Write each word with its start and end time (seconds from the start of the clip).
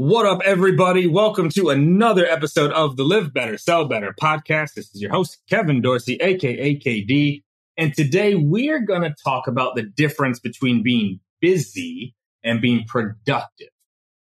What 0.00 0.26
up, 0.26 0.42
everybody? 0.44 1.08
Welcome 1.08 1.48
to 1.48 1.70
another 1.70 2.24
episode 2.24 2.70
of 2.70 2.96
the 2.96 3.02
Live 3.02 3.34
Better, 3.34 3.58
Sell 3.58 3.84
Better 3.84 4.14
podcast. 4.14 4.74
This 4.74 4.94
is 4.94 5.02
your 5.02 5.10
host, 5.10 5.38
Kevin 5.50 5.82
Dorsey, 5.82 6.14
aka 6.20 6.78
KD. 6.78 7.42
And 7.76 7.92
today 7.92 8.36
we're 8.36 8.78
going 8.78 9.02
to 9.02 9.12
talk 9.24 9.48
about 9.48 9.74
the 9.74 9.82
difference 9.82 10.38
between 10.38 10.84
being 10.84 11.18
busy 11.40 12.14
and 12.44 12.60
being 12.60 12.84
productive. 12.86 13.70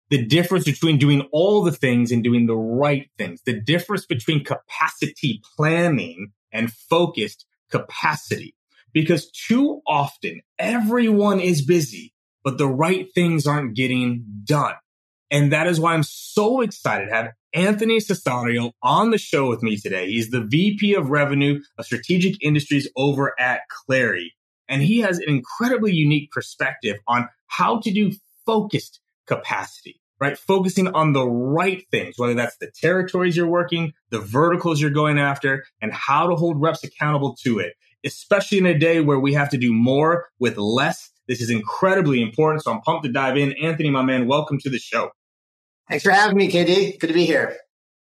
The 0.10 0.26
difference 0.26 0.64
between 0.64 0.98
doing 0.98 1.28
all 1.34 1.62
the 1.62 1.74
things 1.74 2.14
and 2.14 2.24
doing 2.24 2.46
the 2.46 2.56
right 2.56 3.10
things. 3.18 3.42
The 3.42 3.60
difference 3.60 4.06
between 4.06 4.46
capacity 4.46 5.42
planning 5.58 6.32
and 6.54 6.72
focused 6.72 7.46
capacity. 7.70 8.56
Because 8.94 9.30
too 9.32 9.82
often 9.86 10.40
everyone 10.58 11.42
is 11.42 11.66
busy, 11.66 12.14
but 12.46 12.58
the 12.58 12.70
right 12.70 13.14
things 13.14 13.46
aren't 13.46 13.76
getting 13.76 14.24
done. 14.46 14.76
And 15.32 15.52
that 15.52 15.68
is 15.68 15.80
why 15.80 15.94
I'm 15.94 16.04
so 16.04 16.62
excited 16.62 17.08
to 17.08 17.14
have 17.14 17.34
Anthony 17.54 17.98
Cesario 17.98 18.72
on 18.82 19.12
the 19.12 19.18
show 19.18 19.50
with 19.50 19.62
me 19.62 19.78
today. 19.78 20.08
He's 20.08 20.30
the 20.30 20.42
VP 20.42 20.96
of 20.96 21.10
Revenue 21.10 21.62
of 21.78 21.86
Strategic 21.86 22.44
Industries 22.44 22.88
over 22.96 23.40
at 23.40 23.62
Clari. 23.70 24.30
And 24.68 24.82
he 24.82 25.00
has 25.00 25.18
an 25.20 25.30
incredibly 25.30 25.94
unique 25.94 26.32
perspective 26.32 26.98
on 27.08 27.28
how 27.48 27.80
to 27.80 27.92
do 27.92 28.12
focused 28.46 29.00
capacity, 29.28 30.00
right? 30.20 30.38
Focusing 30.38 30.88
on 30.90 31.14
the 31.14 31.28
right 31.28 31.84
things, 31.92 32.16
whether 32.18 32.36
that's 32.36 32.58
the 32.58 32.72
territories 32.72 33.36
you're 33.36 33.48
working, 33.48 33.94
the 34.10 34.20
verticals 34.20 34.82
you're 34.82 34.90
going 34.92 35.20
after, 35.20 35.64
and 35.82 35.92
how 35.94 36.28
to 36.28 36.36
hold 36.36 36.62
reps 36.62 36.84
accountable 36.84 37.36
to 37.44 37.60
it, 37.60 37.74
especially 38.04 38.60
in 38.60 38.66
a 38.66 38.78
day 38.78 39.02
where 39.02 39.20
we 39.20 39.34
have 39.34 39.50
to 39.50 39.58
do 39.58 39.74
more 39.74 40.28
with 40.40 40.58
less. 40.58 41.12
This 41.28 41.42
is 41.42 41.52
incredibly 41.52 42.22
important. 42.22 42.64
So 42.64 42.72
I'm 42.72 42.82
pumped 42.82 43.06
to 43.06 43.12
dive 43.12 43.38
in. 43.38 43.54
Anthony, 43.62 43.92
my 43.92 44.04
man, 44.04 44.28
welcome 44.28 44.60
to 44.60 44.70
the 44.70 44.80
show. 44.80 45.12
Thanks 45.90 46.04
for 46.04 46.12
having 46.12 46.38
me, 46.38 46.52
KD. 46.52 47.00
Good 47.00 47.08
to 47.08 47.14
be 47.14 47.26
here. 47.26 47.58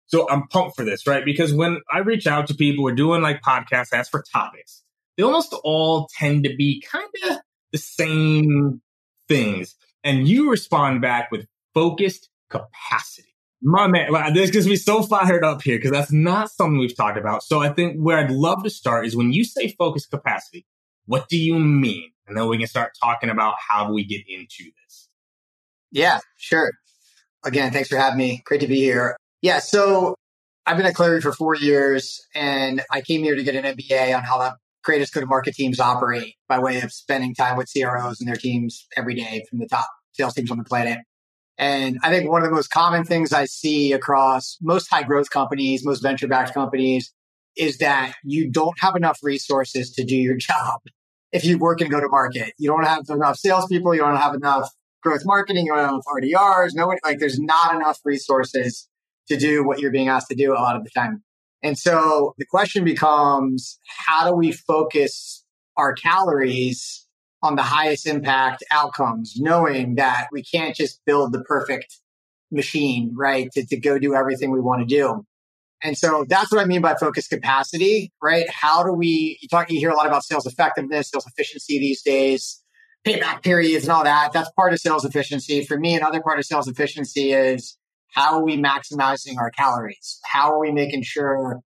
So 0.06 0.28
I'm 0.28 0.48
pumped 0.48 0.76
for 0.76 0.84
this, 0.84 1.06
right? 1.06 1.24
Because 1.24 1.52
when 1.52 1.80
I 1.90 2.00
reach 2.00 2.26
out 2.26 2.48
to 2.48 2.54
people, 2.54 2.84
we're 2.84 2.94
doing 2.94 3.22
like 3.22 3.40
podcasts, 3.40 3.92
ask 3.92 4.10
for 4.10 4.22
topics. 4.22 4.82
They 5.16 5.22
almost 5.22 5.54
all 5.64 6.08
tend 6.18 6.44
to 6.44 6.54
be 6.54 6.84
kind 6.90 7.08
of 7.24 7.38
the 7.72 7.78
same 7.78 8.82
things. 9.28 9.76
And 10.04 10.28
you 10.28 10.50
respond 10.50 11.00
back 11.00 11.30
with 11.30 11.46
focused 11.72 12.28
capacity. 12.50 13.28
My 13.62 13.86
man, 13.86 14.10
like, 14.10 14.34
this 14.34 14.50
gets 14.50 14.66
me 14.66 14.76
so 14.76 15.02
fired 15.02 15.44
up 15.44 15.62
here 15.62 15.78
because 15.78 15.90
that's 15.90 16.12
not 16.12 16.50
something 16.50 16.78
we've 16.78 16.96
talked 16.96 17.18
about. 17.18 17.42
So 17.42 17.60
I 17.60 17.70
think 17.70 17.98
where 17.98 18.18
I'd 18.18 18.30
love 18.30 18.62
to 18.64 18.70
start 18.70 19.06
is 19.06 19.16
when 19.16 19.32
you 19.32 19.44
say 19.44 19.68
focused 19.68 20.10
capacity, 20.10 20.66
what 21.06 21.28
do 21.28 21.38
you 21.38 21.58
mean? 21.58 22.10
And 22.26 22.36
then 22.36 22.46
we 22.48 22.58
can 22.58 22.66
start 22.66 22.92
talking 23.00 23.30
about 23.30 23.54
how 23.58 23.92
we 23.92 24.04
get 24.04 24.22
into 24.28 24.64
this. 24.82 25.08
Yeah, 25.92 26.20
sure 26.36 26.72
again, 27.44 27.72
thanks 27.72 27.88
for 27.88 27.96
having 27.96 28.18
me. 28.18 28.42
Great 28.44 28.60
to 28.60 28.66
be 28.66 28.76
here. 28.76 29.16
Yeah. 29.42 29.58
So 29.58 30.14
I've 30.66 30.76
been 30.76 30.86
at 30.86 30.94
Clari 30.94 31.22
for 31.22 31.32
four 31.32 31.54
years 31.54 32.20
and 32.34 32.82
I 32.90 33.00
came 33.00 33.22
here 33.22 33.34
to 33.34 33.42
get 33.42 33.54
an 33.54 33.76
MBA 33.76 34.16
on 34.16 34.22
how 34.22 34.38
the 34.38 34.56
greatest 34.82 35.12
go 35.12 35.20
to 35.20 35.26
market 35.26 35.54
teams 35.54 35.80
operate 35.80 36.34
by 36.48 36.58
way 36.58 36.80
of 36.80 36.92
spending 36.92 37.34
time 37.34 37.56
with 37.56 37.70
CROs 37.72 38.20
and 38.20 38.28
their 38.28 38.36
teams 38.36 38.86
every 38.96 39.14
day 39.14 39.44
from 39.48 39.58
the 39.58 39.66
top 39.66 39.88
sales 40.12 40.34
teams 40.34 40.50
on 40.50 40.58
the 40.58 40.64
planet. 40.64 40.98
And 41.58 41.98
I 42.02 42.10
think 42.10 42.30
one 42.30 42.42
of 42.42 42.48
the 42.48 42.54
most 42.54 42.70
common 42.70 43.04
things 43.04 43.32
I 43.32 43.44
see 43.44 43.92
across 43.92 44.56
most 44.62 44.88
high 44.88 45.02
growth 45.02 45.28
companies, 45.30 45.84
most 45.84 46.02
venture 46.02 46.26
backed 46.26 46.54
companies 46.54 47.12
is 47.56 47.78
that 47.78 48.14
you 48.24 48.50
don't 48.50 48.78
have 48.80 48.96
enough 48.96 49.18
resources 49.22 49.90
to 49.92 50.04
do 50.04 50.16
your 50.16 50.36
job 50.38 50.80
if 51.32 51.44
you 51.44 51.58
work 51.58 51.80
and 51.80 51.90
go 51.90 52.00
to 52.00 52.08
market. 52.08 52.54
You 52.58 52.70
don't 52.70 52.86
have 52.86 53.04
enough 53.08 53.36
salespeople. 53.36 53.94
You 53.94 54.00
don't 54.00 54.16
have 54.16 54.34
enough 54.34 54.70
growth 55.02 55.22
marketing, 55.24 55.66
you 55.66 55.74
don't 55.74 55.88
have 55.88 56.02
RDRs, 56.06 56.70
no, 56.74 56.86
one, 56.86 56.98
like 57.04 57.18
there's 57.18 57.38
not 57.38 57.74
enough 57.74 58.00
resources 58.04 58.88
to 59.28 59.36
do 59.36 59.64
what 59.64 59.80
you're 59.80 59.90
being 59.90 60.08
asked 60.08 60.28
to 60.28 60.34
do 60.34 60.52
a 60.52 60.54
lot 60.54 60.76
of 60.76 60.84
the 60.84 60.90
time. 60.90 61.22
And 61.62 61.78
so 61.78 62.34
the 62.38 62.46
question 62.46 62.84
becomes, 62.84 63.78
how 63.86 64.28
do 64.28 64.34
we 64.34 64.52
focus 64.52 65.44
our 65.76 65.92
calories 65.92 67.06
on 67.42 67.56
the 67.56 67.62
highest 67.62 68.06
impact 68.06 68.62
outcomes, 68.70 69.34
knowing 69.38 69.94
that 69.94 70.28
we 70.32 70.42
can't 70.42 70.76
just 70.76 71.00
build 71.06 71.32
the 71.32 71.42
perfect 71.42 71.98
machine, 72.50 73.12
right? 73.16 73.50
To, 73.52 73.64
to 73.66 73.78
go 73.78 73.98
do 73.98 74.14
everything 74.14 74.50
we 74.50 74.60
want 74.60 74.80
to 74.80 74.86
do. 74.86 75.24
And 75.82 75.96
so 75.96 76.26
that's 76.28 76.52
what 76.52 76.60
I 76.60 76.66
mean 76.66 76.82
by 76.82 76.94
focus 76.94 77.26
capacity, 77.28 78.12
right? 78.22 78.46
How 78.50 78.82
do 78.82 78.92
we, 78.92 79.38
you 79.40 79.48
talk, 79.48 79.70
you 79.70 79.78
hear 79.78 79.90
a 79.90 79.96
lot 79.96 80.06
about 80.06 80.24
sales 80.24 80.44
effectiveness, 80.44 81.08
sales 81.08 81.26
efficiency 81.26 81.78
these 81.78 82.02
days 82.02 82.62
payback 83.06 83.42
periods 83.42 83.84
and 83.84 83.92
all 83.92 84.04
that. 84.04 84.32
That's 84.32 84.50
part 84.52 84.72
of 84.72 84.78
sales 84.78 85.04
efficiency. 85.04 85.64
For 85.64 85.78
me, 85.78 85.96
another 85.96 86.20
part 86.20 86.38
of 86.38 86.44
sales 86.44 86.68
efficiency 86.68 87.32
is 87.32 87.76
how 88.08 88.34
are 88.34 88.44
we 88.44 88.56
maximizing 88.56 89.38
our 89.38 89.50
calories? 89.50 90.18
How 90.24 90.52
are 90.52 90.58
we 90.58 90.72
making 90.72 91.02
sure 91.02 91.60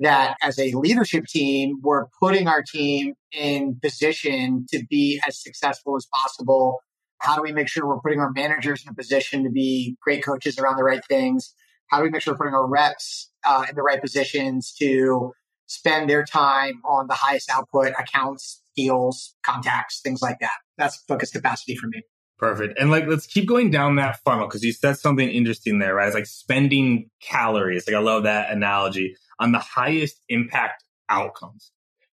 that 0.00 0.36
as 0.42 0.58
a 0.58 0.72
leadership 0.72 1.24
team, 1.26 1.78
we're 1.82 2.06
putting 2.20 2.48
our 2.48 2.62
team 2.62 3.14
in 3.32 3.78
position 3.80 4.66
to 4.70 4.84
be 4.90 5.20
as 5.26 5.40
successful 5.40 5.96
as 5.96 6.06
possible? 6.12 6.80
How 7.18 7.36
do 7.36 7.42
we 7.42 7.52
make 7.52 7.68
sure 7.68 7.86
we're 7.86 8.00
putting 8.00 8.20
our 8.20 8.32
managers 8.32 8.82
in 8.84 8.90
a 8.90 8.94
position 8.94 9.44
to 9.44 9.50
be 9.50 9.96
great 10.02 10.24
coaches 10.24 10.58
around 10.58 10.76
the 10.76 10.84
right 10.84 11.02
things? 11.08 11.54
How 11.86 11.98
do 11.98 12.04
we 12.04 12.10
make 12.10 12.22
sure 12.22 12.34
we're 12.34 12.38
putting 12.38 12.54
our 12.54 12.66
reps 12.66 13.30
uh, 13.46 13.66
in 13.68 13.76
the 13.76 13.82
right 13.82 14.00
positions 14.00 14.74
to 14.80 15.32
spend 15.66 16.10
their 16.10 16.24
time 16.24 16.82
on 16.84 17.06
the 17.06 17.14
highest 17.14 17.50
output 17.50 17.92
accounts, 17.98 18.62
deals, 18.76 19.34
contacts, 19.42 20.00
things 20.00 20.20
like 20.20 20.38
that. 20.40 20.63
That's 20.78 20.96
focus 20.96 21.30
capacity 21.30 21.76
for 21.76 21.86
me. 21.86 22.02
Perfect. 22.38 22.78
And 22.78 22.90
like, 22.90 23.06
let's 23.06 23.26
keep 23.26 23.46
going 23.46 23.70
down 23.70 23.96
that 23.96 24.18
funnel 24.24 24.46
because 24.46 24.64
you 24.64 24.72
said 24.72 24.98
something 24.98 25.28
interesting 25.28 25.78
there, 25.78 25.94
right? 25.94 26.06
It's 26.06 26.14
like 26.14 26.26
spending 26.26 27.10
calories. 27.22 27.86
Like, 27.86 27.96
I 27.96 28.00
love 28.00 28.24
that 28.24 28.50
analogy 28.50 29.16
on 29.38 29.52
the 29.52 29.60
highest 29.60 30.20
impact 30.28 30.84
outcomes. 31.08 31.70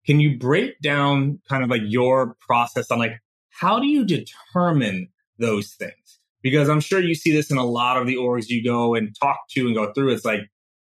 Can 0.06 0.20
you 0.20 0.38
break 0.38 0.80
down 0.80 1.40
kind 1.48 1.62
of 1.64 1.70
like 1.70 1.82
your 1.84 2.36
process 2.46 2.90
on 2.90 2.98
like 2.98 3.12
how 3.50 3.78
do 3.78 3.86
you 3.86 4.04
determine 4.04 5.08
those 5.38 5.72
things? 5.72 6.20
Because 6.42 6.68
I'm 6.68 6.80
sure 6.80 7.00
you 7.00 7.14
see 7.14 7.32
this 7.32 7.50
in 7.50 7.58
a 7.58 7.64
lot 7.64 7.96
of 7.96 8.06
the 8.06 8.16
orgs 8.16 8.48
you 8.48 8.64
go 8.64 8.94
and 8.94 9.14
talk 9.20 9.40
to 9.50 9.66
and 9.66 9.74
go 9.74 9.92
through. 9.92 10.12
It's 10.12 10.24
like 10.24 10.40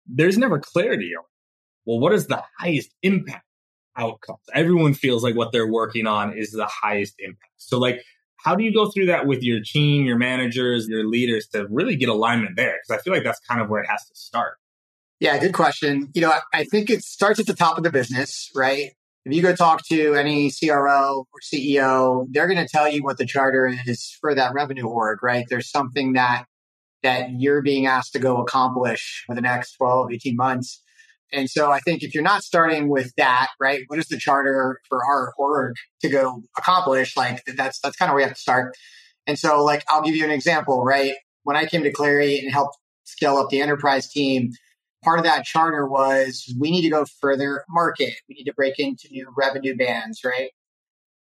there's 0.08 0.38
never 0.38 0.60
clarity 0.60 1.12
on 1.18 1.24
well, 1.90 2.00
what 2.00 2.14
is 2.14 2.28
the 2.28 2.44
highest 2.60 2.94
impact 3.02 3.46
outcomes? 4.00 4.40
Everyone 4.54 4.94
feels 4.94 5.24
like 5.24 5.36
what 5.36 5.52
they're 5.52 5.72
working 5.72 6.08
on 6.08 6.38
is 6.38 6.52
the 6.52 6.66
highest 6.66 7.16
impact. 7.20 7.54
So 7.58 7.78
like 7.78 8.02
how 8.44 8.56
do 8.56 8.64
you 8.64 8.74
go 8.74 8.90
through 8.90 9.08
that 9.08 9.28
with 9.28 9.44
your 9.44 9.60
team, 9.64 10.06
your 10.06 10.18
managers, 10.18 10.88
your 10.88 11.06
leaders 11.06 11.48
to 11.48 11.68
really 11.70 11.96
get 11.96 12.10
alignment 12.10 12.56
there? 12.56 12.78
Because 12.82 13.00
I 13.00 13.04
feel 13.04 13.14
like 13.14 13.24
that's 13.24 13.40
kind 13.42 13.62
of 13.62 13.70
where 13.70 13.82
it 13.84 13.90
has 13.90 14.06
to 14.08 14.16
start. 14.16 14.54
Yeah, 15.20 15.38
good 15.38 15.54
question. 15.54 16.10
You 16.14 16.22
know, 16.22 16.34
I 16.54 16.64
think 16.64 16.90
it 16.90 17.04
starts 17.04 17.40
at 17.40 17.48
the 17.48 17.54
top 17.54 17.78
of 17.78 17.84
the 17.84 17.92
business, 17.92 18.50
right? 18.56 18.92
If 19.26 19.34
you 19.34 19.42
go 19.42 19.54
talk 19.54 19.86
to 19.88 20.16
any 20.16 20.50
CRO 20.50 21.28
or 21.34 21.40
CEO, 21.42 22.26
they're 22.30 22.48
going 22.48 22.66
to 22.66 22.68
tell 22.68 22.90
you 22.90 23.04
what 23.04 23.18
the 23.18 23.26
charter 23.26 23.74
is 23.86 24.18
for 24.22 24.34
that 24.34 24.54
revenue 24.54 24.88
org, 24.88 25.22
right? 25.22 25.46
There's 25.50 25.70
something 25.70 26.14
that 26.14 26.46
that 27.04 27.30
you're 27.38 27.62
being 27.62 27.86
asked 27.86 28.12
to 28.14 28.20
go 28.20 28.42
accomplish 28.42 29.24
for 29.26 29.34
the 29.34 29.42
next 29.42 29.76
12, 29.78 30.12
18 30.14 30.36
months. 30.36 30.84
And 31.32 31.50
so 31.50 31.72
I 31.72 31.80
think 31.80 32.02
if 32.04 32.14
you're 32.14 32.24
not 32.24 32.44
starting 32.44 32.90
with 32.90 33.14
that, 33.18 33.50
right, 33.60 33.82
what 33.88 34.00
is 34.00 34.08
the 34.08 34.18
charter 34.18 34.80
for 34.88 35.04
our 35.06 35.34
org 35.38 35.76
to 36.02 36.10
go 36.10 36.44
accomplish? 36.58 37.16
Like 37.16 37.44
that's 37.46 37.80
that's 37.80 37.96
kind 37.96 38.10
of 38.10 38.14
where 38.14 38.22
you 38.22 38.28
have 38.28 38.36
to 38.36 38.42
start. 38.42 38.76
And 39.28 39.38
so 39.38 39.64
like 39.64 39.84
I'll 39.90 40.02
give 40.02 40.16
you 40.16 40.24
an 40.24 40.32
example, 40.32 40.84
right? 40.84 41.14
When 41.44 41.56
I 41.56 41.66
came 41.66 41.84
to 41.84 41.92
Clari 41.92 42.40
and 42.40 42.52
helped 42.52 42.78
scale 43.04 43.38
up 43.38 43.50
the 43.50 43.62
enterprise 43.62 44.10
team, 44.10 44.52
part 45.04 45.20
of 45.20 45.26
that 45.26 45.46
charter 45.46 45.88
was 45.88 46.52
we 46.60 46.72
need 46.72 46.82
to 46.82 46.90
go 46.90 47.06
further 47.22 47.64
market. 47.70 48.14
We 48.28 48.36
need 48.36 48.46
to 48.46 48.54
break 48.54 48.80
into 48.80 49.08
new 49.12 49.32
revenue 49.38 49.76
bands, 49.76 50.22
right? 50.24 50.52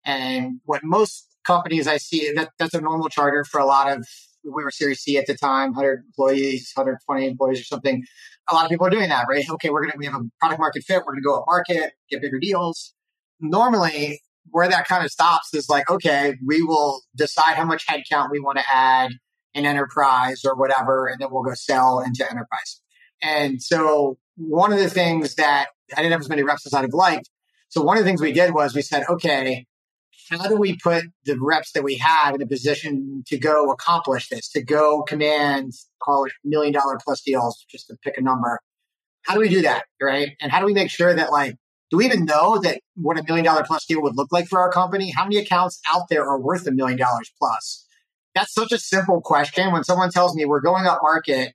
And 0.06 0.60
what 0.66 0.84
most 0.84 1.28
companies 1.46 1.88
I 1.88 1.98
see 1.98 2.32
that 2.34 2.50
that's 2.60 2.74
a 2.74 2.82
normal 2.82 3.10
charter 3.10 3.44
for 3.44 3.60
a 3.60 3.66
lot 3.66 3.92
of 3.92 4.08
we 4.44 4.64
were 4.64 4.72
Series 4.72 5.00
C 5.00 5.18
at 5.18 5.26
the 5.26 5.36
time, 5.36 5.70
100 5.74 6.04
employees, 6.06 6.72
120 6.76 7.28
employees 7.28 7.62
or 7.62 7.64
something. 7.64 8.04
A 8.50 8.54
lot 8.54 8.66
of 8.66 8.72
people 8.72 8.88
are 8.88 8.90
doing 8.90 9.10
that, 9.10 9.26
right? 9.30 9.46
Okay, 9.50 9.70
we're 9.70 9.86
gonna 9.86 9.94
we 9.98 10.06
have 10.06 10.16
a 10.16 10.24
product 10.40 10.60
market 10.60 10.84
fit. 10.84 11.04
We're 11.06 11.14
gonna 11.14 11.22
go 11.22 11.40
up 11.40 11.46
market, 11.48 11.94
get 12.10 12.22
bigger 12.22 12.40
deals. 12.40 12.94
Normally, 13.40 14.22
where 14.50 14.68
that 14.68 14.88
kind 14.88 15.06
of 15.06 15.12
stops 15.12 15.54
is 15.54 15.70
like, 15.70 15.90
okay, 15.90 16.36
we 16.46 16.62
will 16.62 17.02
decide 17.16 17.56
how 17.56 17.66
much 17.66 17.88
headcount 17.88 18.30
we 18.32 18.40
want 18.40 18.58
to 18.58 18.64
add 18.72 19.12
in 19.54 19.66
enterprise 19.66 20.42
or 20.44 20.56
whatever, 20.56 21.08
and 21.08 21.20
then 21.20 21.30
we'll 21.32 21.44
go 21.44 21.54
sell 21.54 22.00
into 22.00 22.30
enterprise. 22.30 22.82
And 23.22 23.62
so 23.62 24.18
one 24.36 24.74
of 24.74 24.80
the 24.80 24.90
things 24.90 25.36
that 25.36 25.68
I 25.96 25.98
didn't 25.98 26.12
have 26.12 26.22
as 26.22 26.30
many 26.30 26.44
reps 26.44 26.66
as 26.66 26.74
I'd 26.74 26.82
have 26.82 26.94
liked. 26.94 27.30
So 27.70 27.82
one 27.82 27.98
of 27.98 28.04
the 28.04 28.10
things 28.10 28.22
we 28.22 28.34
did 28.34 28.54
was 28.54 28.76
we 28.76 28.82
said, 28.82 29.04
okay, 29.10 29.66
how 30.30 30.48
do 30.48 30.56
we 30.56 30.78
put 30.78 31.06
the 31.26 31.38
reps 31.40 31.72
that 31.74 31.84
we 31.84 31.96
have 31.96 32.36
in 32.36 32.42
a 32.42 32.48
position 32.48 33.24
to 33.28 33.38
go 33.38 33.72
accomplish 33.72 34.30
this, 34.30 34.50
to 34.50 34.64
go 34.64 35.04
command, 35.04 35.74
call 36.02 36.26
it 36.26 36.34
million 36.44 36.74
dollar 36.74 37.00
plus 37.04 37.22
deals, 37.22 37.66
just 37.70 37.88
to 37.88 37.96
pick 38.04 38.18
a 38.18 38.22
number? 38.22 38.60
How 39.24 39.34
do 39.34 39.40
we 39.40 39.50
do 39.50 39.62
that? 39.62 39.86
Right. 40.02 40.36
And 40.42 40.52
how 40.52 40.60
do 40.60 40.66
we 40.66 40.74
make 40.74 40.90
sure 40.90 41.14
that 41.14 41.32
like, 41.32 41.56
do 41.90 41.98
we 41.98 42.06
even 42.06 42.26
know 42.26 42.60
that 42.60 42.80
what 42.96 43.20
a 43.20 43.24
million 43.24 43.46
dollar 43.46 43.64
plus 43.64 43.86
deal 43.86 44.02
would 44.02 44.18
look 44.18 44.32
like 44.32 44.48
for 44.48 44.60
our 44.60 44.72
company? 44.72 45.12
How 45.12 45.24
many 45.24 45.38
accounts 45.38 45.80
out 45.94 46.10
there 46.10 46.28
are 46.28 46.40
worth 46.40 46.66
a 46.68 46.72
million 46.72 46.98
dollars 46.98 47.32
plus? 47.38 47.86
That's 48.36 48.54
such 48.54 48.72
a 48.72 48.80
simple 48.80 49.22
question. 49.22 49.72
When 49.72 49.84
someone 49.84 50.10
tells 50.10 50.36
me 50.36 50.46
we're 50.46 50.62
going 50.62 50.86
up 50.86 51.00
market 51.04 51.54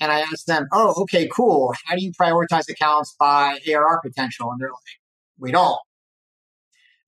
and 0.00 0.10
I 0.10 0.20
ask 0.20 0.44
them, 0.44 0.66
Oh, 0.72 1.02
okay, 1.02 1.28
cool. 1.28 1.74
How 1.84 1.94
do 1.94 2.04
you 2.04 2.12
prioritize 2.12 2.68
accounts 2.68 3.14
by 3.18 3.60
ARR 3.66 4.00
potential? 4.02 4.50
And 4.50 4.60
they're 4.60 4.68
like, 4.68 5.00
we 5.38 5.52
don't 5.52 5.78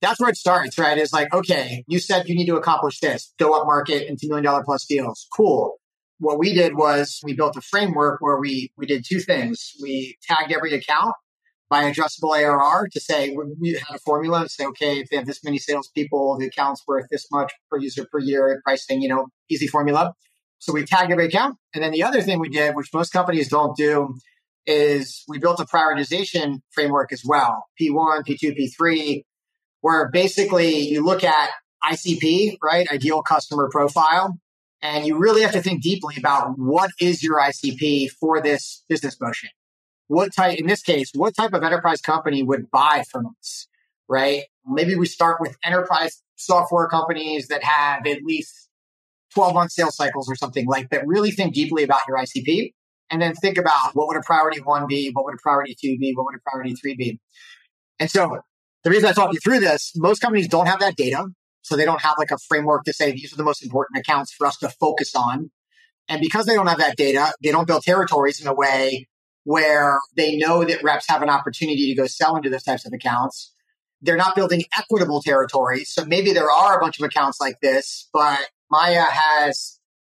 that's 0.00 0.21
where 0.21 0.31
it 0.31 0.37
starts, 0.37 0.79
right? 0.79 0.99
Is 0.99 1.12
like, 1.12 1.33
okay, 1.35 1.85
you 1.87 1.99
said 1.99 2.29
you 2.29 2.35
need 2.35 2.47
to 2.47 2.56
accomplish 2.56 3.00
this, 3.00 3.33
go 3.39 3.59
up 3.59 3.67
market 3.67 4.09
into 4.09 4.27
million 4.29 4.45
dollar 4.45 4.62
plus 4.65 4.87
deals. 4.87 5.27
Cool. 5.35 5.77
What 6.19 6.39
we 6.39 6.53
did 6.53 6.77
was 6.77 7.21
we 7.23 7.35
built 7.35 7.56
a 7.56 7.61
framework 7.61 8.21
where 8.21 8.39
we, 8.39 8.73
we 8.77 8.87
did 8.87 9.05
two 9.09 9.21
things. 9.21 9.73
We 9.81 10.17
tagged 10.23 10.53
every 10.53 10.73
account 10.73 11.15
by 11.71 11.85
addressable 11.85 12.37
ARR 12.37 12.89
to 12.93 13.00
say 13.00 13.37
we 13.61 13.73
had 13.73 13.97
a 13.97 13.99
formula 13.99 14.43
to 14.43 14.49
say, 14.49 14.65
okay, 14.67 14.99
if 14.99 15.11
they 15.11 15.17
have 15.17 15.27
this 15.27 15.45
many 15.45 15.59
salespeople, 15.59 16.39
the 16.39 16.47
account's 16.47 16.83
worth 16.89 17.06
this 17.11 17.27
much 17.31 17.53
per 17.71 17.79
user 17.79 18.06
per 18.11 18.19
year, 18.19 18.61
pricing, 18.65 19.03
you 19.03 19.09
know, 19.09 19.29
easy 19.49 19.67
formula. 19.67 20.15
So 20.59 20.73
we 20.73 20.85
tagged 20.85 21.12
every 21.12 21.27
account. 21.27 21.56
And 21.75 21.85
then 21.85 21.93
the 21.93 22.03
other 22.03 22.21
thing 22.21 22.41
we 22.41 22.49
did, 22.49 22.75
which 22.75 22.89
most 22.93 23.12
companies 23.12 23.49
don't 23.49 23.77
do, 23.77 24.15
is 24.67 25.25
we 25.29 25.39
built 25.39 25.61
a 25.61 25.65
prioritization 25.65 26.61
framework 26.73 27.12
as 27.12 27.23
well. 27.25 27.65
P1, 27.81 28.27
P2, 28.27 28.56
P3 28.59 29.23
where 29.81 30.09
basically 30.11 30.89
you 30.89 31.05
look 31.05 31.25
at 31.25 31.51
ICP, 31.85 32.59
right? 32.63 32.91
Ideal 32.91 33.23
customer 33.23 33.69
profile. 33.71 34.39
And 34.81 35.07
you 35.07 35.19
really 35.19 35.43
have 35.43 35.53
to 35.53 35.63
think 35.63 35.83
deeply 35.83 36.15
about 36.19 36.55
what 36.57 36.91
is 37.01 37.23
your 37.23 37.41
ICP 37.41 38.11
for 38.11 38.41
this 38.41 38.85
business 38.89 39.21
motion? 39.21 39.51
What 40.07 40.33
type, 40.33 40.59
in 40.59 40.67
this 40.67 40.83
case, 40.83 41.11
what 41.15 41.35
type 41.35 41.53
of 41.53 41.65
enterprise 41.65 42.01
company 42.01 42.43
would 42.43 42.71
buy 42.71 43.05
from 43.11 43.27
us, 43.39 43.67
right? 44.09 44.45
Maybe 44.65 44.95
we 44.95 45.07
start 45.07 45.41
with 45.41 45.57
enterprise 45.65 46.23
software 46.37 46.87
companies 46.87 47.49
that 47.49 47.65
have 47.65 48.07
at 48.07 48.23
least 48.23 48.69
12 49.35 49.55
month 49.55 49.73
sales 49.73 49.97
cycles 49.97 50.31
or 50.31 50.37
something 50.37 50.67
like 50.67 50.91
that. 50.91 51.07
Really 51.07 51.33
think 51.33 51.55
deeply 51.55 51.83
about 51.83 52.01
your 52.07 52.17
ICP 52.17 52.73
and 53.11 53.21
then 53.21 53.35
think 53.35 53.59
about 53.59 53.95
what 53.95 54.07
would 54.09 54.17
a 54.17 54.23
priority 54.23 54.61
one 54.61 54.87
be? 54.87 55.11
What 55.13 55.25
would 55.25 55.35
a 55.35 55.43
priority 55.43 55.77
two 55.79 55.99
be? 55.99 56.13
What 56.15 56.27
would 56.27 56.37
a 56.37 56.51
priority 56.51 56.75
three 56.75 56.95
be? 56.95 57.21
And 57.99 58.11
so 58.11 58.41
the 58.85 58.91
reason 58.91 59.09
I 59.09 59.13
talk 59.13 59.33
you 59.33 59.41
through 59.41 59.61
this, 59.61 59.93
most 59.97 60.21
companies 60.21 60.49
don't 60.49 60.67
have 60.67 60.81
that 60.81 60.97
data. 60.97 61.27
So 61.63 61.77
they 61.77 61.85
don't 61.85 62.01
have 62.01 62.15
like 62.19 62.31
a 62.31 62.39
framework 62.39 62.85
to 62.85 62.93
say 62.93 63.13
these 63.13 63.33
are 63.33 63.37
the 63.37 63.45
most 63.45 63.63
important 63.63 63.99
accounts 63.99 64.33
for 64.33 64.47
us 64.47 64.57
to 64.59 64.69
focus 64.69 65.15
on. 65.15 65.51
And 66.09 66.21
because 66.21 66.47
they 66.47 66.55
don't 66.55 66.67
have 66.67 66.79
that 66.79 66.97
data, 66.97 67.35
they 67.43 67.51
don't 67.51 67.67
build 67.67 67.83
territories 67.83 68.41
in 68.41 68.47
a 68.47 68.55
way 68.55 69.09
where 69.45 69.99
they 70.17 70.37
know 70.37 70.65
that 70.65 70.83
reps 70.83 71.09
have 71.09 71.23
an 71.23 71.29
opportunity 71.29 71.89
to 71.89 71.95
go 71.95 72.07
sell 72.07 72.37
into 72.37 72.49
those 72.49 72.63
types 72.63 72.87
of 72.87 72.93
accounts. 72.93 73.53
They're 74.01 74.17
not 74.17 74.37
building 74.37 74.65
equitable 74.77 75.21
territories. 75.21 75.91
So 75.91 76.05
maybe 76.05 76.33
there 76.33 76.51
are 76.51 76.79
a 76.79 76.81
bunch 76.81 76.99
of 76.99 77.05
accounts 77.05 77.41
like 77.41 77.61
this, 77.61 78.09
but 78.13 78.39
Maya 78.71 79.05
has 79.05 79.79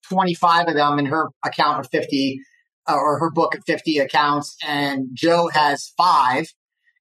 25 0.09 0.69
of 0.69 0.75
them 0.75 0.99
in 0.99 1.07
her 1.07 1.29
account 1.45 1.81
of 1.81 1.91
50 1.91 2.41
uh, 2.89 2.95
or 2.95 3.19
her 3.19 3.31
book 3.31 3.55
of 3.55 3.63
50 3.67 3.99
accounts 3.99 4.57
and 4.67 5.09
Joe 5.13 5.49
has 5.53 5.93
five 5.97 6.53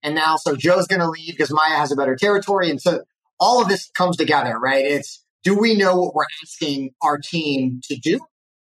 and 0.04 0.16
now, 0.16 0.36
so 0.36 0.56
Joe's 0.56 0.88
going 0.88 1.02
to 1.02 1.10
leave 1.10 1.34
because 1.34 1.52
Maya 1.52 1.78
has 1.78 1.92
a 1.92 1.96
better 1.96 2.16
territory. 2.16 2.70
And 2.70 2.82
so 2.82 3.04
all 3.40 3.62
of 3.62 3.68
this 3.68 3.90
comes 3.96 4.18
together, 4.18 4.58
right? 4.60 4.86
It's 4.86 5.24
do 5.44 5.58
we 5.58 5.76
know 5.76 5.96
what 5.96 6.16
we're 6.16 6.26
asking 6.44 6.92
our 7.02 7.18
team 7.18 7.82
to 7.86 7.96
do? 7.96 8.20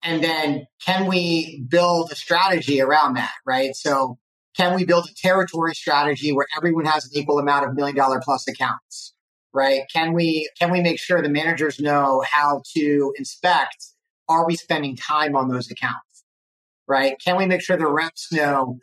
And 0.03 0.23
then 0.23 0.65
can 0.85 1.07
we 1.07 1.65
build 1.67 2.11
a 2.11 2.15
strategy 2.15 2.81
around 2.81 3.15
that, 3.15 3.33
right? 3.45 3.75
So 3.75 4.17
can 4.55 4.75
we 4.75 4.85
build 4.85 5.09
a 5.09 5.13
territory 5.13 5.75
strategy 5.75 6.31
where 6.31 6.47
everyone 6.55 6.85
has 6.85 7.05
an 7.05 7.11
equal 7.13 7.39
amount 7.39 7.67
of 7.67 7.75
million 7.75 7.95
dollar 7.95 8.21
plus 8.23 8.47
accounts, 8.47 9.13
right? 9.53 9.81
Can 9.93 10.13
we, 10.13 10.49
can 10.57 10.71
we 10.71 10.81
make 10.81 10.99
sure 10.99 11.21
the 11.21 11.29
managers 11.29 11.79
know 11.79 12.23
how 12.29 12.61
to 12.75 13.13
inspect? 13.17 13.87
Are 14.29 14.45
we 14.47 14.55
spending 14.55 14.95
time 14.95 15.35
on 15.35 15.49
those 15.49 15.69
accounts, 15.69 16.23
right? 16.87 17.15
Can 17.23 17.35
we 17.35 17.45
make 17.45 17.61
sure 17.61 17.75
the 17.75 17.87
reps 17.87 18.31
know 18.31 18.79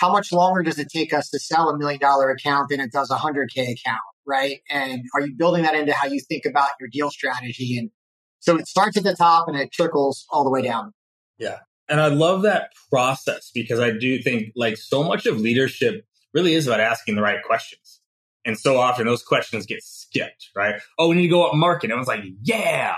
how 0.00 0.10
much 0.10 0.32
longer 0.32 0.62
does 0.62 0.78
it 0.78 0.88
take 0.88 1.12
us 1.12 1.28
to 1.28 1.38
sell 1.38 1.68
a 1.68 1.76
million 1.76 2.00
dollar 2.00 2.30
account 2.30 2.70
than 2.70 2.80
it 2.80 2.90
does 2.90 3.10
a 3.10 3.16
hundred 3.16 3.50
K 3.54 3.76
account? 3.78 4.00
Right. 4.26 4.60
And 4.70 5.02
are 5.14 5.20
you 5.20 5.34
building 5.36 5.64
that 5.64 5.74
into 5.74 5.92
how 5.92 6.06
you 6.06 6.20
think 6.20 6.46
about 6.46 6.70
your 6.80 6.88
deal 6.88 7.10
strategy? 7.10 7.76
And 7.78 7.90
so 8.38 8.56
it 8.56 8.66
starts 8.66 8.96
at 8.96 9.04
the 9.04 9.14
top 9.14 9.46
and 9.46 9.58
it 9.58 9.72
trickles 9.72 10.24
all 10.30 10.42
the 10.42 10.50
way 10.50 10.62
down. 10.62 10.94
Yeah. 11.38 11.58
And 11.88 12.00
I 12.00 12.08
love 12.08 12.42
that 12.42 12.70
process 12.90 13.50
because 13.52 13.78
I 13.78 13.90
do 13.90 14.22
think 14.22 14.52
like 14.56 14.78
so 14.78 15.02
much 15.02 15.26
of 15.26 15.38
leadership 15.38 16.06
really 16.32 16.54
is 16.54 16.66
about 16.66 16.80
asking 16.80 17.16
the 17.16 17.22
right 17.22 17.42
questions. 17.42 18.00
And 18.46 18.58
so 18.58 18.78
often 18.78 19.06
those 19.06 19.22
questions 19.22 19.66
get 19.66 19.82
skipped, 19.82 20.48
right? 20.56 20.80
Oh, 20.98 21.08
we 21.08 21.16
need 21.16 21.22
to 21.22 21.28
go 21.28 21.46
up 21.46 21.54
market. 21.54 21.90
Everyone's 21.90 22.08
like, 22.08 22.24
yeah. 22.42 22.94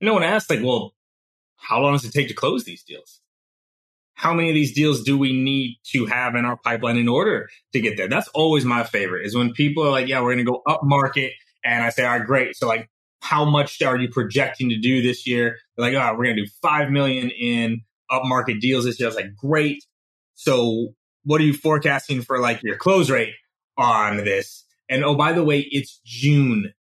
No 0.00 0.14
one 0.14 0.22
asks 0.22 0.48
like, 0.48 0.62
well, 0.62 0.94
how 1.56 1.80
long 1.80 1.92
does 1.92 2.04
it 2.04 2.12
take 2.12 2.28
to 2.28 2.34
close 2.34 2.64
these 2.64 2.82
deals? 2.82 3.20
How 4.14 4.32
many 4.32 4.48
of 4.48 4.54
these 4.54 4.72
deals 4.72 5.02
do 5.02 5.18
we 5.18 5.32
need 5.32 5.78
to 5.92 6.06
have 6.06 6.34
in 6.34 6.44
our 6.44 6.56
pipeline 6.56 6.96
in 6.96 7.08
order 7.08 7.48
to 7.72 7.80
get 7.80 7.96
there? 7.96 8.08
That's 8.08 8.28
always 8.28 8.64
my 8.64 8.84
favorite 8.84 9.26
is 9.26 9.36
when 9.36 9.52
people 9.52 9.84
are 9.84 9.90
like, 9.90 10.08
yeah, 10.08 10.20
we're 10.20 10.34
going 10.34 10.44
to 10.46 10.50
go 10.50 10.62
up 10.66 10.80
market. 10.84 11.32
And 11.64 11.82
I 11.82 11.90
say, 11.90 12.04
all 12.04 12.18
right, 12.18 12.26
great. 12.26 12.56
So 12.56 12.68
like, 12.68 12.88
how 13.20 13.44
much 13.44 13.82
are 13.82 13.96
you 13.96 14.08
projecting 14.08 14.68
to 14.68 14.78
do 14.78 15.02
this 15.02 15.26
year? 15.26 15.56
They're 15.76 15.90
like, 15.90 15.94
oh, 15.94 16.16
we're 16.16 16.24
going 16.24 16.36
to 16.36 16.44
do 16.44 16.50
5 16.62 16.90
million 16.90 17.30
in 17.30 17.80
up 18.10 18.22
market 18.24 18.60
deals 18.60 18.84
this 18.84 19.00
year. 19.00 19.08
I 19.08 19.10
was 19.10 19.16
like, 19.16 19.34
great. 19.34 19.84
So 20.34 20.94
what 21.24 21.40
are 21.40 21.44
you 21.44 21.54
forecasting 21.54 22.22
for 22.22 22.38
like 22.38 22.62
your 22.62 22.76
close 22.76 23.10
rate 23.10 23.34
on 23.76 24.18
this? 24.18 24.64
And 24.88 25.04
oh, 25.04 25.16
by 25.16 25.32
the 25.32 25.42
way, 25.42 25.60
it's 25.70 26.00
June. 26.04 26.72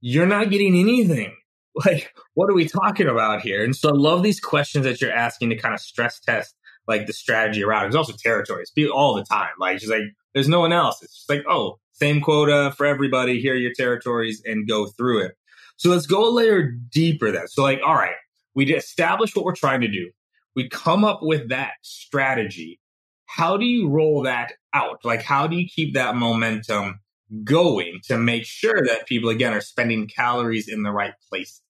You're 0.00 0.26
not 0.26 0.50
getting 0.50 0.74
anything. 0.76 1.34
Like, 1.84 2.14
what 2.34 2.48
are 2.48 2.54
we 2.54 2.68
talking 2.68 3.08
about 3.08 3.40
here? 3.40 3.64
And 3.64 3.74
so 3.74 3.88
I 3.88 3.94
love 3.94 4.22
these 4.22 4.38
questions 4.38 4.84
that 4.84 5.00
you're 5.00 5.10
asking 5.10 5.50
to 5.50 5.56
kind 5.56 5.74
of 5.74 5.80
stress 5.80 6.20
test 6.20 6.54
like 6.86 7.06
the 7.06 7.12
strategy 7.12 7.64
around 7.64 7.84
it. 7.84 7.86
It's 7.88 7.96
also 7.96 8.12
territories 8.12 8.72
all 8.92 9.14
the 9.14 9.24
time. 9.24 9.50
Like 9.58 9.80
she's 9.80 9.90
like, 9.90 10.02
there's 10.34 10.48
no 10.48 10.60
one 10.60 10.72
else. 10.72 11.02
It's 11.02 11.14
just 11.14 11.30
like, 11.30 11.44
oh, 11.48 11.78
same 11.92 12.20
quota 12.20 12.72
for 12.76 12.86
everybody. 12.86 13.40
Here 13.40 13.54
are 13.54 13.58
your 13.58 13.72
territories 13.74 14.42
and 14.44 14.68
go 14.68 14.86
through 14.86 15.26
it. 15.26 15.36
So 15.76 15.90
let's 15.90 16.06
go 16.06 16.28
a 16.28 16.30
layer 16.30 16.70
deeper 16.70 17.30
then. 17.30 17.48
So 17.48 17.62
like, 17.62 17.80
all 17.84 17.94
right, 17.94 18.14
we 18.54 18.72
establish 18.72 19.34
what 19.34 19.44
we're 19.44 19.54
trying 19.54 19.80
to 19.80 19.88
do. 19.88 20.10
We 20.54 20.68
come 20.68 21.04
up 21.04 21.20
with 21.22 21.48
that 21.48 21.72
strategy. 21.82 22.80
How 23.26 23.56
do 23.56 23.64
you 23.64 23.88
roll 23.88 24.22
that 24.22 24.52
out? 24.72 25.04
Like, 25.04 25.22
how 25.22 25.46
do 25.46 25.56
you 25.56 25.66
keep 25.68 25.94
that 25.94 26.14
momentum 26.14 27.00
going 27.42 27.98
to 28.04 28.16
make 28.16 28.44
sure 28.44 28.80
that 28.86 29.06
people 29.06 29.30
again 29.30 29.52
are 29.52 29.60
spending 29.60 30.06
calories 30.06 30.68
in 30.68 30.82
the 30.84 30.92
right 30.92 31.14
places? 31.28 31.62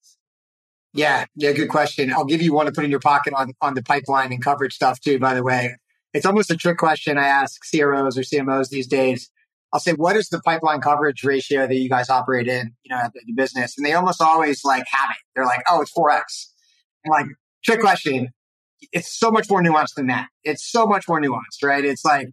Yeah, 0.95 1.27
yeah, 1.35 1.53
good 1.53 1.69
question. 1.69 2.13
I'll 2.13 2.25
give 2.25 2.41
you 2.41 2.55
one 2.55 2.67
to 2.67 2.73
put 2.73 2.85
in 2.85 2.91
your 2.91 3.01
pocket 3.01 3.35
on 3.35 3.53
on 3.61 3.75
the 3.75 3.83
pipeline 3.83 4.33
and 4.33 4.43
coverage 4.43 4.75
stuff 4.75 5.01
too. 5.01 5.19
By 5.19 5.35
the 5.35 5.43
way, 5.43 5.77
it's 6.15 6.25
almost 6.25 6.51
a 6.51 6.57
trick 6.57 6.79
question 6.79 7.19
I 7.19 7.27
ask 7.27 7.61
CROs 7.69 8.17
or 8.17 8.23
CMOs 8.23 8.69
these 8.69 8.87
days. 8.87 9.31
I'll 9.73 9.81
say, 9.81 9.93
what 9.93 10.15
is 10.15 10.29
the 10.29 10.41
pipeline 10.41 10.81
coverage 10.81 11.25
ratio 11.25 11.67
that 11.67 11.75
you 11.75 11.89
guys 11.89 12.09
operate 12.09 12.47
in, 12.47 12.75
you 12.85 12.95
know, 12.95 13.03
at 13.03 13.13
the, 13.13 13.33
business? 13.33 13.77
And 13.77 13.85
they 13.85 13.93
almost 13.93 14.23
always 14.23 14.65
like 14.65 14.85
have 14.89 15.11
it. 15.11 15.17
They're 15.35 15.45
like, 15.45 15.63
oh, 15.69 15.81
it's 15.81 15.93
4x. 15.93 16.47
And 17.05 17.11
like, 17.11 17.27
trick 17.65 17.81
question. 17.81 18.29
It's 18.93 19.19
so 19.19 19.33
much 19.33 19.51
more 19.51 19.61
nuanced 19.61 19.95
than 19.97 20.07
that. 20.07 20.29
It's 20.45 20.71
so 20.71 20.87
much 20.87 21.09
more 21.09 21.21
nuanced, 21.21 21.65
right? 21.65 21.85
It's 21.85 22.05
like 22.05 22.29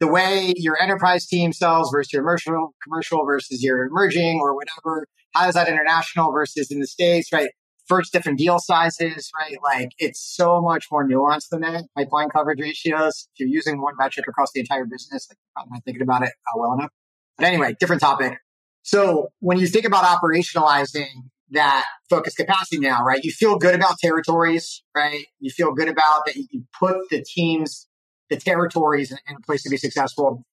the 0.00 0.08
way 0.08 0.54
your 0.56 0.80
enterprise 0.80 1.26
team 1.26 1.52
sells 1.52 1.90
versus 1.90 2.10
your 2.10 2.22
commercial, 2.22 2.74
commercial 2.82 3.26
versus 3.26 3.62
your 3.62 3.84
emerging 3.84 4.40
or 4.40 4.54
whatever. 4.54 5.06
How 5.34 5.48
is 5.48 5.56
that 5.56 5.68
international 5.68 6.32
versus 6.32 6.70
in 6.70 6.80
the 6.80 6.86
States, 6.86 7.30
right? 7.34 7.50
First, 7.88 8.12
different 8.12 8.38
deal 8.38 8.58
sizes, 8.58 9.30
right? 9.38 9.56
Like 9.62 9.92
it's 9.98 10.20
so 10.20 10.60
much 10.60 10.86
more 10.90 11.08
nuanced 11.08 11.48
than 11.50 11.62
that. 11.62 11.84
Pipeline 11.96 12.28
coverage 12.28 12.60
ratios. 12.60 13.28
If 13.34 13.40
you're 13.40 13.48
using 13.48 13.80
one 13.80 13.94
metric 13.98 14.26
across 14.28 14.50
the 14.52 14.60
entire 14.60 14.84
business, 14.84 15.28
like 15.30 15.38
I'm 15.56 15.70
not 15.70 15.84
thinking 15.84 16.02
about 16.02 16.22
it 16.22 16.28
uh, 16.28 16.58
well 16.58 16.74
enough. 16.74 16.90
But 17.38 17.46
anyway, 17.46 17.76
different 17.80 18.02
topic. 18.02 18.38
So 18.82 19.28
when 19.40 19.58
you 19.58 19.66
think 19.66 19.84
about 19.84 20.04
operationalizing 20.04 21.30
that 21.50 21.86
focus 22.10 22.34
capacity 22.34 22.78
now, 22.78 23.02
right? 23.02 23.22
You 23.22 23.32
feel 23.32 23.56
good 23.56 23.74
about 23.74 23.98
territories, 23.98 24.82
right? 24.94 25.24
You 25.40 25.50
feel 25.50 25.72
good 25.72 25.88
about 25.88 26.26
that 26.26 26.36
you 26.36 26.64
put 26.78 27.08
the 27.10 27.24
teams 27.24 27.88
the 28.28 28.36
territories 28.36 29.10
in, 29.10 29.18
a 29.34 29.40
place 29.40 29.62
to 29.62 29.70
be 29.70 29.76
successful. 29.76 30.44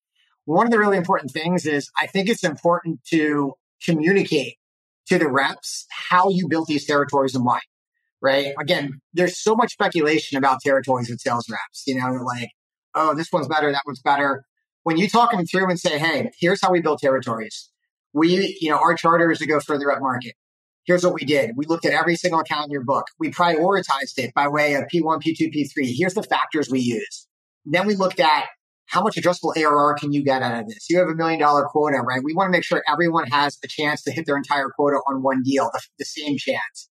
One 0.45 0.67
of 0.67 0.71
the 0.71 0.79
really 0.79 0.97
important 0.97 1.31
things 1.31 1.65
is 1.65 1.89
I 1.99 2.07
think 2.07 2.29
it's 2.29 2.43
important 2.43 3.03
to 3.05 3.53
communicate 3.83 4.57
to 5.07 5.17
the 5.19 5.29
reps 5.29 5.85
how 5.89 6.29
you 6.29 6.47
built 6.47 6.67
these 6.67 6.85
territories 6.85 7.35
and 7.35 7.45
why. 7.45 7.59
Right. 8.21 8.53
Again, 8.59 9.01
there's 9.13 9.37
so 9.37 9.55
much 9.55 9.73
speculation 9.73 10.37
about 10.37 10.61
territories 10.61 11.09
with 11.09 11.19
sales 11.19 11.47
reps. 11.49 11.83
You 11.85 11.95
know, 11.95 12.11
like, 12.23 12.49
oh, 12.95 13.13
this 13.13 13.31
one's 13.31 13.47
better, 13.47 13.71
that 13.71 13.83
one's 13.85 14.01
better. 14.01 14.45
When 14.83 14.97
you 14.97 15.09
talk 15.09 15.31
them 15.31 15.45
through 15.45 15.69
and 15.69 15.79
say, 15.79 15.99
hey, 15.99 16.31
here's 16.39 16.61
how 16.61 16.71
we 16.71 16.81
build 16.81 16.99
territories. 16.99 17.69
We, 18.13 18.57
you 18.61 18.69
know, 18.69 18.77
our 18.77 18.95
charter 18.95 19.29
is 19.31 19.39
to 19.39 19.45
go 19.45 19.59
further 19.59 19.91
up 19.91 20.01
market. 20.01 20.33
Here's 20.85 21.03
what 21.03 21.13
we 21.13 21.25
did. 21.25 21.51
We 21.55 21.65
looked 21.65 21.85
at 21.85 21.93
every 21.93 22.15
single 22.15 22.39
account 22.39 22.65
in 22.65 22.71
your 22.71 22.83
book. 22.83 23.07
We 23.19 23.31
prioritized 23.31 24.17
it 24.17 24.33
by 24.33 24.47
way 24.47 24.75
of 24.75 24.85
P1, 24.85 25.21
P2, 25.21 25.53
P3. 25.53 25.93
Here's 25.95 26.13
the 26.13 26.23
factors 26.23 26.69
we 26.69 26.79
use. 26.79 27.27
Then 27.65 27.87
we 27.87 27.95
looked 27.95 28.19
at 28.19 28.45
how 28.95 29.03
much 29.03 29.17
addressable 29.17 29.55
ARR 29.57 29.95
can 29.95 30.13
you 30.13 30.23
get 30.23 30.41
out 30.41 30.61
of 30.61 30.69
this? 30.69 30.89
You 30.89 30.99
have 30.99 31.09
a 31.09 31.13
million 31.13 31.37
dollar 31.37 31.65
quota, 31.65 31.97
right? 31.97 32.21
We 32.23 32.33
want 32.33 32.47
to 32.47 32.51
make 32.51 32.63
sure 32.63 32.81
everyone 32.87 33.27
has 33.27 33.59
a 33.61 33.67
chance 33.67 34.01
to 34.03 34.11
hit 34.11 34.25
their 34.25 34.37
entire 34.37 34.69
quota 34.69 35.01
on 35.05 35.21
one 35.21 35.43
deal, 35.43 35.69
the, 35.73 35.81
the 35.99 36.05
same 36.05 36.37
chance. 36.37 36.89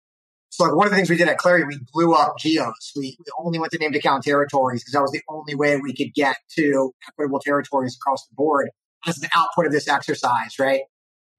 So 0.50 0.62
like 0.62 0.76
one 0.76 0.86
of 0.86 0.92
the 0.92 0.96
things 0.96 1.10
we 1.10 1.16
did 1.16 1.26
at 1.26 1.38
Clari, 1.38 1.66
we 1.66 1.80
blew 1.92 2.14
up 2.14 2.36
geos. 2.38 2.92
We, 2.94 3.16
we 3.18 3.24
only 3.44 3.58
went 3.58 3.72
to 3.72 3.78
named 3.78 3.96
account 3.96 4.22
territories 4.22 4.82
because 4.82 4.92
that 4.92 5.02
was 5.02 5.10
the 5.10 5.22
only 5.28 5.56
way 5.56 5.76
we 5.76 5.92
could 5.92 6.14
get 6.14 6.36
to 6.56 6.92
equitable 7.08 7.40
territories 7.40 7.96
across 7.96 8.24
the 8.28 8.34
board 8.36 8.70
as 9.04 9.20
an 9.20 9.28
output 9.34 9.66
of 9.66 9.72
this 9.72 9.88
exercise, 9.88 10.56
right? 10.60 10.82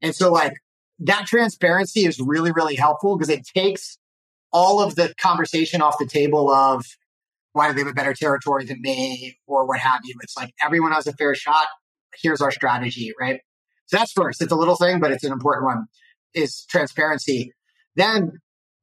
And 0.01 0.13
so 0.13 0.29
like 0.29 0.55
that 0.99 1.25
transparency 1.25 2.05
is 2.05 2.19
really, 2.19 2.51
really 2.51 2.75
helpful 2.75 3.17
because 3.17 3.29
it 3.29 3.45
takes 3.45 3.97
all 4.51 4.81
of 4.81 4.95
the 4.95 5.13
conversation 5.21 5.81
off 5.81 5.97
the 5.97 6.05
table 6.05 6.51
of 6.51 6.85
why 7.53 7.67
do 7.67 7.73
they 7.73 7.81
have 7.81 7.89
a 7.89 7.93
better 7.93 8.13
territory 8.13 8.65
than 8.65 8.81
me 8.81 9.37
or 9.47 9.67
what 9.67 9.79
have 9.79 10.01
you. 10.03 10.15
It's 10.21 10.37
like 10.37 10.53
everyone 10.63 10.91
has 10.91 11.07
a 11.07 11.13
fair 11.13 11.35
shot. 11.35 11.67
Here's 12.21 12.41
our 12.41 12.51
strategy, 12.51 13.13
right? 13.19 13.39
So 13.87 13.97
that's 13.97 14.11
first. 14.11 14.41
It's 14.41 14.51
a 14.51 14.55
little 14.55 14.75
thing, 14.75 14.99
but 14.99 15.11
it's 15.11 15.23
an 15.23 15.31
important 15.31 15.65
one 15.65 15.85
is 16.33 16.65
transparency. 16.69 17.53
Then 17.95 18.33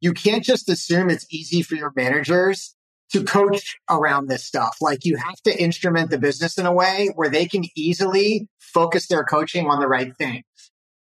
you 0.01 0.13
can't 0.13 0.45
just 0.45 0.69
assume 0.69 1.11
it's 1.11 1.27
easy 1.31 1.63
for 1.63 1.77
your 1.77 1.93
managers 1.95 2.75
to 3.13 3.23
coach 3.23 3.77
around 3.89 4.29
this 4.29 4.45
stuff. 4.45 4.77
Like 4.81 5.05
you 5.05 5.17
have 5.17 5.41
to 5.45 5.63
instrument 5.63 6.11
the 6.11 6.19
business 6.19 6.59
in 6.59 6.67
a 6.67 6.73
way 6.73 7.11
where 7.15 7.31
they 7.31 7.47
can 7.47 7.65
easily 7.77 8.49
focus 8.59 9.07
their 9.07 9.25
coaching 9.25 9.69
on 9.69 9.81
the 9.81 9.89
right 9.89 10.17
things. 10.17 10.45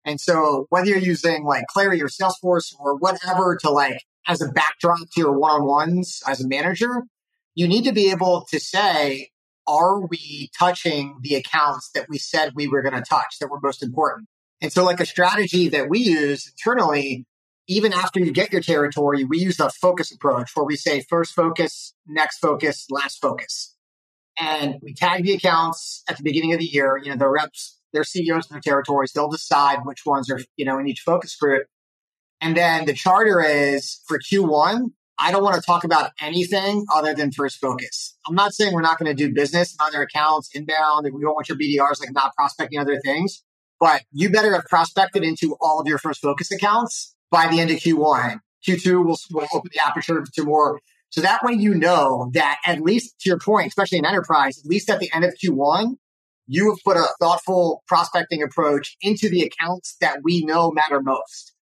And 0.06 0.20
so 0.20 0.68
whether 0.70 0.88
you're 0.88 0.98
using 0.98 1.44
like 1.44 1.66
Clari 1.74 2.02
or 2.02 2.08
Salesforce 2.08 2.74
or 2.80 2.96
whatever 2.98 3.58
to 3.62 3.70
like 3.70 4.02
as 4.28 4.42
a 4.42 4.50
backdrop 4.50 5.00
to 5.00 5.22
your 5.22 5.38
one-on-ones 5.38 6.22
as 6.28 6.42
a 6.42 6.48
manager, 6.48 7.04
you 7.58 7.68
need 7.68 7.86
to 7.86 7.92
be 7.92 8.12
able 8.12 8.46
to 8.52 8.60
say, 8.60 9.32
are 9.68 10.06
we 10.06 10.52
touching 10.58 11.18
the 11.22 11.34
accounts 11.34 11.90
that 11.96 12.06
we 12.08 12.20
said 12.20 12.54
we 12.54 12.68
were 12.68 12.84
going 12.84 12.94
to 12.94 13.02
touch 13.02 13.40
that 13.42 13.50
were 13.50 13.60
most 13.60 13.82
important? 13.82 14.28
And 14.62 14.72
so 14.72 14.86
like 14.86 15.00
a 15.00 15.08
strategy 15.08 15.68
that 15.70 15.90
we 15.90 15.98
use 15.98 16.48
internally, 16.52 17.26
even 17.68 17.94
after 17.94 18.20
you 18.20 18.32
get 18.32 18.54
your 18.54 18.62
territory, 18.62 19.24
we 19.24 19.40
use 19.40 19.60
a 19.60 19.72
focus 19.72 20.12
approach 20.12 20.52
where 20.54 20.68
we 20.68 20.76
say 20.76 21.04
first 21.10 21.34
focus, 21.34 21.96
next 22.06 22.38
focus, 22.38 22.86
last 22.92 23.20
focus. 23.20 23.76
And 24.40 24.76
we 24.84 24.94
tag 24.94 25.24
the 25.24 25.34
accounts 25.34 26.04
at 26.08 26.18
the 26.18 26.24
beginning 26.24 26.54
of 26.54 26.60
the 26.60 26.66
year. 26.66 27.02
You 27.04 27.10
know, 27.10 27.18
the 27.18 27.28
reps, 27.28 27.80
their 27.92 28.04
CEOs 28.04 28.52
in 28.52 28.54
their 28.54 28.62
territories, 28.62 29.14
they'll 29.14 29.30
decide 29.30 29.80
which 29.84 30.06
ones 30.06 30.30
are, 30.30 30.40
you 30.58 30.66
know, 30.66 30.78
in 30.78 30.88
each 30.88 31.02
focus 31.02 31.36
group. 31.36 31.66
And 32.40 32.56
then 32.56 32.86
the 32.86 32.94
charter 32.94 33.42
is 33.42 34.00
for 34.08 34.20
Q1, 34.20 34.92
I 35.20 35.32
don't 35.32 35.44
want 35.44 35.56
to 35.56 35.62
talk 35.62 35.84
about 35.84 36.12
anything 36.22 36.86
other 36.94 37.14
than 37.14 37.32
first 37.32 37.60
focus. 37.60 38.16
I'm 38.28 38.36
not 38.36 38.54
saying 38.54 38.74
we're 38.74 38.82
not 38.82 39.00
going 39.00 39.16
to 39.16 39.28
do 39.28 39.34
business 39.34 39.74
in 39.74 39.78
other 39.86 40.02
accounts, 40.02 40.50
inbound, 40.54 41.06
and 41.06 41.16
we 41.16 41.22
don't 41.22 41.34
want 41.34 41.50
your 41.50 41.58
BDRs 41.58 42.00
like 42.00 42.14
not 42.14 42.36
prospecting 42.36 42.80
other 42.80 43.00
things, 43.00 43.44
but 43.80 44.04
you 44.12 44.30
better 44.30 44.54
have 44.54 44.66
prospected 44.66 45.24
into 45.24 45.56
all 45.60 45.80
of 45.80 45.88
your 45.88 45.98
first 45.98 46.22
focus 46.22 46.52
accounts 46.52 47.16
by 47.32 47.48
the 47.48 47.60
end 47.60 47.72
of 47.72 47.78
Q1. 47.78 48.40
Q2 48.68 49.06
will, 49.06 49.18
will 49.32 49.48
open 49.54 49.72
the 49.74 49.80
aperture 49.86 50.24
to 50.34 50.44
more. 50.44 50.80
So 51.10 51.22
that 51.22 51.42
way 51.44 51.54
you 51.54 51.74
know 51.74 52.30
that 52.34 52.60
at 52.66 52.82
least 52.82 53.20
to 53.22 53.30
your 53.30 53.40
point, 53.40 53.68
especially 53.68 53.98
in 53.98 54.06
enterprise, 54.06 54.60
at 54.60 54.66
least 54.66 54.90
at 54.90 55.00
the 55.00 55.10
end 55.14 55.24
of 55.24 55.34
Q1, 55.34 55.96
you 56.48 56.70
have 56.70 56.80
put 56.84 56.98
a 56.98 57.08
thoughtful 57.20 57.84
prospecting 57.88 58.44
approach 58.44 58.98
into 59.02 59.30
the 59.30 59.42
accounts 59.42 59.96
that 60.02 60.20
we 60.24 60.44
know 60.44 60.72
matter 60.72 61.02
most. 61.02 61.54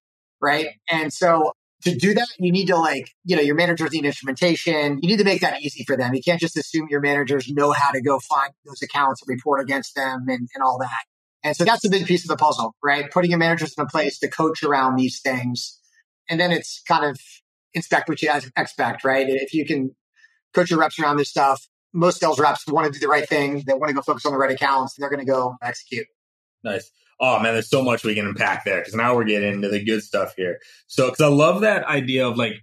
Right. 0.42 0.68
And 0.90 1.14
so 1.14 1.54
to 1.86 1.96
do 1.96 2.13
that, 2.15 2.27
you 2.39 2.51
need 2.51 2.68
to 2.68 2.75
like, 2.75 3.12
you 3.24 3.36
know, 3.36 3.42
your 3.42 3.56
managers 3.56 3.92
need 3.92 4.06
instrumentation. 4.06 5.00
You 5.01 5.10
need 5.10 5.20
to 5.20 5.24
make 5.24 5.42
that 5.42 5.62
easy 5.62 5.84
for 5.84 5.96
them. 5.96 6.13
You 6.13 6.22
can't 6.22 6.39
just 6.39 6.58
assume 6.58 6.88
your 6.89 7.00
managers 7.00 7.50
know 7.50 7.72
how 7.72 7.92
to 7.92 8.01
go 8.01 8.20
find 8.20 8.51
those 8.65 8.82
accounts 8.82 9.22
and 9.22 9.30
report 9.30 9.62
against 9.62 9.96
them 9.96 10.25
and, 10.27 10.50
and 10.54 10.63
all 10.63 10.80
that. 10.80 11.06
And 11.44 11.56
so 11.56 11.63
that's 11.63 11.86
a 11.86 11.89
big 11.89 12.08
piece 12.08 12.24
of 12.24 12.30
the 12.30 12.38
puzzle, 12.38 12.75
right? 12.84 13.10
Putting 13.12 13.30
your 13.30 13.38
managers 13.38 13.75
in 13.77 13.84
a 13.84 13.88
place 13.88 14.18
to 14.20 14.27
coach 14.27 14.63
around 14.63 14.96
these 14.96 15.22
things. 15.22 15.80
And 16.27 16.39
then 16.39 16.51
it's 16.51 16.82
kind 16.88 17.06
of 17.06 17.20
inspect 17.75 18.10
what 18.10 18.22
you 18.22 18.32
expect, 18.58 19.04
right? 19.04 19.27
If 19.30 19.54
you 19.54 19.65
can 19.65 19.96
coach 20.56 20.72
your 20.72 20.80
reps 20.80 20.98
around 21.00 21.18
this 21.18 21.30
stuff, 21.30 21.68
most 21.94 22.20
sales 22.20 22.39
reps 22.39 22.68
want 22.68 22.92
to 22.92 22.92
do 22.92 23.00
the 23.00 23.08
right 23.08 23.30
thing. 23.30 23.63
They 23.65 23.74
want 23.74 23.89
to 23.89 23.94
go 23.94 24.01
focus 24.01 24.25
on 24.25 24.32
the 24.32 24.39
right 24.39 24.51
accounts. 24.51 24.96
They're 24.98 25.10
going 25.10 25.24
to 25.24 25.32
go 25.32 25.56
execute. 25.62 26.08
Nice. 26.63 26.89
Oh 27.19 27.39
man, 27.39 27.53
there's 27.53 27.69
so 27.69 27.84
much 27.84 28.03
we 28.03 28.15
can 28.15 28.27
unpack 28.27 28.65
there 28.65 28.79
because 28.79 28.93
now 28.93 29.15
we're 29.15 29.24
getting 29.24 29.53
into 29.53 29.69
the 29.69 29.84
good 29.84 30.03
stuff 30.03 30.34
here. 30.36 30.60
So, 30.88 31.05
because 31.05 31.22
I 31.22 31.27
love 31.27 31.62
that 31.62 31.86
idea 31.86 32.27
of 32.27 32.38
like, 32.38 32.55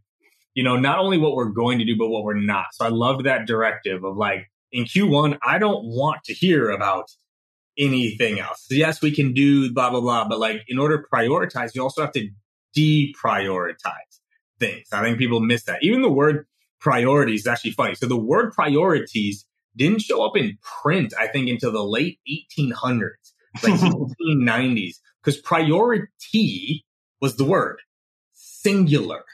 you 0.54 0.62
know, 0.62 0.76
not 0.76 0.98
only 0.98 1.18
what 1.18 1.34
we're 1.34 1.46
going 1.46 1.78
to 1.78 1.84
do, 1.84 1.96
but 1.96 2.08
what 2.08 2.24
we're 2.24 2.34
not. 2.34 2.66
So 2.72 2.84
I 2.84 2.88
loved 2.88 3.24
that 3.24 3.46
directive 3.46 4.04
of 4.04 4.16
like, 4.16 4.50
in 4.70 4.84
Q1, 4.84 5.38
I 5.46 5.58
don't 5.58 5.84
want 5.84 6.24
to 6.24 6.34
hear 6.34 6.70
about 6.70 7.10
anything 7.78 8.38
else. 8.38 8.66
So 8.68 8.74
yes, 8.74 9.00
we 9.00 9.14
can 9.14 9.32
do 9.32 9.72
blah, 9.72 9.90
blah, 9.90 10.00
blah. 10.00 10.28
But 10.28 10.38
like, 10.38 10.62
in 10.68 10.78
order 10.78 10.98
to 10.98 11.08
prioritize, 11.12 11.74
you 11.74 11.82
also 11.82 12.02
have 12.02 12.12
to 12.12 12.28
deprioritize 12.76 14.20
things. 14.58 14.88
I 14.92 15.02
think 15.02 15.18
people 15.18 15.40
miss 15.40 15.64
that. 15.64 15.82
Even 15.82 16.02
the 16.02 16.10
word 16.10 16.46
priorities 16.80 17.40
is 17.42 17.46
actually 17.46 17.72
funny. 17.72 17.94
So 17.94 18.06
the 18.06 18.16
word 18.16 18.52
priorities 18.52 19.46
didn't 19.76 20.02
show 20.02 20.22
up 20.22 20.36
in 20.36 20.58
print, 20.82 21.14
I 21.18 21.28
think, 21.28 21.48
until 21.48 21.72
the 21.72 21.84
late 21.84 22.18
1800s 22.28 23.21
like 23.62 23.74
1890s, 23.74 24.96
because 25.22 25.40
priority 25.40 26.84
was 27.20 27.36
the 27.36 27.44
word 27.44 27.80
singular. 28.32 29.24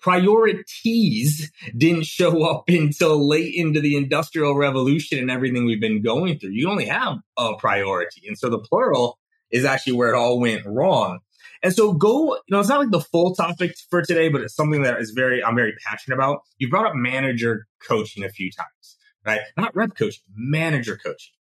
Priorities 0.00 1.50
didn't 1.76 2.06
show 2.06 2.44
up 2.50 2.68
until 2.68 3.28
late 3.28 3.54
into 3.54 3.80
the 3.80 3.96
industrial 3.96 4.54
revolution 4.54 5.18
and 5.18 5.30
everything 5.30 5.66
we've 5.66 5.80
been 5.80 6.02
going 6.02 6.38
through. 6.38 6.50
You 6.50 6.70
only 6.70 6.86
have 6.86 7.18
a 7.36 7.56
priority. 7.56 8.22
And 8.26 8.38
so 8.38 8.48
the 8.48 8.58
plural 8.58 9.18
is 9.50 9.64
actually 9.64 9.94
where 9.94 10.14
it 10.14 10.16
all 10.16 10.38
went 10.38 10.64
wrong. 10.66 11.20
And 11.62 11.74
so 11.74 11.92
go, 11.92 12.34
you 12.34 12.40
know, 12.50 12.60
it's 12.60 12.68
not 12.68 12.80
like 12.80 12.90
the 12.90 13.00
full 13.00 13.34
topic 13.34 13.74
for 13.90 14.02
today, 14.02 14.28
but 14.28 14.42
it's 14.42 14.54
something 14.54 14.82
that 14.82 15.00
is 15.00 15.10
very, 15.10 15.42
I'm 15.42 15.56
very 15.56 15.74
passionate 15.84 16.16
about. 16.16 16.42
You 16.58 16.68
brought 16.68 16.86
up 16.86 16.94
manager 16.94 17.66
coaching 17.80 18.22
a 18.22 18.28
few 18.28 18.50
times 18.52 18.96
right? 19.26 19.40
Not 19.56 19.74
rep 19.74 19.96
coaching, 19.96 20.22
manager 20.34 20.96
coaching. 20.96 21.32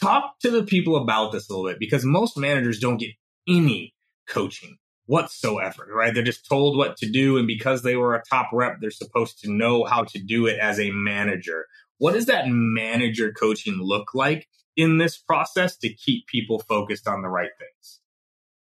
Talk 0.00 0.38
to 0.40 0.50
the 0.50 0.64
people 0.64 0.96
about 0.96 1.32
this 1.32 1.48
a 1.48 1.52
little 1.52 1.70
bit 1.70 1.78
because 1.78 2.04
most 2.04 2.36
managers 2.36 2.78
don't 2.78 2.98
get 2.98 3.10
any 3.48 3.94
coaching 4.28 4.78
whatsoever, 5.06 5.86
right? 5.92 6.14
They're 6.14 6.22
just 6.22 6.48
told 6.48 6.76
what 6.76 6.96
to 6.98 7.10
do. 7.10 7.36
And 7.36 7.46
because 7.46 7.82
they 7.82 7.96
were 7.96 8.14
a 8.14 8.22
top 8.28 8.48
rep, 8.52 8.78
they're 8.80 8.90
supposed 8.90 9.40
to 9.40 9.52
know 9.52 9.84
how 9.84 10.04
to 10.04 10.18
do 10.18 10.46
it 10.46 10.58
as 10.58 10.78
a 10.78 10.90
manager. 10.90 11.66
What 11.98 12.14
does 12.14 12.26
that 12.26 12.44
manager 12.46 13.32
coaching 13.32 13.78
look 13.80 14.14
like 14.14 14.48
in 14.76 14.98
this 14.98 15.18
process 15.18 15.76
to 15.78 15.92
keep 15.92 16.26
people 16.26 16.60
focused 16.60 17.06
on 17.06 17.22
the 17.22 17.28
right 17.28 17.50
things? 17.58 18.00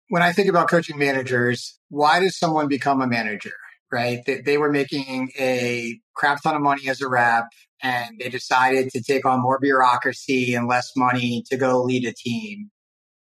When 0.10 0.24
I 0.24 0.32
think 0.32 0.50
about 0.50 0.70
coaching 0.70 0.98
managers, 0.98 1.80
why 1.90 2.20
does 2.20 2.38
someone 2.38 2.68
become 2.68 3.02
a 3.02 3.08
manager? 3.08 3.54
Right? 3.92 4.20
They, 4.26 4.42
they 4.42 4.58
were 4.58 4.72
making 4.72 5.32
a 5.38 6.00
crap 6.14 6.42
ton 6.42 6.56
of 6.56 6.62
money 6.62 6.90
as 6.90 7.02
a 7.02 7.08
rep 7.08 7.46
and 7.82 8.20
they 8.20 8.30
decided 8.30 8.90
to 8.92 9.02
take 9.02 9.26
on 9.26 9.42
more 9.42 9.60
bureaucracy 9.60 10.54
and 10.54 10.68
less 10.68 10.92
money 10.96 11.44
to 11.50 11.58
go 11.58 11.82
lead 11.82 12.06
a 12.06 12.14
team. 12.14 12.70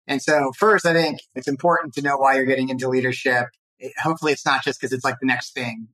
And 0.08 0.22
so 0.22 0.52
first, 0.58 0.86
I 0.86 0.94
think 0.94 1.20
it's 1.34 1.48
important 1.48 1.94
to 1.96 2.02
know 2.02 2.18
why 2.18 2.36
you're 2.36 2.46
getting 2.46 2.70
into 2.70 2.88
leadership. 2.88 3.48
It, 3.80 3.94
hopefully 4.02 4.32
it's 4.32 4.46
not 4.46 4.64
just 4.64 4.80
because 4.80 4.94
it's 4.94 5.04
like 5.04 5.18
the 5.20 5.28
next 5.28 5.54
thing. 5.54 5.88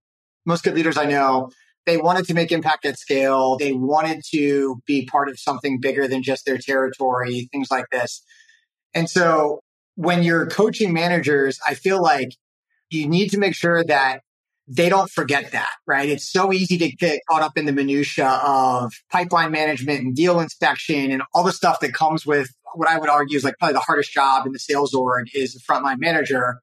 Most 0.46 0.64
good 0.64 0.76
leaders 0.76 0.98
I 0.98 1.06
know, 1.06 1.50
they 1.86 1.98
wanted 1.98 2.26
to 2.26 2.34
make 2.34 2.52
impact 2.52 2.86
at 2.86 3.00
scale. 3.00 3.58
They 3.58 3.74
wanted 3.74 4.22
to 4.32 4.82
be 4.86 5.06
part 5.06 5.30
of 5.30 5.40
something 5.40 5.80
bigger 5.80 6.08
than 6.08 6.24
just 6.24 6.46
their 6.46 6.58
territory, 6.58 7.48
things 7.52 7.72
like 7.72 7.86
this. 7.92 8.24
And 8.94 9.10
so 9.10 9.62
when 9.96 10.24
you're 10.24 10.48
coaching 10.48 10.94
managers, 10.94 11.60
I 11.66 11.74
feel 11.74 12.02
like 12.02 12.36
you 12.90 13.08
need 13.08 13.30
to 13.30 13.38
make 13.38 13.56
sure 13.56 13.84
that 13.84 14.22
they 14.74 14.88
don't 14.88 15.12
forget 15.12 15.52
that, 15.52 15.70
right? 15.86 16.08
It's 16.08 16.32
so 16.32 16.54
easy 16.54 16.78
to 16.78 16.90
get 16.90 17.20
caught 17.30 17.42
up 17.42 17.58
in 17.58 17.66
the 17.66 17.74
minutia 17.74 18.28
of 18.28 18.94
pipeline 19.12 19.52
management 19.52 20.00
and 20.00 20.16
deal 20.16 20.40
inspection 20.40 21.12
and 21.12 21.22
all 21.34 21.44
the 21.44 21.52
stuff 21.52 21.82
that 21.82 21.94
comes 21.94 22.26
with 22.26 22.50
what 22.74 22.88
I 22.88 22.98
would 22.98 23.10
argue 23.10 23.38
is 23.38 23.44
like 23.44 23.58
probably 23.60 23.74
the 23.74 23.80
hardest 23.82 24.14
job 24.14 24.46
in 24.46 24.54
the 24.54 24.60
sales 24.60 24.94
org 24.94 25.28
is 25.34 25.54
the 25.54 25.60
frontline 25.60 26.00
manager. 26.00 26.62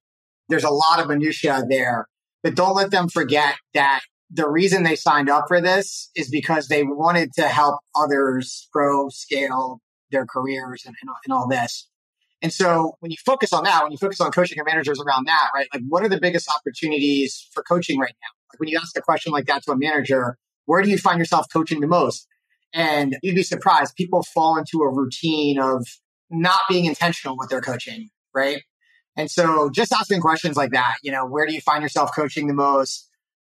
There's 0.48 0.64
a 0.64 0.70
lot 0.70 1.00
of 1.00 1.08
minutia 1.08 1.62
there, 1.68 2.06
but 2.42 2.54
don't 2.54 2.74
let 2.74 2.90
them 2.90 3.08
forget 3.10 3.56
that 3.74 4.00
the 4.30 4.48
reason 4.48 4.84
they 4.84 4.96
signed 4.96 5.28
up 5.28 5.44
for 5.46 5.60
this 5.60 6.10
is 6.16 6.30
because 6.30 6.68
they 6.68 6.84
wanted 6.84 7.32
to 7.34 7.46
help 7.46 7.80
others 7.94 8.68
grow, 8.72 9.10
scale 9.10 9.80
their 10.10 10.24
careers 10.24 10.84
and, 10.86 10.94
and, 11.02 11.10
and 11.26 11.32
all 11.34 11.46
this. 11.46 11.88
And 12.40 12.52
so 12.52 12.96
when 13.00 13.10
you 13.10 13.16
focus 13.24 13.52
on 13.52 13.64
that, 13.64 13.82
when 13.82 13.92
you 13.92 13.98
focus 13.98 14.20
on 14.20 14.30
coaching 14.30 14.56
your 14.56 14.64
managers 14.64 15.00
around 15.00 15.26
that, 15.26 15.48
right? 15.54 15.66
Like 15.72 15.82
what 15.88 16.04
are 16.04 16.08
the 16.08 16.20
biggest 16.20 16.48
opportunities 16.48 17.48
for 17.52 17.62
coaching 17.62 17.98
right 17.98 18.14
now? 18.22 18.28
Like 18.52 18.60
when 18.60 18.68
you 18.68 18.78
ask 18.78 18.96
a 18.96 19.02
question 19.02 19.32
like 19.32 19.46
that 19.46 19.64
to 19.64 19.72
a 19.72 19.76
manager, 19.76 20.38
where 20.66 20.82
do 20.82 20.90
you 20.90 20.98
find 20.98 21.18
yourself 21.18 21.46
coaching 21.52 21.80
the 21.80 21.86
most? 21.86 22.26
And 22.72 23.16
you'd 23.22 23.34
be 23.34 23.42
surprised. 23.42 23.96
People 23.96 24.22
fall 24.22 24.56
into 24.58 24.82
a 24.82 24.92
routine 24.92 25.58
of 25.58 25.86
not 26.30 26.60
being 26.68 26.84
intentional 26.84 27.36
with 27.36 27.48
their 27.48 27.60
coaching, 27.60 28.10
right? 28.34 28.62
And 29.16 29.30
so 29.30 29.68
just 29.70 29.92
asking 29.92 30.20
questions 30.20 30.56
like 30.56 30.70
that, 30.70 30.96
you 31.02 31.10
know, 31.10 31.26
where 31.26 31.46
do 31.46 31.54
you 31.54 31.60
find 31.60 31.82
yourself 31.82 32.10
coaching 32.14 32.46
the 32.46 32.54
most? 32.54 33.07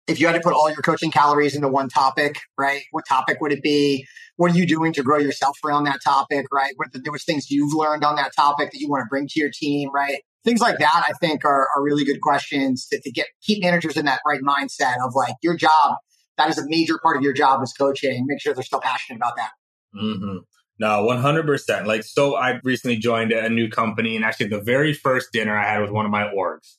If 0.10 0.20
you 0.20 0.28
had 0.28 0.34
to 0.34 0.42
put 0.42 0.54
all 0.54 0.70
your 0.70 0.82
coaching 0.82 1.12
calories 1.12 1.56
into 1.56 1.68
one 1.68 1.90
topic, 1.90 2.40
right? 2.58 2.84
What 2.92 3.06
topic 3.08 3.40
would 3.42 3.52
it 3.52 3.62
be? 3.62 4.06
What 4.38 4.52
are 4.52 4.56
you 4.56 4.66
doing 4.66 4.94
to 4.94 5.04
grow 5.04 5.18
yourself 5.18 5.58
around 5.64 5.84
that 5.84 6.00
topic, 6.04 6.46
right? 6.52 6.74
What 6.76 6.92
the 6.92 7.02
newest 7.06 7.26
things 7.26 7.52
you've 7.52 7.74
learned 7.74 8.04
on 8.04 8.16
that 8.16 8.34
topic 8.36 8.72
that 8.72 8.80
you 8.80 8.90
want 8.90 9.04
to 9.04 9.08
bring 9.10 9.28
to 9.28 9.40
your 9.40 9.52
team, 9.54 9.90
right? 9.94 10.22
Things 10.44 10.62
like 10.62 10.80
that, 10.80 11.06
I 11.08 11.14
think 11.14 11.46
are, 11.46 11.68
are 11.76 11.84
really 11.84 12.06
good 12.06 12.22
questions 12.22 12.88
to, 12.88 13.00
to 13.02 13.12
get 13.12 13.28
keep 13.42 13.62
managers 13.62 13.98
in 13.98 14.06
that 14.06 14.22
right 14.26 14.42
mindset 14.42 14.96
of 15.06 15.14
like 15.14 15.36
your 15.44 15.56
job. 15.56 15.98
That 16.38 16.50
is 16.50 16.58
a 16.58 16.64
major 16.68 16.98
part 16.98 17.18
of 17.18 17.24
your 17.24 17.34
job 17.34 17.62
is 17.62 17.74
coaching. 17.74 18.26
Make 18.28 18.42
sure 18.42 18.54
they're 18.54 18.64
still 18.64 18.80
passionate 18.80 19.18
about 19.18 19.36
that. 19.36 19.52
Mm-hmm. 19.96 20.38
No, 20.80 21.06
100%. 21.06 21.86
Like, 21.86 22.04
so 22.04 22.36
I 22.36 22.60
recently 22.64 22.98
joined 22.98 23.34
a 23.34 23.50
new 23.50 23.70
company 23.70 24.16
and 24.16 24.24
actually 24.24 24.48
the 24.48 24.62
very 24.62 24.94
first 24.94 25.34
dinner 25.34 25.56
I 25.56 25.68
had 25.68 25.82
with 25.82 25.92
one 25.92 26.06
of 26.06 26.12
my 26.12 26.32
orgs, 26.34 26.76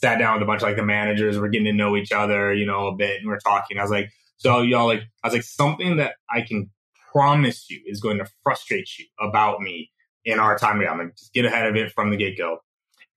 sat 0.00 0.18
down 0.18 0.34
with 0.34 0.42
a 0.42 0.46
bunch 0.46 0.62
of 0.62 0.68
like 0.68 0.76
the 0.76 0.84
managers. 0.84 1.38
We're 1.38 1.48
getting 1.48 1.66
to 1.66 1.72
know 1.72 1.96
each 1.96 2.12
other, 2.12 2.52
you 2.52 2.66
know, 2.66 2.86
a 2.88 2.94
bit, 2.94 3.20
and 3.20 3.28
we're 3.28 3.38
talking. 3.38 3.78
I 3.78 3.82
was 3.82 3.90
like, 3.90 4.10
so 4.36 4.62
y'all 4.62 4.86
like, 4.86 5.02
I 5.22 5.28
was 5.28 5.34
like, 5.34 5.42
something 5.42 5.96
that 5.96 6.14
I 6.30 6.40
can 6.42 6.70
promise 7.12 7.68
you 7.70 7.80
is 7.86 8.00
going 8.00 8.18
to 8.18 8.26
frustrate 8.42 8.98
you 8.98 9.06
about 9.20 9.60
me 9.60 9.90
in 10.24 10.38
our 10.38 10.56
time 10.56 10.78
together. 10.78 10.92
I'm 10.92 10.98
gonna 10.98 11.12
just 11.12 11.32
get 11.32 11.44
ahead 11.44 11.66
of 11.66 11.76
it 11.76 11.92
from 11.92 12.10
the 12.10 12.16
get 12.16 12.38
go. 12.38 12.58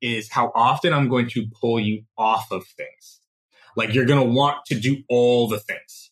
Is 0.01 0.29
how 0.29 0.51
often 0.53 0.91
I'm 0.91 1.07
going 1.07 1.29
to 1.29 1.45
pull 1.61 1.79
you 1.79 2.03
off 2.17 2.51
of 2.51 2.65
things. 2.65 3.21
Like 3.75 3.93
you're 3.93 4.05
gonna 4.05 4.23
want 4.23 4.65
to 4.67 4.79
do 4.79 4.97
all 5.09 5.47
the 5.47 5.59
things, 5.59 6.11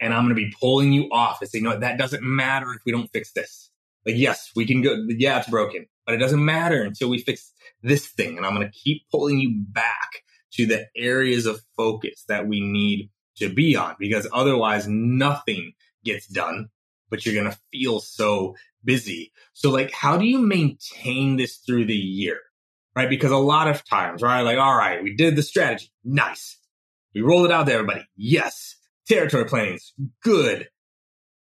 and 0.00 0.12
I'm 0.12 0.24
gonna 0.24 0.34
be 0.34 0.52
pulling 0.58 0.92
you 0.92 1.08
off 1.12 1.40
and 1.40 1.48
say, 1.48 1.60
no, 1.60 1.78
that 1.78 1.98
doesn't 1.98 2.22
matter 2.22 2.72
if 2.72 2.80
we 2.84 2.92
don't 2.92 3.10
fix 3.12 3.32
this. 3.32 3.70
Like, 4.04 4.16
yes, 4.16 4.50
we 4.56 4.66
can 4.66 4.82
go. 4.82 4.96
Yeah, 5.08 5.38
it's 5.38 5.48
broken, 5.48 5.86
but 6.06 6.14
it 6.14 6.18
doesn't 6.18 6.44
matter 6.44 6.82
until 6.82 7.08
we 7.08 7.18
fix 7.18 7.52
this 7.82 8.06
thing. 8.06 8.36
And 8.36 8.46
I'm 8.46 8.54
going 8.54 8.66
to 8.66 8.78
keep 8.78 9.02
pulling 9.10 9.38
you 9.38 9.54
back 9.54 10.22
to 10.52 10.66
the 10.66 10.86
areas 10.96 11.46
of 11.46 11.60
focus 11.76 12.24
that 12.28 12.46
we 12.46 12.60
need 12.60 13.10
to 13.36 13.48
be 13.48 13.76
on 13.76 13.96
because 13.98 14.26
otherwise 14.32 14.86
nothing 14.88 15.72
gets 16.04 16.26
done, 16.26 16.68
but 17.08 17.24
you're 17.24 17.34
going 17.34 17.50
to 17.50 17.58
feel 17.72 18.00
so 18.00 18.54
busy. 18.84 19.32
So 19.52 19.70
like, 19.70 19.92
how 19.92 20.16
do 20.16 20.24
you 20.24 20.38
maintain 20.38 21.36
this 21.36 21.56
through 21.58 21.86
the 21.86 21.94
year? 21.94 22.38
Right. 22.96 23.08
Because 23.08 23.30
a 23.30 23.36
lot 23.36 23.68
of 23.68 23.84
times, 23.84 24.20
right? 24.20 24.42
Like, 24.42 24.58
all 24.58 24.76
right, 24.76 25.02
we 25.02 25.14
did 25.14 25.36
the 25.36 25.42
strategy. 25.42 25.90
Nice. 26.04 26.58
We 27.14 27.22
rolled 27.22 27.46
it 27.46 27.52
out 27.52 27.66
to 27.66 27.72
everybody. 27.72 28.04
Yes. 28.16 28.76
Territory 29.06 29.44
planning 29.44 29.74
is 29.74 29.92
good. 30.22 30.68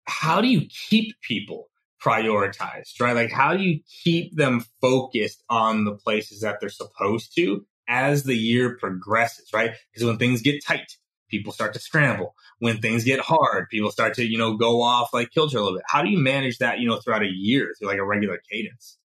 How 0.07 0.41
do 0.41 0.49
you 0.49 0.67
keep 0.69 1.15
people 1.21 1.69
prioritized, 2.05 3.01
right? 3.01 3.15
Like, 3.15 3.33
how 3.33 3.57
do 3.57 3.63
you 3.63 3.81
keep 4.03 4.37
them 4.37 4.65
focused 4.81 5.43
on 5.49 5.85
the 5.85 5.95
places 5.95 6.41
that 6.41 6.61
they're 6.61 6.69
supposed 6.69 7.35
to 7.37 7.65
as 7.89 8.25
the 8.25 8.37
year 8.37 8.77
progresses, 8.77 9.51
right? 9.53 9.73
Because 9.93 10.07
when 10.07 10.19
things 10.19 10.43
get 10.43 10.65
tight, 10.65 10.97
people 11.29 11.53
start 11.53 11.73
to 11.75 11.81
scramble. 11.81 12.35
When 12.59 12.79
things 12.79 13.05
get 13.05 13.21
hard, 13.21 13.69
people 13.71 13.91
start 13.91 14.15
to, 14.15 14.25
you 14.25 14.39
know, 14.39 14.57
go 14.57 14.83
off 14.83 15.13
like 15.13 15.31
kilter 15.31 15.59
a 15.59 15.61
little 15.63 15.79
bit. 15.79 15.85
How 15.89 16.03
do 16.03 16.11
you 16.11 16.19
manage 16.19 16.59
that, 16.59 16.79
you 16.79 16.89
know, 16.89 17.01
throughout 17.01 17.23
a 17.23 17.31
year 17.31 17.75
through 17.79 17.89
like 17.89 17.99
a 17.99 18.05
regular 18.05 18.41
cadence? 18.51 18.99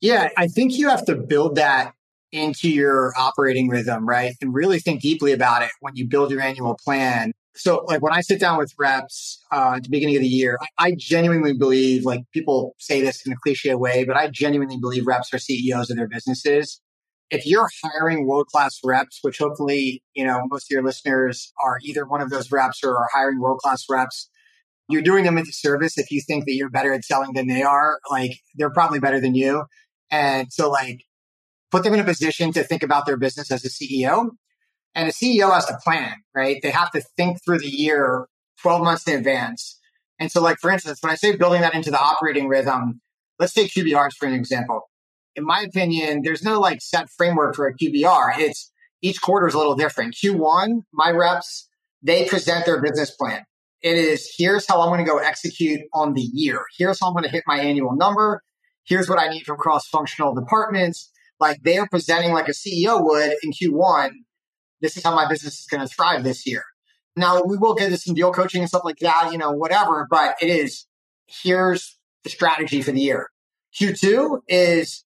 Yeah, 0.00 0.30
I 0.36 0.48
think 0.48 0.76
you 0.78 0.88
have 0.88 1.04
to 1.06 1.14
build 1.14 1.56
that 1.56 1.94
into 2.32 2.68
your 2.68 3.12
operating 3.16 3.68
rhythm, 3.68 4.08
right? 4.08 4.34
And 4.40 4.54
really 4.54 4.78
think 4.80 5.02
deeply 5.02 5.32
about 5.32 5.62
it 5.62 5.70
when 5.80 5.94
you 5.96 6.08
build 6.08 6.30
your 6.30 6.40
annual 6.40 6.76
plan. 6.82 7.32
So, 7.54 7.84
like 7.86 8.00
when 8.02 8.12
I 8.12 8.22
sit 8.22 8.40
down 8.40 8.56
with 8.58 8.72
reps 8.78 9.44
uh, 9.52 9.74
at 9.76 9.82
the 9.84 9.90
beginning 9.90 10.16
of 10.16 10.22
the 10.22 10.28
year, 10.28 10.58
I, 10.78 10.86
I 10.86 10.94
genuinely 10.98 11.52
believe, 11.52 12.04
like 12.04 12.22
people 12.32 12.74
say 12.78 13.02
this 13.02 13.26
in 13.26 13.32
a 13.32 13.36
cliche 13.36 13.74
way, 13.74 14.04
but 14.04 14.16
I 14.16 14.28
genuinely 14.28 14.78
believe 14.78 15.06
reps 15.06 15.32
are 15.34 15.38
CEOs 15.38 15.90
of 15.90 15.96
their 15.96 16.08
businesses. 16.08 16.80
If 17.30 17.46
you're 17.46 17.68
hiring 17.82 18.26
world 18.26 18.46
class 18.46 18.78
reps, 18.84 19.18
which 19.22 19.38
hopefully, 19.38 20.02
you 20.14 20.24
know, 20.24 20.42
most 20.50 20.70
of 20.70 20.74
your 20.74 20.82
listeners 20.82 21.52
are 21.62 21.78
either 21.82 22.06
one 22.06 22.20
of 22.20 22.30
those 22.30 22.50
reps 22.50 22.82
or 22.82 22.96
are 22.96 23.08
hiring 23.12 23.40
world 23.40 23.58
class 23.58 23.84
reps, 23.88 24.30
you're 24.88 25.02
doing 25.02 25.24
them 25.24 25.38
a 25.38 25.44
disservice 25.44 25.96
if 25.98 26.10
you 26.10 26.20
think 26.26 26.44
that 26.44 26.54
you're 26.54 26.70
better 26.70 26.92
at 26.92 27.04
selling 27.04 27.32
than 27.34 27.48
they 27.48 27.62
are. 27.62 27.98
Like 28.10 28.38
they're 28.56 28.72
probably 28.72 28.98
better 28.98 29.20
than 29.20 29.34
you. 29.34 29.64
And 30.10 30.52
so, 30.52 30.70
like, 30.70 31.04
put 31.70 31.84
them 31.84 31.94
in 31.94 32.00
a 32.00 32.04
position 32.04 32.52
to 32.52 32.62
think 32.62 32.82
about 32.82 33.06
their 33.06 33.16
business 33.16 33.50
as 33.50 33.64
a 33.64 33.68
CEO 33.68 34.30
and 34.94 35.08
a 35.08 35.12
CEO 35.12 35.52
has 35.52 35.66
to 35.66 35.78
plan, 35.82 36.14
right? 36.34 36.60
They 36.62 36.70
have 36.70 36.90
to 36.92 37.00
think 37.16 37.42
through 37.44 37.60
the 37.60 37.68
year 37.68 38.26
12 38.60 38.82
months 38.82 39.08
in 39.08 39.18
advance. 39.18 39.78
And 40.18 40.30
so, 40.30 40.40
like, 40.40 40.58
for 40.58 40.70
instance, 40.70 40.98
when 41.02 41.10
I 41.10 41.16
say 41.16 41.36
building 41.36 41.62
that 41.62 41.74
into 41.74 41.90
the 41.90 42.00
operating 42.00 42.48
rhythm, 42.48 43.00
let's 43.38 43.52
take 43.52 43.72
QBRs 43.72 44.14
for 44.14 44.26
an 44.26 44.34
example. 44.34 44.82
In 45.34 45.44
my 45.44 45.62
opinion, 45.62 46.22
there's 46.22 46.42
no 46.42 46.60
like 46.60 46.80
set 46.82 47.08
framework 47.10 47.56
for 47.56 47.66
a 47.66 47.74
QBR. 47.74 48.38
It's 48.38 48.70
each 49.00 49.20
quarter 49.20 49.48
is 49.48 49.54
a 49.54 49.58
little 49.58 49.74
different. 49.74 50.14
Q1, 50.14 50.82
my 50.92 51.10
reps, 51.10 51.68
they 52.02 52.26
present 52.26 52.66
their 52.66 52.80
business 52.80 53.10
plan. 53.10 53.42
It 53.80 53.96
is 53.96 54.32
here's 54.36 54.66
how 54.68 54.80
I'm 54.80 54.90
going 54.90 55.04
to 55.04 55.10
go 55.10 55.18
execute 55.18 55.80
on 55.92 56.12
the 56.12 56.22
year. 56.22 56.62
Here's 56.78 57.00
how 57.00 57.08
I'm 57.08 57.14
going 57.14 57.24
to 57.24 57.30
hit 57.30 57.42
my 57.46 57.58
annual 57.58 57.96
number. 57.96 58.42
Here's 58.84 59.08
what 59.08 59.18
I 59.18 59.28
need 59.28 59.44
from 59.44 59.56
cross 59.56 59.88
functional 59.88 60.34
departments. 60.34 61.10
Like 61.40 61.62
they 61.62 61.78
are 61.78 61.88
presenting 61.88 62.32
like 62.32 62.48
a 62.48 62.52
CEO 62.52 63.02
would 63.02 63.34
in 63.42 63.50
Q1 63.52 64.10
this 64.82 64.96
is 64.96 65.04
how 65.04 65.14
my 65.14 65.26
business 65.26 65.60
is 65.60 65.66
going 65.66 65.80
to 65.80 65.86
thrive 65.86 66.24
this 66.24 66.46
year. 66.46 66.64
Now 67.16 67.42
we 67.42 67.56
will 67.56 67.74
get 67.74 67.98
some 68.00 68.14
deal 68.14 68.32
coaching 68.32 68.60
and 68.60 68.68
stuff 68.68 68.84
like 68.84 68.98
that, 68.98 69.30
you 69.32 69.38
know, 69.38 69.52
whatever, 69.52 70.06
but 70.10 70.36
it 70.42 70.50
is 70.50 70.86
here's 71.26 71.98
the 72.24 72.30
strategy 72.30 72.82
for 72.82 72.92
the 72.92 73.00
year. 73.00 73.28
Q2 73.78 74.40
is, 74.48 75.04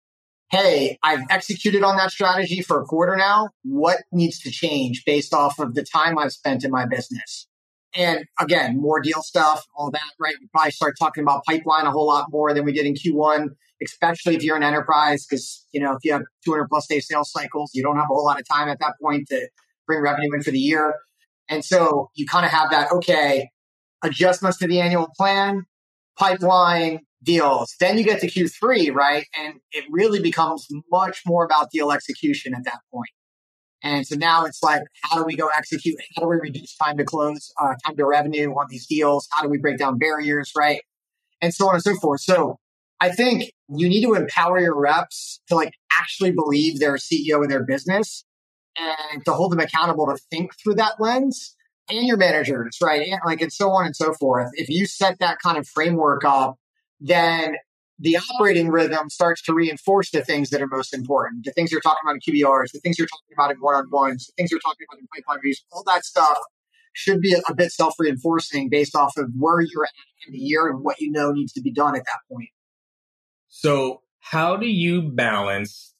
Hey, 0.50 0.98
I've 1.02 1.24
executed 1.28 1.82
on 1.82 1.96
that 1.96 2.12
strategy 2.12 2.62
for 2.62 2.80
a 2.80 2.84
quarter 2.84 3.16
now. 3.16 3.50
What 3.62 3.98
needs 4.12 4.38
to 4.40 4.50
change 4.50 5.04
based 5.04 5.34
off 5.34 5.58
of 5.58 5.74
the 5.74 5.82
time 5.82 6.18
I've 6.18 6.32
spent 6.32 6.64
in 6.64 6.70
my 6.70 6.86
business? 6.86 7.48
And 7.96 8.26
again, 8.38 8.80
more 8.80 9.00
deal 9.00 9.22
stuff, 9.22 9.66
all 9.74 9.90
that, 9.90 10.12
right? 10.20 10.34
We 10.40 10.46
probably 10.52 10.70
start 10.70 10.94
talking 10.98 11.22
about 11.22 11.44
pipeline 11.46 11.86
a 11.86 11.90
whole 11.90 12.06
lot 12.06 12.26
more 12.30 12.52
than 12.52 12.64
we 12.64 12.72
did 12.72 12.86
in 12.86 12.94
Q1, 12.94 13.48
especially 13.82 14.36
if 14.36 14.44
you're 14.44 14.56
an 14.56 14.62
enterprise, 14.62 15.26
because, 15.26 15.66
you 15.72 15.80
know, 15.80 15.94
if 15.94 16.04
you 16.04 16.12
have 16.12 16.22
200 16.44 16.68
plus 16.68 16.86
day 16.86 17.00
sales 17.00 17.32
cycles, 17.32 17.70
you 17.74 17.82
don't 17.82 17.96
have 17.96 18.04
a 18.04 18.14
whole 18.14 18.24
lot 18.24 18.38
of 18.38 18.46
time 18.46 18.68
at 18.68 18.78
that 18.80 18.94
point 19.02 19.26
to 19.28 19.48
bring 19.86 20.00
revenue 20.00 20.34
in 20.34 20.42
for 20.42 20.50
the 20.50 20.58
year. 20.58 20.94
And 21.48 21.64
so 21.64 22.10
you 22.14 22.26
kind 22.26 22.44
of 22.44 22.52
have 22.52 22.70
that, 22.70 22.90
okay, 22.92 23.50
adjustments 24.02 24.58
to 24.58 24.66
the 24.66 24.80
annual 24.80 25.08
plan, 25.16 25.64
pipeline, 26.18 27.00
deals. 27.22 27.74
Then 27.80 27.98
you 27.98 28.04
get 28.04 28.20
to 28.20 28.26
Q3, 28.26 28.94
right? 28.94 29.26
And 29.38 29.54
it 29.72 29.84
really 29.90 30.20
becomes 30.20 30.66
much 30.90 31.22
more 31.26 31.44
about 31.44 31.70
deal 31.70 31.92
execution 31.92 32.54
at 32.54 32.64
that 32.64 32.78
point. 32.92 33.10
And 33.82 34.06
so 34.06 34.16
now 34.16 34.44
it's 34.44 34.62
like, 34.62 34.82
how 35.02 35.18
do 35.18 35.24
we 35.24 35.36
go 35.36 35.48
execute? 35.56 35.96
How 36.16 36.22
do 36.22 36.28
we 36.28 36.36
reduce 36.36 36.74
time 36.76 36.96
to 36.96 37.04
close, 37.04 37.52
uh, 37.60 37.74
time 37.84 37.96
to 37.96 38.06
revenue 38.06 38.50
on 38.52 38.66
these 38.70 38.86
deals? 38.86 39.28
How 39.32 39.42
do 39.42 39.48
we 39.48 39.58
break 39.58 39.78
down 39.78 39.98
barriers, 39.98 40.52
right? 40.56 40.80
And 41.42 41.52
so 41.54 41.68
on 41.68 41.74
and 41.74 41.82
so 41.82 41.94
forth. 41.96 42.22
So 42.22 42.58
I 43.00 43.10
think 43.10 43.50
you 43.68 43.88
need 43.88 44.02
to 44.02 44.14
empower 44.14 44.58
your 44.58 44.78
reps 44.80 45.40
to 45.48 45.54
like 45.54 45.72
actually 45.92 46.32
believe 46.32 46.80
they're 46.80 46.94
a 46.94 46.98
CEO 46.98 47.42
of 47.42 47.48
their 47.48 47.64
business 47.64 48.24
and 48.78 49.24
to 49.24 49.32
hold 49.32 49.52
them 49.52 49.60
accountable 49.60 50.06
to 50.06 50.18
think 50.30 50.52
through 50.62 50.74
that 50.74 51.00
lens 51.00 51.54
and 51.88 52.06
your 52.06 52.16
managers, 52.16 52.78
right? 52.82 53.06
And 53.06 53.20
like, 53.24 53.40
and 53.40 53.52
so 53.52 53.70
on 53.70 53.86
and 53.86 53.94
so 53.94 54.12
forth. 54.14 54.50
If 54.54 54.68
you 54.68 54.86
set 54.86 55.18
that 55.20 55.38
kind 55.42 55.56
of 55.56 55.66
framework 55.68 56.24
up, 56.24 56.56
then 57.00 57.56
the 57.98 58.18
operating 58.18 58.68
rhythm 58.68 59.08
starts 59.08 59.40
to 59.42 59.54
reinforce 59.54 60.10
the 60.10 60.22
things 60.22 60.50
that 60.50 60.60
are 60.60 60.66
most 60.66 60.92
important, 60.92 61.44
the 61.44 61.52
things 61.52 61.72
you're 61.72 61.80
talking 61.80 62.00
about 62.04 62.16
in 62.16 62.20
QBRs, 62.20 62.72
the 62.72 62.80
things 62.80 62.98
you're 62.98 63.08
talking 63.08 63.34
about 63.34 63.50
in 63.50 63.56
one-on-ones, 63.58 64.26
the 64.26 64.32
things 64.36 64.50
you're 64.50 64.60
talking 64.60 64.86
about 64.90 65.00
in 65.00 65.06
pipeline 65.14 65.38
reviews, 65.38 65.64
all 65.72 65.82
that 65.86 66.04
stuff 66.04 66.38
should 66.92 67.20
be 67.20 67.34
a, 67.34 67.54
bit 67.54 67.70
self-reinforcing 67.72 68.68
based 68.70 68.96
off 68.96 69.16
of 69.16 69.30
where 69.38 69.60
you're 69.60 69.84
at 69.84 69.90
in 70.26 70.32
the 70.32 70.38
year 70.38 70.68
and 70.68 70.82
what 70.82 70.98
you 70.98 71.10
know 71.10 71.30
needs 71.30 71.52
to 71.52 71.60
be 71.60 71.70
done 71.70 71.94
at 71.94 72.04
that 72.04 72.18
point. 72.30 72.48
So 73.48 74.02
how 74.20 74.56
do 74.56 74.66
you 74.66 75.02
balance 75.02 75.94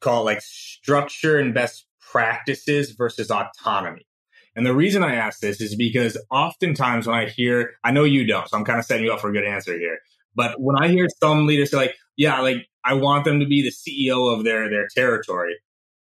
call 0.00 0.24
like 0.24 0.40
structure 0.42 1.38
and 1.38 1.54
best 1.54 1.86
practices 2.10 2.92
versus 2.92 3.30
autonomy? 3.30 4.06
And 4.54 4.64
the 4.64 4.74
reason 4.74 5.02
I 5.02 5.16
ask 5.16 5.40
this 5.40 5.60
is 5.60 5.76
because 5.76 6.16
oftentimes 6.30 7.06
when 7.06 7.16
I 7.16 7.28
hear, 7.28 7.74
I 7.84 7.90
know 7.90 8.04
you 8.04 8.26
don't, 8.26 8.48
so 8.48 8.56
I'm 8.56 8.64
kind 8.64 8.78
of 8.78 8.86
setting 8.86 9.04
you 9.04 9.12
up 9.12 9.20
for 9.20 9.28
a 9.28 9.32
good 9.32 9.44
answer 9.44 9.78
here. 9.78 9.98
But 10.34 10.60
when 10.60 10.76
I 10.82 10.88
hear 10.88 11.06
some 11.20 11.46
leaders 11.46 11.70
say 11.70 11.76
like, 11.76 11.94
yeah, 12.16 12.40
like 12.40 12.66
I 12.84 12.94
want 12.94 13.24
them 13.24 13.40
to 13.40 13.46
be 13.46 13.62
the 13.62 13.70
CEO 13.70 14.34
of 14.34 14.44
their 14.44 14.70
their 14.70 14.88
territory, 14.94 15.56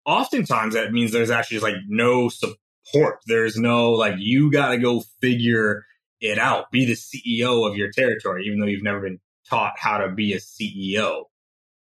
oftentimes 0.05 0.73
that 0.73 0.91
means 0.91 1.12
there's 1.12 1.31
actually 1.31 1.57
just 1.57 1.63
like 1.63 1.81
no 1.88 2.29
support. 2.29 3.19
There's 3.27 3.57
no 3.57 3.91
like 3.91 4.15
you 4.17 4.51
got 4.51 4.69
to 4.69 4.77
go 4.77 5.03
figure 5.21 5.85
it 6.21 6.39
out. 6.39 6.71
Be 6.71 6.85
the 6.85 6.93
CEO 6.93 7.69
of 7.69 7.77
your 7.77 7.91
territory, 7.91 8.45
even 8.45 8.59
though 8.59 8.65
you've 8.65 8.83
never 8.83 9.01
been 9.01 9.19
taught 9.49 9.73
how 9.77 9.99
to 9.99 10.09
be 10.09 10.33
a 10.33 10.38
CEO. 10.38 11.25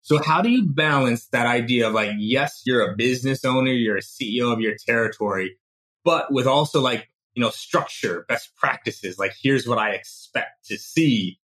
So 0.07 0.23
how 0.23 0.41
do 0.41 0.49
you 0.51 0.65
balance 0.65 1.27
that 1.33 1.49
idea 1.49 1.89
of 1.89 1.93
like, 1.93 2.13
yes, 2.17 2.63
you're 2.65 2.93
a 2.93 2.95
business 2.95 3.45
owner, 3.45 3.73
you're 3.73 3.97
a 3.97 4.03
CEO 4.03 4.53
of 4.53 4.61
your 4.61 4.77
territory, 4.87 5.57
but 6.05 6.33
with 6.33 6.47
also 6.47 6.81
like, 6.81 7.09
you 7.35 7.43
know, 7.43 7.51
structure, 7.51 8.25
best 8.29 8.55
practices, 8.55 9.19
like 9.19 9.33
here's 9.43 9.67
what 9.67 9.79
I 9.79 9.95
expect 9.95 10.67
to 10.67 10.79
see 10.79 11.41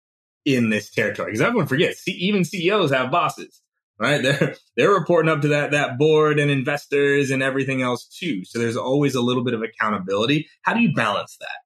in 0.45 0.69
this 0.69 0.91
territory. 0.91 1.29
Because 1.29 1.41
everyone 1.41 1.69
forgets, 1.69 2.07
even 2.07 2.45
CEOs 2.45 2.91
have 2.91 3.11
bosses, 3.11 3.63
right? 3.99 4.23
They're 4.23 4.57
they're 4.77 4.93
reporting 4.93 5.33
up 5.33 5.41
to 5.41 5.49
that 5.49 5.71
that 5.71 5.97
board 5.97 6.39
and 6.39 6.51
investors 6.51 7.31
and 7.31 7.43
everything 7.43 7.81
else 7.81 8.05
too. 8.05 8.45
So 8.45 8.59
there's 8.59 8.77
always 8.77 9.15
a 9.15 9.23
little 9.23 9.43
bit 9.43 9.55
of 9.55 9.63
accountability. 9.63 10.51
How 10.61 10.75
do 10.75 10.83
you 10.83 10.93
balance 10.93 11.39
that? 11.41 11.61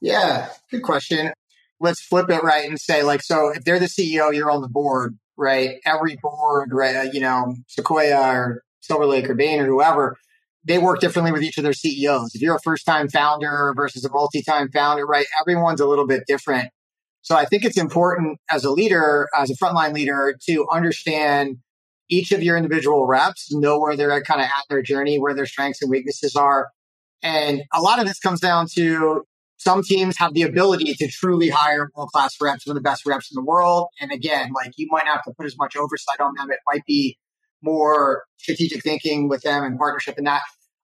Yeah, 0.00 0.48
good 0.68 0.82
question. 0.82 1.32
Let's 1.78 2.00
flip 2.00 2.28
it 2.28 2.42
right 2.42 2.68
and 2.68 2.80
say 2.80 3.04
like, 3.04 3.22
so 3.22 3.50
if 3.50 3.62
they're 3.62 3.78
the 3.78 3.86
CEO, 3.86 4.34
you're 4.34 4.50
on 4.50 4.62
the 4.62 4.68
board, 4.68 5.16
right? 5.36 5.76
Every 5.84 6.16
board, 6.22 6.70
right? 6.72 6.96
Uh, 6.96 7.10
you 7.12 7.20
know, 7.20 7.54
Sequoia 7.68 8.32
or 8.32 8.62
Silver 8.80 9.06
Lake 9.06 9.28
or 9.28 9.34
Bain 9.34 9.60
or 9.60 9.66
whoever, 9.66 10.16
they 10.64 10.78
work 10.78 11.00
differently 11.00 11.32
with 11.32 11.42
each 11.42 11.58
of 11.58 11.64
their 11.64 11.72
CEOs. 11.72 12.34
If 12.34 12.42
you're 12.42 12.56
a 12.56 12.60
first 12.60 12.84
time 12.84 13.08
founder 13.08 13.72
versus 13.76 14.04
a 14.04 14.10
multi 14.10 14.42
time 14.42 14.70
founder, 14.70 15.06
right? 15.06 15.26
Everyone's 15.40 15.80
a 15.80 15.86
little 15.86 16.06
bit 16.06 16.24
different. 16.26 16.70
So 17.22 17.36
I 17.36 17.44
think 17.44 17.64
it's 17.64 17.76
important 17.76 18.38
as 18.50 18.64
a 18.64 18.70
leader, 18.70 19.28
as 19.36 19.50
a 19.50 19.56
frontline 19.56 19.92
leader, 19.92 20.36
to 20.48 20.66
understand 20.70 21.58
each 22.08 22.30
of 22.30 22.42
your 22.42 22.56
individual 22.56 23.06
reps, 23.06 23.52
know 23.52 23.78
where 23.80 23.96
they're 23.96 24.22
kind 24.22 24.40
of 24.40 24.46
at 24.46 24.64
their 24.68 24.82
journey, 24.82 25.18
where 25.18 25.34
their 25.34 25.46
strengths 25.46 25.82
and 25.82 25.90
weaknesses 25.90 26.36
are. 26.36 26.68
And 27.22 27.62
a 27.74 27.80
lot 27.80 27.98
of 27.98 28.06
this 28.06 28.20
comes 28.20 28.40
down 28.40 28.68
to 28.74 29.24
some 29.66 29.82
teams 29.82 30.16
have 30.16 30.32
the 30.32 30.42
ability 30.42 30.94
to 30.94 31.08
truly 31.08 31.48
hire 31.48 31.90
world 31.96 32.10
class 32.12 32.36
reps, 32.40 32.64
some 32.64 32.70
of 32.70 32.76
the 32.76 32.88
best 32.88 33.04
reps 33.04 33.32
in 33.32 33.34
the 33.34 33.42
world. 33.44 33.88
And 34.00 34.12
again, 34.12 34.52
like 34.54 34.74
you 34.76 34.86
might 34.92 35.06
not 35.06 35.16
have 35.16 35.24
to 35.24 35.32
put 35.36 35.44
as 35.44 35.58
much 35.58 35.74
oversight 35.74 36.20
on 36.20 36.34
them. 36.36 36.52
It 36.52 36.60
might 36.68 36.84
be 36.86 37.18
more 37.62 38.22
strategic 38.36 38.84
thinking 38.84 39.28
with 39.28 39.42
them 39.42 39.64
and 39.64 39.76
partnership 39.76 40.18
and 40.18 40.26
that. 40.28 40.42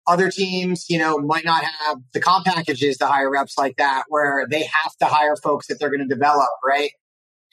Other 0.09 0.33
teams, 0.33 0.87
you 0.89 0.99
know, 0.99 1.19
might 1.19 1.45
not 1.45 1.63
have 1.63 1.99
the 2.13 2.19
comp 2.19 2.45
packages 2.45 2.97
to 2.99 3.07
hire 3.07 3.31
reps 3.31 3.57
like 3.57 3.77
that, 3.77 4.03
where 4.09 4.49
they 4.51 4.65
have 4.65 4.97
to 4.99 5.05
hire 5.05 5.37
folks 5.37 5.69
that 5.69 5.79
they're 5.79 5.91
going 5.91 6.01
to 6.01 6.13
develop, 6.13 6.51
right? 6.67 6.91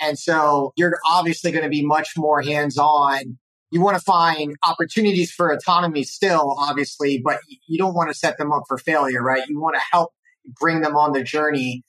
And 0.01 0.17
so 0.17 0.73
you're 0.77 0.97
obviously 1.07 1.51
going 1.51 1.63
to 1.63 1.69
be 1.69 1.85
much 1.85 2.13
more 2.17 2.41
hands 2.41 2.79
on. 2.79 3.37
You 3.69 3.81
want 3.81 3.97
to 3.97 4.03
find 4.03 4.55
opportunities 4.63 5.31
for 5.31 5.51
autonomy 5.51 6.05
still, 6.05 6.55
obviously, 6.57 7.21
but 7.23 7.37
you 7.67 7.77
don't 7.77 7.93
want 7.93 8.09
to 8.09 8.15
set 8.15 8.39
them 8.39 8.51
up 8.51 8.63
for 8.67 8.79
failure, 8.79 9.21
right? 9.21 9.43
You 9.47 9.61
want 9.61 9.75
to 9.75 9.81
help 9.91 10.11
bring 10.59 10.81
them 10.81 10.95
on 10.95 11.13
the 11.13 11.23
journey, 11.23 11.83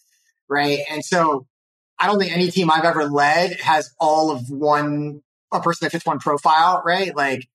right? 0.49 0.81
And 0.91 1.05
so 1.05 1.47
I 1.99 2.07
don't 2.07 2.19
think 2.19 2.33
any 2.33 2.51
team 2.51 2.71
I've 2.71 2.85
ever 2.85 3.05
led 3.05 3.61
has 3.61 3.91
all 4.01 4.31
of 4.31 4.49
one, 4.49 5.21
a 5.53 5.61
person 5.61 5.85
that 5.85 5.93
fits 5.93 6.07
one 6.07 6.19
profile, 6.19 6.83
right? 6.85 7.15
Like 7.15 7.47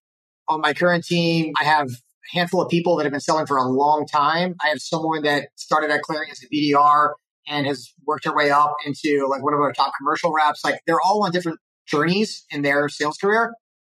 on 0.48 0.62
my 0.62 0.74
current 0.74 1.04
team, 1.04 1.54
I 1.60 1.64
have 1.64 1.90
a 1.90 2.38
handful 2.38 2.62
of 2.62 2.70
people 2.70 2.96
that 2.98 3.04
have 3.04 3.12
been 3.12 3.20
selling 3.20 3.48
for 3.48 3.58
a 3.58 3.68
long 3.68 4.06
time. 4.06 4.56
I 4.64 4.70
have 4.70 4.80
someone 4.80 5.24
that 5.24 5.48
started 5.56 5.90
at 5.90 6.02
Clarion 6.02 6.32
as 6.32 6.44
a 6.44 6.48
BDR 6.48 7.14
and 7.48 7.66
has 7.66 7.92
worked 8.06 8.26
her 8.26 8.36
way 8.36 8.52
up 8.52 8.76
into 8.86 9.28
like 9.30 9.44
one 9.44 9.54
of 9.54 9.60
our 9.60 9.74
top 9.74 9.94
commercial 9.98 10.32
reps. 10.32 10.64
Like 10.64 10.80
they're 10.86 11.02
all 11.02 11.24
on 11.26 11.32
different 11.32 11.60
journeys 11.88 12.46
in 12.50 12.62
their 12.62 12.90
sales 12.90 13.18
career. 13.18 13.54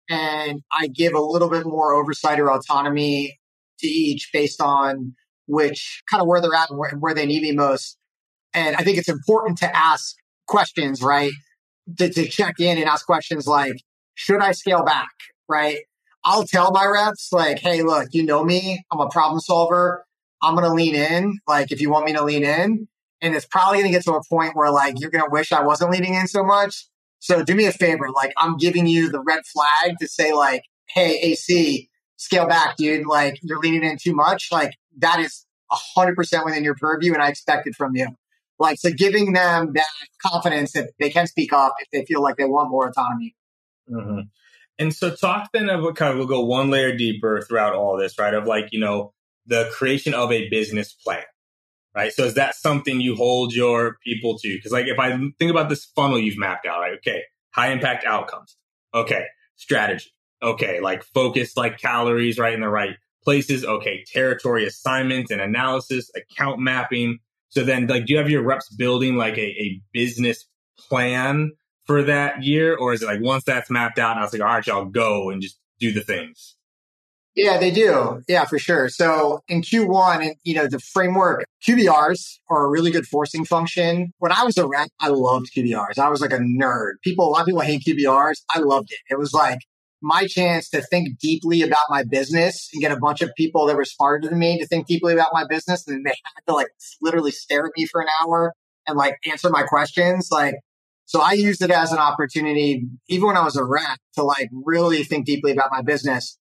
And 0.08 0.62
I 0.72 0.88
give 0.88 1.14
a 1.14 1.20
little 1.20 1.48
bit 1.48 1.64
more 1.64 1.94
oversight 1.94 2.40
or 2.40 2.50
autonomy 2.50 3.38
to 3.78 3.86
each 3.86 4.30
based 4.32 4.60
on 4.60 5.14
which 5.50 6.02
kind 6.10 6.20
of 6.20 6.28
where 6.28 6.40
they're 6.40 6.54
at 6.54 6.70
and 6.70 6.78
where, 6.78 6.90
where 6.92 7.14
they 7.14 7.26
need 7.26 7.42
me 7.42 7.52
most. 7.52 7.98
And 8.54 8.76
I 8.76 8.82
think 8.82 8.98
it's 8.98 9.08
important 9.08 9.58
to 9.58 9.76
ask 9.76 10.16
questions, 10.46 11.02
right? 11.02 11.32
To, 11.98 12.08
to 12.08 12.28
check 12.28 12.60
in 12.60 12.78
and 12.78 12.86
ask 12.86 13.04
questions 13.06 13.46
like, 13.46 13.82
should 14.14 14.40
I 14.40 14.52
scale 14.52 14.84
back? 14.84 15.10
Right? 15.48 15.78
I'll 16.24 16.44
tell 16.44 16.70
my 16.70 16.84
reps 16.86 17.32
like, 17.32 17.58
hey, 17.58 17.82
look, 17.82 18.08
you 18.12 18.24
know 18.24 18.44
me. 18.44 18.84
I'm 18.92 19.00
a 19.00 19.08
problem 19.08 19.40
solver. 19.40 20.04
I'm 20.42 20.54
going 20.54 20.68
to 20.68 20.74
lean 20.74 20.94
in. 20.94 21.38
Like, 21.48 21.72
if 21.72 21.80
you 21.80 21.90
want 21.90 22.06
me 22.06 22.12
to 22.12 22.24
lean 22.24 22.44
in, 22.44 22.88
and 23.22 23.34
it's 23.34 23.46
probably 23.46 23.78
going 23.78 23.92
to 23.92 23.96
get 23.98 24.04
to 24.04 24.14
a 24.14 24.24
point 24.28 24.56
where 24.56 24.70
like 24.70 24.98
you're 24.98 25.10
going 25.10 25.24
to 25.24 25.30
wish 25.30 25.52
I 25.52 25.62
wasn't 25.62 25.90
leaning 25.90 26.14
in 26.14 26.26
so 26.26 26.42
much. 26.42 26.86
So 27.18 27.44
do 27.44 27.54
me 27.54 27.66
a 27.66 27.72
favor. 27.72 28.10
Like, 28.10 28.32
I'm 28.38 28.56
giving 28.56 28.86
you 28.86 29.10
the 29.10 29.20
red 29.20 29.42
flag 29.44 29.96
to 30.00 30.08
say 30.08 30.32
like, 30.32 30.62
hey, 30.88 31.18
AC, 31.20 31.88
scale 32.16 32.46
back, 32.46 32.76
dude. 32.76 33.06
Like, 33.06 33.38
you're 33.42 33.58
leaning 33.58 33.84
in 33.84 33.98
too 33.98 34.14
much. 34.14 34.48
Like, 34.50 34.72
that 34.98 35.20
is 35.20 35.46
100% 35.96 36.44
within 36.44 36.64
your 36.64 36.74
purview, 36.74 37.14
and 37.14 37.22
I 37.22 37.28
expect 37.28 37.66
it 37.66 37.74
from 37.74 37.94
you. 37.94 38.08
Like, 38.58 38.78
so 38.78 38.90
giving 38.90 39.32
them 39.32 39.72
that 39.72 39.86
confidence 40.22 40.72
that 40.72 40.90
they 40.98 41.10
can 41.10 41.26
speak 41.26 41.52
up 41.52 41.74
if 41.80 41.88
they 41.92 42.04
feel 42.04 42.22
like 42.22 42.36
they 42.36 42.44
want 42.44 42.70
more 42.70 42.88
autonomy. 42.88 43.34
Mm-hmm. 43.90 44.20
And 44.78 44.94
so 44.94 45.14
talk 45.14 45.50
then 45.52 45.68
of 45.68 45.82
what 45.82 45.96
kind 45.96 46.12
of 46.12 46.18
we'll 46.18 46.26
go 46.26 46.44
one 46.44 46.70
layer 46.70 46.96
deeper 46.96 47.42
throughout 47.42 47.74
all 47.74 47.96
this, 47.96 48.18
right? 48.18 48.34
Of 48.34 48.46
like, 48.46 48.68
you 48.72 48.80
know, 48.80 49.12
the 49.46 49.70
creation 49.72 50.14
of 50.14 50.32
a 50.32 50.48
business 50.48 50.92
plan, 50.92 51.24
right? 51.94 52.12
So 52.12 52.24
is 52.24 52.34
that 52.34 52.54
something 52.54 53.00
you 53.00 53.14
hold 53.14 53.52
your 53.52 53.96
people 54.04 54.38
to? 54.38 54.54
Because 54.54 54.72
like 54.72 54.86
if 54.86 54.98
I 54.98 55.10
think 55.38 55.50
about 55.50 55.68
this 55.68 55.84
funnel 55.84 56.18
you've 56.18 56.38
mapped 56.38 56.66
out, 56.66 56.80
right? 56.80 56.94
Okay, 56.94 57.22
high 57.50 57.72
impact 57.72 58.04
outcomes. 58.06 58.56
Okay, 58.94 59.24
strategy. 59.56 60.10
Okay, 60.42 60.80
like 60.80 61.02
focus 61.02 61.56
like 61.56 61.78
calories 61.78 62.38
right 62.38 62.54
in 62.54 62.60
the 62.60 62.68
right 62.68 62.96
places. 63.22 63.64
Okay, 63.64 64.04
territory 64.06 64.66
assignments 64.66 65.30
and 65.30 65.40
analysis, 65.40 66.10
account 66.16 66.60
mapping. 66.60 67.18
So 67.48 67.64
then 67.64 67.86
like 67.86 68.06
do 68.06 68.12
you 68.12 68.18
have 68.18 68.30
your 68.30 68.42
reps 68.42 68.68
building 68.74 69.16
like 69.16 69.36
a, 69.36 69.46
a 69.46 69.80
business 69.92 70.46
plan 70.78 71.52
for 71.84 72.02
that 72.04 72.42
year? 72.42 72.76
Or 72.76 72.92
is 72.92 73.02
it 73.02 73.06
like 73.06 73.20
once 73.20 73.44
that's 73.44 73.70
mapped 73.70 73.98
out 73.98 74.12
and 74.12 74.20
I 74.20 74.22
was 74.22 74.32
like, 74.32 74.42
all 74.42 74.48
right, 74.48 74.66
y'all 74.66 74.84
go 74.84 75.30
and 75.30 75.42
just 75.42 75.58
do 75.78 75.92
the 75.92 76.02
things? 76.02 76.56
Yeah, 77.36 77.58
they 77.58 77.70
do. 77.70 78.22
Yeah, 78.28 78.44
for 78.44 78.58
sure. 78.58 78.88
So 78.88 79.40
in 79.48 79.62
Q1, 79.62 80.22
and 80.22 80.34
you 80.42 80.54
know, 80.54 80.66
the 80.66 80.80
framework 80.80 81.44
QBRs 81.66 82.38
are 82.50 82.64
a 82.64 82.68
really 82.68 82.90
good 82.90 83.06
forcing 83.06 83.44
function. 83.44 84.12
When 84.18 84.32
I 84.32 84.44
was 84.44 84.58
a 84.58 84.66
rep, 84.66 84.88
I 84.98 85.08
loved 85.08 85.50
QBRs. 85.56 85.98
I 85.98 86.08
was 86.08 86.20
like 86.20 86.32
a 86.32 86.38
nerd. 86.38 86.94
People, 87.02 87.26
a 87.26 87.30
lot 87.30 87.40
of 87.42 87.46
people 87.46 87.60
hate 87.60 87.82
QBRs. 87.86 88.42
I 88.54 88.58
loved 88.58 88.90
it. 88.90 88.98
It 89.08 89.18
was 89.18 89.32
like 89.32 89.60
my 90.02 90.26
chance 90.26 90.68
to 90.70 90.82
think 90.82 91.18
deeply 91.18 91.62
about 91.62 91.78
my 91.88 92.04
business 92.04 92.68
and 92.72 92.80
get 92.80 92.92
a 92.92 92.96
bunch 92.96 93.22
of 93.22 93.30
people 93.36 93.66
that 93.66 93.76
were 93.76 93.84
smarter 93.84 94.28
than 94.28 94.38
me 94.38 94.58
to 94.58 94.66
think 94.66 94.86
deeply 94.86 95.12
about 95.12 95.28
my 95.32 95.44
business. 95.48 95.86
And 95.86 96.04
they 96.04 96.10
had 96.10 96.42
to 96.48 96.54
like 96.54 96.68
literally 97.00 97.30
stare 97.30 97.66
at 97.66 97.72
me 97.76 97.86
for 97.86 98.00
an 98.00 98.08
hour 98.22 98.54
and 98.86 98.96
like 98.96 99.16
answer 99.30 99.50
my 99.50 99.62
questions. 99.62 100.28
Like 100.30 100.54
so 101.10 101.20
I 101.20 101.32
used 101.32 101.60
it 101.60 101.72
as 101.72 101.90
an 101.90 101.98
opportunity, 101.98 102.84
even 103.08 103.26
when 103.26 103.36
I 103.36 103.42
was 103.42 103.56
a 103.56 103.64
rep, 103.64 103.98
to 104.14 104.22
like 104.22 104.48
really 104.52 105.02
think 105.02 105.26
deeply 105.26 105.50
about 105.50 105.72
my 105.72 105.82
business. 105.82 106.38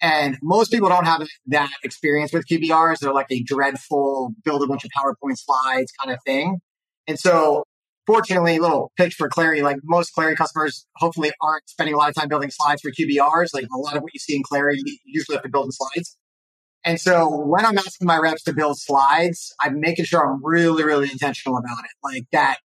And 0.00 0.38
most 0.42 0.72
people 0.72 0.88
don't 0.88 1.04
have 1.04 1.26
that 1.48 1.70
experience 1.84 2.32
with 2.32 2.46
QBRs. 2.50 3.00
They're 3.00 3.12
like 3.12 3.30
a 3.30 3.42
dreadful 3.42 4.32
build 4.42 4.62
a 4.62 4.66
bunch 4.66 4.86
of 4.86 4.90
PowerPoint 4.90 5.36
slides 5.36 5.92
kind 6.02 6.14
of 6.14 6.18
thing. 6.24 6.60
And 7.06 7.18
so 7.18 7.64
fortunately, 8.06 8.56
a 8.56 8.62
little 8.62 8.92
pitch 8.96 9.14
for 9.14 9.28
Clari, 9.28 9.62
like 9.62 9.78
most 9.84 10.14
Clari 10.14 10.36
customers 10.36 10.86
hopefully 10.96 11.32
aren't 11.40 11.68
spending 11.68 11.94
a 11.94 11.98
lot 11.98 12.08
of 12.08 12.14
time 12.14 12.28
building 12.28 12.50
slides 12.50 12.82
for 12.82 12.90
QBRs. 12.90 13.52
Like 13.52 13.66
a 13.74 13.78
lot 13.78 13.96
of 13.96 14.02
what 14.02 14.14
you 14.14 14.20
see 14.20 14.36
in 14.36 14.42
Clari, 14.42 14.76
you 14.76 14.98
usually 15.04 15.36
have 15.36 15.42
to 15.42 15.48
build 15.48 15.66
in 15.66 15.72
slides. 15.72 16.16
And 16.84 17.00
so 17.00 17.28
when 17.28 17.66
I'm 17.66 17.76
asking 17.76 18.06
my 18.06 18.16
reps 18.16 18.44
to 18.44 18.54
build 18.54 18.78
slides, 18.78 19.52
I'm 19.60 19.80
making 19.80 20.04
sure 20.04 20.24
I'm 20.24 20.40
really, 20.44 20.84
really 20.84 21.10
intentional 21.10 21.58
about 21.58 21.80
it. 21.80 21.90
Like 22.02 22.26
that, 22.30 22.58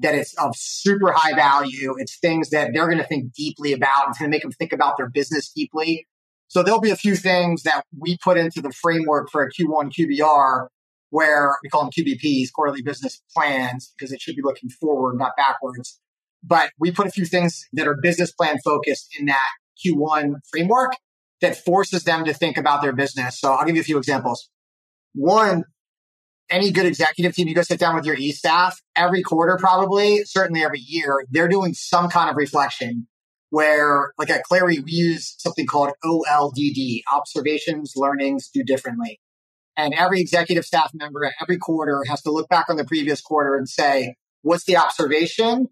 that 0.00 0.14
it's 0.14 0.34
of 0.34 0.54
super 0.56 1.10
high 1.12 1.34
value. 1.34 1.94
It's 1.96 2.18
things 2.18 2.50
that 2.50 2.72
they're 2.74 2.86
going 2.86 2.98
to 2.98 3.06
think 3.06 3.32
deeply 3.32 3.72
about. 3.72 4.08
It's 4.08 4.18
going 4.18 4.30
to 4.30 4.34
make 4.34 4.42
them 4.42 4.52
think 4.52 4.74
about 4.74 4.98
their 4.98 5.08
business 5.08 5.50
deeply. 5.50 6.06
So 6.48 6.62
there'll 6.62 6.82
be 6.82 6.90
a 6.90 6.96
few 6.96 7.16
things 7.16 7.62
that 7.62 7.84
we 7.98 8.18
put 8.18 8.36
into 8.36 8.60
the 8.60 8.72
framework 8.72 9.30
for 9.30 9.42
a 9.42 9.50
Q1 9.50 9.90
QBR 9.98 10.66
where 11.12 11.58
we 11.62 11.68
call 11.68 11.82
them 11.82 11.90
QBPs, 11.90 12.50
quarterly 12.54 12.80
business 12.80 13.20
plans, 13.36 13.92
because 13.94 14.12
it 14.12 14.20
should 14.22 14.34
be 14.34 14.40
looking 14.42 14.70
forward, 14.70 15.18
not 15.18 15.36
backwards. 15.36 16.00
But 16.42 16.70
we 16.80 16.90
put 16.90 17.06
a 17.06 17.10
few 17.10 17.26
things 17.26 17.68
that 17.74 17.86
are 17.86 17.94
business 18.02 18.32
plan 18.32 18.56
focused 18.64 19.14
in 19.20 19.26
that 19.26 19.50
Q1 19.84 20.36
framework 20.50 20.92
that 21.42 21.54
forces 21.54 22.04
them 22.04 22.24
to 22.24 22.32
think 22.32 22.56
about 22.56 22.80
their 22.80 22.94
business. 22.94 23.38
So 23.38 23.52
I'll 23.52 23.66
give 23.66 23.76
you 23.76 23.82
a 23.82 23.84
few 23.84 23.98
examples. 23.98 24.48
One, 25.14 25.64
any 26.48 26.70
good 26.70 26.86
executive 26.86 27.34
team, 27.34 27.46
you 27.46 27.54
go 27.54 27.60
sit 27.60 27.78
down 27.78 27.94
with 27.94 28.06
your 28.06 28.16
e 28.16 28.32
staff 28.32 28.80
every 28.96 29.22
quarter, 29.22 29.58
probably, 29.60 30.24
certainly 30.24 30.64
every 30.64 30.80
year, 30.80 31.26
they're 31.30 31.46
doing 31.46 31.74
some 31.74 32.08
kind 32.08 32.30
of 32.30 32.36
reflection 32.36 33.06
where, 33.50 34.12
like 34.16 34.30
at 34.30 34.44
Clari, 34.50 34.82
we 34.82 34.92
use 34.92 35.34
something 35.36 35.66
called 35.66 35.90
OLDD, 36.02 37.02
observations, 37.12 37.92
learnings, 37.96 38.48
do 38.48 38.62
differently. 38.64 39.20
And 39.76 39.94
every 39.94 40.20
executive 40.20 40.64
staff 40.64 40.90
member 40.94 41.30
every 41.40 41.56
quarter 41.56 42.02
has 42.08 42.22
to 42.22 42.30
look 42.30 42.48
back 42.48 42.68
on 42.68 42.76
the 42.76 42.84
previous 42.84 43.20
quarter 43.20 43.56
and 43.56 43.68
say, 43.68 44.16
what's 44.42 44.64
the 44.64 44.76
observation? 44.76 45.68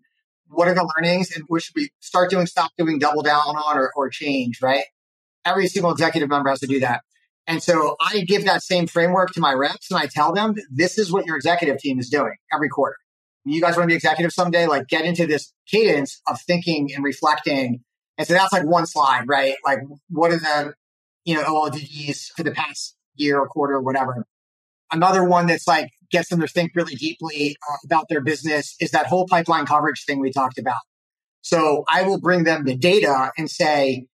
What 0.49 0.69
are 0.69 0.75
the 0.75 0.91
learnings? 0.97 1.35
And 1.35 1.45
what 1.49 1.63
should 1.63 1.77
we 1.77 1.91
start 2.01 2.31
doing, 2.31 2.47
stop 2.47 2.73
doing, 2.79 2.99
double 2.99 3.23
down 3.23 3.41
on, 3.41 3.77
or, 3.77 3.93
or 3.95 4.09
change, 4.09 4.61
right? 4.63 4.85
Every 5.45 5.69
single 5.69 5.93
executive 5.93 6.29
member 6.29 6.49
has 6.49 6.61
to 6.61 6.67
do 6.67 6.81
that. 6.81 7.03
And 7.47 7.63
so 7.63 7.97
I 8.01 8.21
give 8.21 8.45
that 8.45 8.63
same 8.63 8.87
framework 8.87 9.33
to 9.33 9.41
my 9.41 9.53
reps 9.53 9.91
and 9.91 9.99
I 9.99 10.07
tell 10.07 10.33
them, 10.33 10.55
this 10.71 10.99
is 10.99 11.13
what 11.13 11.27
your 11.27 11.37
executive 11.37 11.79
team 11.79 11.99
is 11.99 12.09
doing 12.09 12.35
every 12.53 12.69
quarter. 12.69 12.97
You 13.45 13.61
guys 13.61 13.77
want 13.77 13.85
to 13.85 13.89
be 13.89 13.95
executive 13.95 14.33
someday? 14.33 14.67
Like 14.67 14.87
get 14.87 15.05
into 15.05 15.27
this 15.27 15.53
cadence 15.71 16.21
of 16.27 16.41
thinking 16.41 16.91
and 16.95 17.03
reflecting. 17.03 17.81
And 18.19 18.27
so 18.27 18.35
that's 18.35 18.53
like 18.53 18.65
one 18.65 18.87
slide, 18.87 19.25
right? 19.27 19.57
Like 19.65 19.81
what 20.11 20.31
are 20.31 20.39
the, 20.39 20.75
you 21.25 21.35
know, 21.35 21.43
OLDDs 21.45 22.29
for 22.37 22.43
the 22.43 22.53
past 22.53 22.97
year 23.15 23.39
or 23.39 23.49
quarter 23.49 23.75
or 23.75 23.83
whatever. 23.83 24.25
Another 24.93 25.25
one 25.25 25.47
that's 25.47 25.69
like 25.69 25.89
gets 26.11 26.29
them 26.29 26.41
to 26.41 26.49
think 26.49 26.73
really 26.75 26.95
deeply 26.95 27.57
uh, 27.71 27.77
about 27.85 28.07
their 28.09 28.21
business 28.21 28.75
is 28.81 28.91
that 28.91 29.07
whole 29.07 29.27
pipeline 29.29 29.67
coverage 29.67 30.05
thing 30.05 30.21
we 30.21 30.33
talked 30.33 30.59
about. 30.59 30.81
So 31.43 31.85
I 31.89 32.03
will 32.03 32.21
bring 32.21 32.45
them 32.45 32.65
the 32.65 32.77
data 32.77 33.31
and 33.39 33.51
say, 33.51 34.07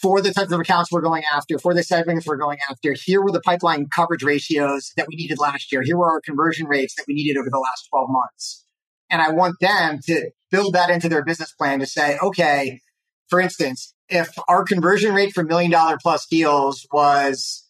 for 0.00 0.20
the 0.20 0.32
types 0.32 0.50
of 0.50 0.58
accounts 0.58 0.90
we're 0.90 1.00
going 1.00 1.22
after, 1.32 1.58
for 1.58 1.74
the 1.74 1.84
segments 1.84 2.26
we're 2.26 2.36
going 2.36 2.58
after, 2.68 2.94
here 2.98 3.22
were 3.22 3.30
the 3.30 3.40
pipeline 3.40 3.86
coverage 3.94 4.24
ratios 4.24 4.90
that 4.96 5.06
we 5.08 5.14
needed 5.14 5.38
last 5.38 5.70
year. 5.70 5.82
Here 5.82 5.96
were 5.96 6.10
our 6.10 6.20
conversion 6.20 6.66
rates 6.66 6.94
that 6.96 7.04
we 7.06 7.14
needed 7.14 7.38
over 7.38 7.48
the 7.48 7.58
last 7.58 7.86
12 7.90 8.08
months. 8.10 8.66
And 9.10 9.22
I 9.22 9.30
want 9.30 9.56
them 9.60 10.00
to 10.06 10.30
build 10.50 10.74
that 10.74 10.90
into 10.90 11.08
their 11.08 11.24
business 11.24 11.52
plan 11.52 11.78
to 11.78 11.86
say, 11.86 12.18
okay, 12.20 12.80
for 13.28 13.40
instance, 13.40 13.94
if 14.08 14.30
our 14.48 14.64
conversion 14.64 15.14
rate 15.14 15.32
for 15.32 15.44
million 15.44 15.70
dollar 15.70 15.98
plus 16.02 16.26
deals 16.26 16.86
was 16.92 17.61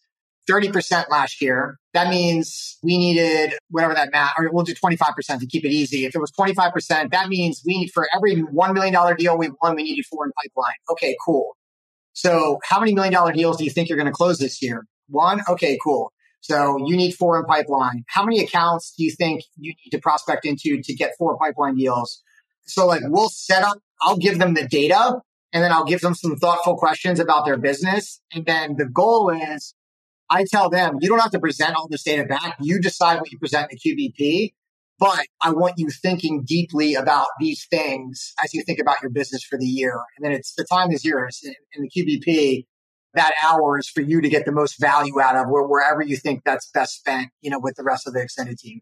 30% 0.49 1.09
last 1.09 1.41
year, 1.41 1.77
that 1.93 2.09
means 2.09 2.77
we 2.83 2.97
needed 2.97 3.53
whatever 3.69 3.93
that 3.93 4.11
math, 4.11 4.33
or 4.37 4.49
we'll 4.51 4.63
do 4.63 4.73
25% 4.73 5.39
to 5.39 5.45
keep 5.45 5.63
it 5.63 5.71
easy. 5.71 6.05
If 6.05 6.15
it 6.15 6.19
was 6.19 6.31
25%, 6.31 7.11
that 7.11 7.29
means 7.29 7.61
we 7.65 7.79
need 7.79 7.91
for 7.91 8.07
every 8.15 8.35
$1 8.35 8.73
million 8.73 9.15
deal 9.15 9.37
we 9.37 9.49
won, 9.61 9.75
we 9.75 9.83
needed 9.83 10.05
four 10.05 10.25
in 10.25 10.31
pipeline. 10.43 10.75
Okay, 10.89 11.15
cool. 11.25 11.55
So 12.13 12.59
how 12.63 12.79
many 12.79 12.93
million 12.93 13.13
dollar 13.13 13.33
deals 13.33 13.57
do 13.57 13.63
you 13.63 13.69
think 13.69 13.89
you're 13.89 13.97
going 13.97 14.07
to 14.07 14.13
close 14.13 14.37
this 14.37 14.61
year? 14.61 14.85
One? 15.07 15.41
Okay, 15.49 15.77
cool. 15.83 16.11
So 16.41 16.77
you 16.85 16.95
need 16.95 17.13
four 17.13 17.39
in 17.39 17.45
pipeline. 17.45 18.03
How 18.07 18.23
many 18.23 18.43
accounts 18.43 18.93
do 18.97 19.03
you 19.03 19.11
think 19.11 19.43
you 19.57 19.73
need 19.83 19.91
to 19.91 19.99
prospect 19.99 20.45
into 20.45 20.81
to 20.81 20.93
get 20.93 21.13
four 21.17 21.37
pipeline 21.37 21.75
deals? 21.75 22.21
So 22.65 22.85
like 22.85 23.01
we'll 23.05 23.29
set 23.29 23.63
up, 23.63 23.77
I'll 24.01 24.17
give 24.17 24.39
them 24.39 24.53
the 24.53 24.67
data 24.67 25.21
and 25.53 25.63
then 25.63 25.71
I'll 25.71 25.85
give 25.85 26.01
them 26.01 26.13
some 26.13 26.35
thoughtful 26.35 26.75
questions 26.75 27.19
about 27.19 27.45
their 27.45 27.57
business. 27.57 28.21
And 28.33 28.45
then 28.45 28.75
the 28.77 28.85
goal 28.85 29.29
is 29.29 29.73
I 30.33 30.45
tell 30.49 30.69
them, 30.69 30.97
you 30.99 31.09
don't 31.09 31.19
have 31.19 31.31
to 31.31 31.39
present 31.39 31.75
all 31.75 31.87
this 31.87 32.01
data 32.01 32.23
back. 32.23 32.57
You 32.59 32.81
decide 32.81 33.19
what 33.19 33.31
you 33.31 33.37
present 33.37 33.71
in 33.71 33.77
the 33.81 34.11
QBP. 34.17 34.53
But 34.99 35.25
I 35.41 35.51
want 35.51 35.75
you 35.77 35.89
thinking 35.89 36.43
deeply 36.43 36.95
about 36.95 37.27
these 37.39 37.65
things 37.69 38.33
as 38.43 38.53
you 38.53 38.63
think 38.63 38.79
about 38.79 39.01
your 39.01 39.11
business 39.11 39.43
for 39.43 39.57
the 39.57 39.65
year. 39.65 39.99
And 40.17 40.25
then 40.25 40.31
it's 40.31 40.53
the 40.55 40.63
time 40.63 40.91
is 40.91 41.03
yours. 41.05 41.45
In, 41.73 41.83
the 41.83 41.89
QBP, 41.89 42.65
that 43.13 43.33
hour 43.43 43.77
is 43.77 43.87
for 43.87 44.01
you 44.01 44.21
to 44.21 44.29
get 44.29 44.45
the 44.45 44.51
most 44.51 44.79
value 44.79 45.19
out 45.21 45.35
of 45.35 45.49
where, 45.49 45.67
wherever 45.67 46.01
you 46.01 46.15
think 46.15 46.43
that's 46.45 46.69
best 46.73 46.95
spent, 46.95 47.29
you 47.41 47.51
know, 47.51 47.59
with 47.59 47.75
the 47.75 47.83
rest 47.83 48.07
of 48.07 48.13
the 48.13 48.21
extended 48.21 48.57
team. 48.57 48.81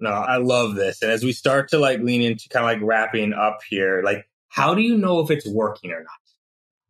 No, 0.00 0.10
I 0.10 0.36
love 0.36 0.74
this. 0.74 1.02
And 1.02 1.10
as 1.10 1.24
we 1.24 1.32
start 1.32 1.68
to 1.70 1.78
like 1.78 2.00
lean 2.00 2.22
into 2.22 2.48
kind 2.48 2.64
of 2.64 2.80
like 2.80 2.88
wrapping 2.88 3.32
up 3.32 3.60
here, 3.68 4.02
like, 4.04 4.28
how 4.48 4.74
do 4.74 4.82
you 4.82 4.96
know 4.96 5.20
if 5.20 5.30
it's 5.30 5.46
working 5.46 5.92
or 5.92 6.00
not? 6.00 6.27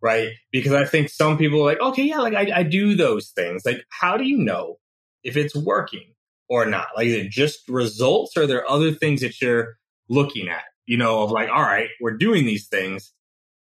Right. 0.01 0.31
Because 0.53 0.73
I 0.73 0.85
think 0.85 1.09
some 1.09 1.39
people 1.39 1.61
are 1.61 1.65
like, 1.65 1.81
okay, 1.81 2.05
yeah, 2.05 2.19
like 2.19 2.35
I, 2.35 2.61
I 2.61 2.63
do 2.63 2.95
those 2.95 3.31
things. 3.31 3.63
Like, 3.65 3.85
how 3.91 4.17
do 4.17 4.25
you 4.25 4.39
know 4.39 4.77
if 5.25 5.37
it's 5.37 5.57
working? 5.57 6.15
or 6.49 6.67
not? 6.67 6.89
Like, 6.97 7.07
is 7.07 7.15
it 7.15 7.31
just 7.31 7.69
results 7.69 8.37
or 8.37 8.43
are 8.43 8.47
there 8.47 8.69
other 8.69 8.93
things 8.93 9.21
that 9.21 9.41
you're 9.41 9.77
looking 10.09 10.49
at? 10.49 10.65
You 10.87 10.97
know, 10.97 11.23
of 11.23 11.31
like, 11.31 11.51
all 11.51 11.63
right, 11.63 11.89
we're 12.01 12.17
doing 12.17 12.47
these 12.47 12.69
things. 12.69 13.13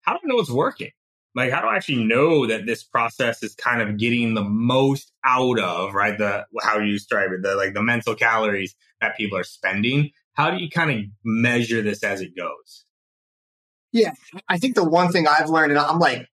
How 0.01 0.13
do 0.13 0.19
I 0.23 0.27
know 0.27 0.39
it's 0.39 0.51
working? 0.51 0.91
Like, 1.35 1.51
how 1.51 1.61
do 1.61 1.67
I 1.67 1.77
actually 1.77 2.03
know 2.03 2.45
that 2.47 2.65
this 2.65 2.83
process 2.83 3.41
is 3.41 3.55
kind 3.55 3.81
of 3.81 3.97
getting 3.97 4.33
the 4.33 4.43
most 4.43 5.11
out 5.25 5.57
of, 5.57 5.93
right? 5.93 6.17
The, 6.17 6.45
how 6.61 6.77
you 6.79 6.91
describe 6.91 7.31
it, 7.31 7.41
the, 7.41 7.55
like 7.55 7.73
the 7.73 7.81
mental 7.81 8.13
calories 8.13 8.75
that 9.01 9.17
people 9.17 9.37
are 9.37 9.43
spending. 9.43 10.11
How 10.33 10.51
do 10.51 10.57
you 10.57 10.69
kind 10.69 10.91
of 10.91 10.97
measure 11.23 11.81
this 11.81 12.03
as 12.03 12.21
it 12.21 12.35
goes? 12.35 12.85
Yeah. 13.93 14.11
I 14.49 14.57
think 14.57 14.75
the 14.75 14.83
one 14.83 15.11
thing 15.11 15.27
I've 15.27 15.49
learned, 15.49 15.71
and 15.71 15.79
I'm 15.79 15.99
like 15.99 16.27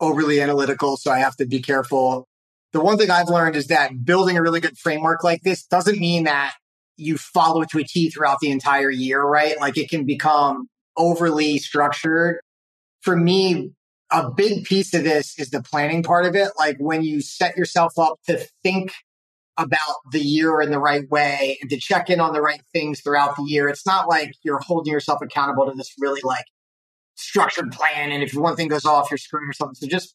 overly 0.00 0.42
analytical, 0.42 0.98
so 0.98 1.10
I 1.10 1.20
have 1.20 1.36
to 1.36 1.46
be 1.46 1.62
careful 1.62 2.28
the 2.72 2.80
one 2.80 2.98
thing 2.98 3.10
I've 3.10 3.28
learned 3.28 3.56
is 3.56 3.68
that 3.68 4.04
building 4.04 4.36
a 4.36 4.42
really 4.42 4.60
good 4.60 4.76
framework 4.76 5.24
like 5.24 5.42
this 5.42 5.64
doesn't 5.64 5.98
mean 5.98 6.24
that 6.24 6.54
you 6.96 7.16
follow 7.16 7.62
it 7.62 7.70
to 7.70 7.78
a 7.78 7.84
T 7.84 8.10
throughout 8.10 8.40
the 8.40 8.50
entire 8.50 8.90
year, 8.90 9.22
right? 9.22 9.58
Like 9.58 9.78
it 9.78 9.88
can 9.88 10.04
become 10.04 10.68
overly 10.96 11.58
structured. 11.58 12.40
For 13.00 13.16
me, 13.16 13.70
a 14.10 14.30
big 14.30 14.64
piece 14.64 14.92
of 14.94 15.04
this 15.04 15.38
is 15.38 15.50
the 15.50 15.62
planning 15.62 16.02
part 16.02 16.26
of 16.26 16.34
it. 16.34 16.50
Like 16.58 16.76
when 16.78 17.02
you 17.02 17.20
set 17.20 17.56
yourself 17.56 17.98
up 17.98 18.18
to 18.26 18.46
think 18.62 18.92
about 19.56 19.96
the 20.12 20.20
year 20.20 20.60
in 20.60 20.70
the 20.70 20.78
right 20.78 21.08
way 21.10 21.58
and 21.60 21.70
to 21.70 21.78
check 21.78 22.10
in 22.10 22.20
on 22.20 22.32
the 22.32 22.40
right 22.40 22.62
things 22.72 23.00
throughout 23.00 23.34
the 23.36 23.42
year. 23.42 23.68
It's 23.68 23.86
not 23.86 24.08
like 24.08 24.32
you're 24.44 24.60
holding 24.60 24.92
yourself 24.92 25.20
accountable 25.20 25.66
to 25.66 25.76
this 25.76 25.94
really 25.98 26.20
like 26.22 26.44
structured 27.18 27.72
plan. 27.72 28.10
And 28.10 28.22
if 28.22 28.32
one 28.34 28.56
thing 28.56 28.68
goes 28.68 28.84
off, 28.84 29.10
you're 29.10 29.18
screwing 29.18 29.48
or 29.48 29.52
something. 29.52 29.74
So 29.74 29.86
just 29.86 30.14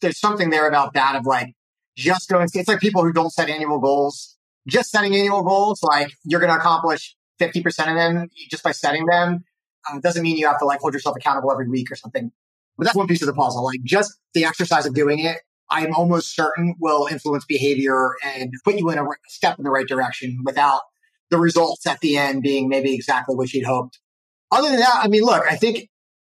there's 0.00 0.18
something 0.18 0.50
there 0.50 0.68
about 0.68 0.94
that 0.94 1.16
of 1.16 1.26
like 1.26 1.54
just 1.96 2.28
going, 2.28 2.48
it's 2.52 2.68
like 2.68 2.80
people 2.80 3.02
who 3.02 3.12
don't 3.12 3.30
set 3.30 3.48
annual 3.48 3.78
goals, 3.78 4.36
just 4.66 4.90
setting 4.90 5.14
annual 5.14 5.42
goals, 5.42 5.82
like 5.82 6.12
you're 6.24 6.40
going 6.40 6.52
to 6.52 6.58
accomplish 6.58 7.16
50% 7.40 7.66
of 7.66 7.96
them 7.96 8.28
just 8.50 8.62
by 8.62 8.72
setting 8.72 9.06
them. 9.06 9.44
Uh, 9.88 9.98
doesn't 10.00 10.22
mean 10.22 10.36
you 10.36 10.46
have 10.46 10.58
to 10.58 10.64
like 10.64 10.80
hold 10.80 10.92
yourself 10.92 11.16
accountable 11.16 11.52
every 11.52 11.68
week 11.68 11.90
or 11.90 11.96
something. 11.96 12.30
But 12.76 12.84
that's 12.84 12.96
one 12.96 13.08
piece 13.08 13.22
of 13.22 13.26
the 13.26 13.34
puzzle. 13.34 13.64
Like 13.64 13.82
just 13.84 14.14
the 14.34 14.44
exercise 14.44 14.86
of 14.86 14.94
doing 14.94 15.18
it, 15.18 15.38
I'm 15.70 15.94
almost 15.94 16.34
certain 16.34 16.74
will 16.78 17.06
influence 17.10 17.44
behavior 17.44 18.14
and 18.24 18.52
put 18.64 18.76
you 18.76 18.88
in 18.90 18.98
a 18.98 19.04
step 19.26 19.58
in 19.58 19.64
the 19.64 19.70
right 19.70 19.86
direction 19.86 20.40
without 20.44 20.80
the 21.30 21.38
results 21.38 21.86
at 21.86 22.00
the 22.00 22.16
end 22.16 22.42
being 22.42 22.68
maybe 22.68 22.94
exactly 22.94 23.34
what 23.34 23.52
you'd 23.52 23.66
hoped. 23.66 23.98
Other 24.50 24.70
than 24.70 24.80
that, 24.80 25.00
I 25.02 25.08
mean, 25.08 25.22
look, 25.22 25.44
I 25.44 25.56
think 25.56 25.88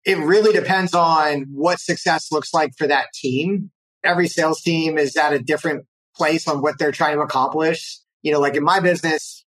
it 0.08 0.18
really 0.18 0.54
depends 0.54 0.96
on 0.96 1.46
what 1.52 1.80
success 1.80 2.32
looks 2.32 2.54
like 2.54 2.72
for 2.78 2.88
that 2.88 3.08
team 3.14 3.70
every 4.08 4.28
sales 4.28 4.62
team 4.62 4.98
is 4.98 5.16
at 5.16 5.34
a 5.34 5.40
different 5.40 5.86
place 6.16 6.48
on 6.48 6.62
what 6.62 6.80
they're 6.80 6.92
trying 6.92 7.16
to 7.18 7.22
accomplish. 7.22 8.00
You 8.22 8.32
know, 8.32 8.40
like 8.40 8.56
in 8.56 8.64
my 8.64 8.80
business, 8.80 9.46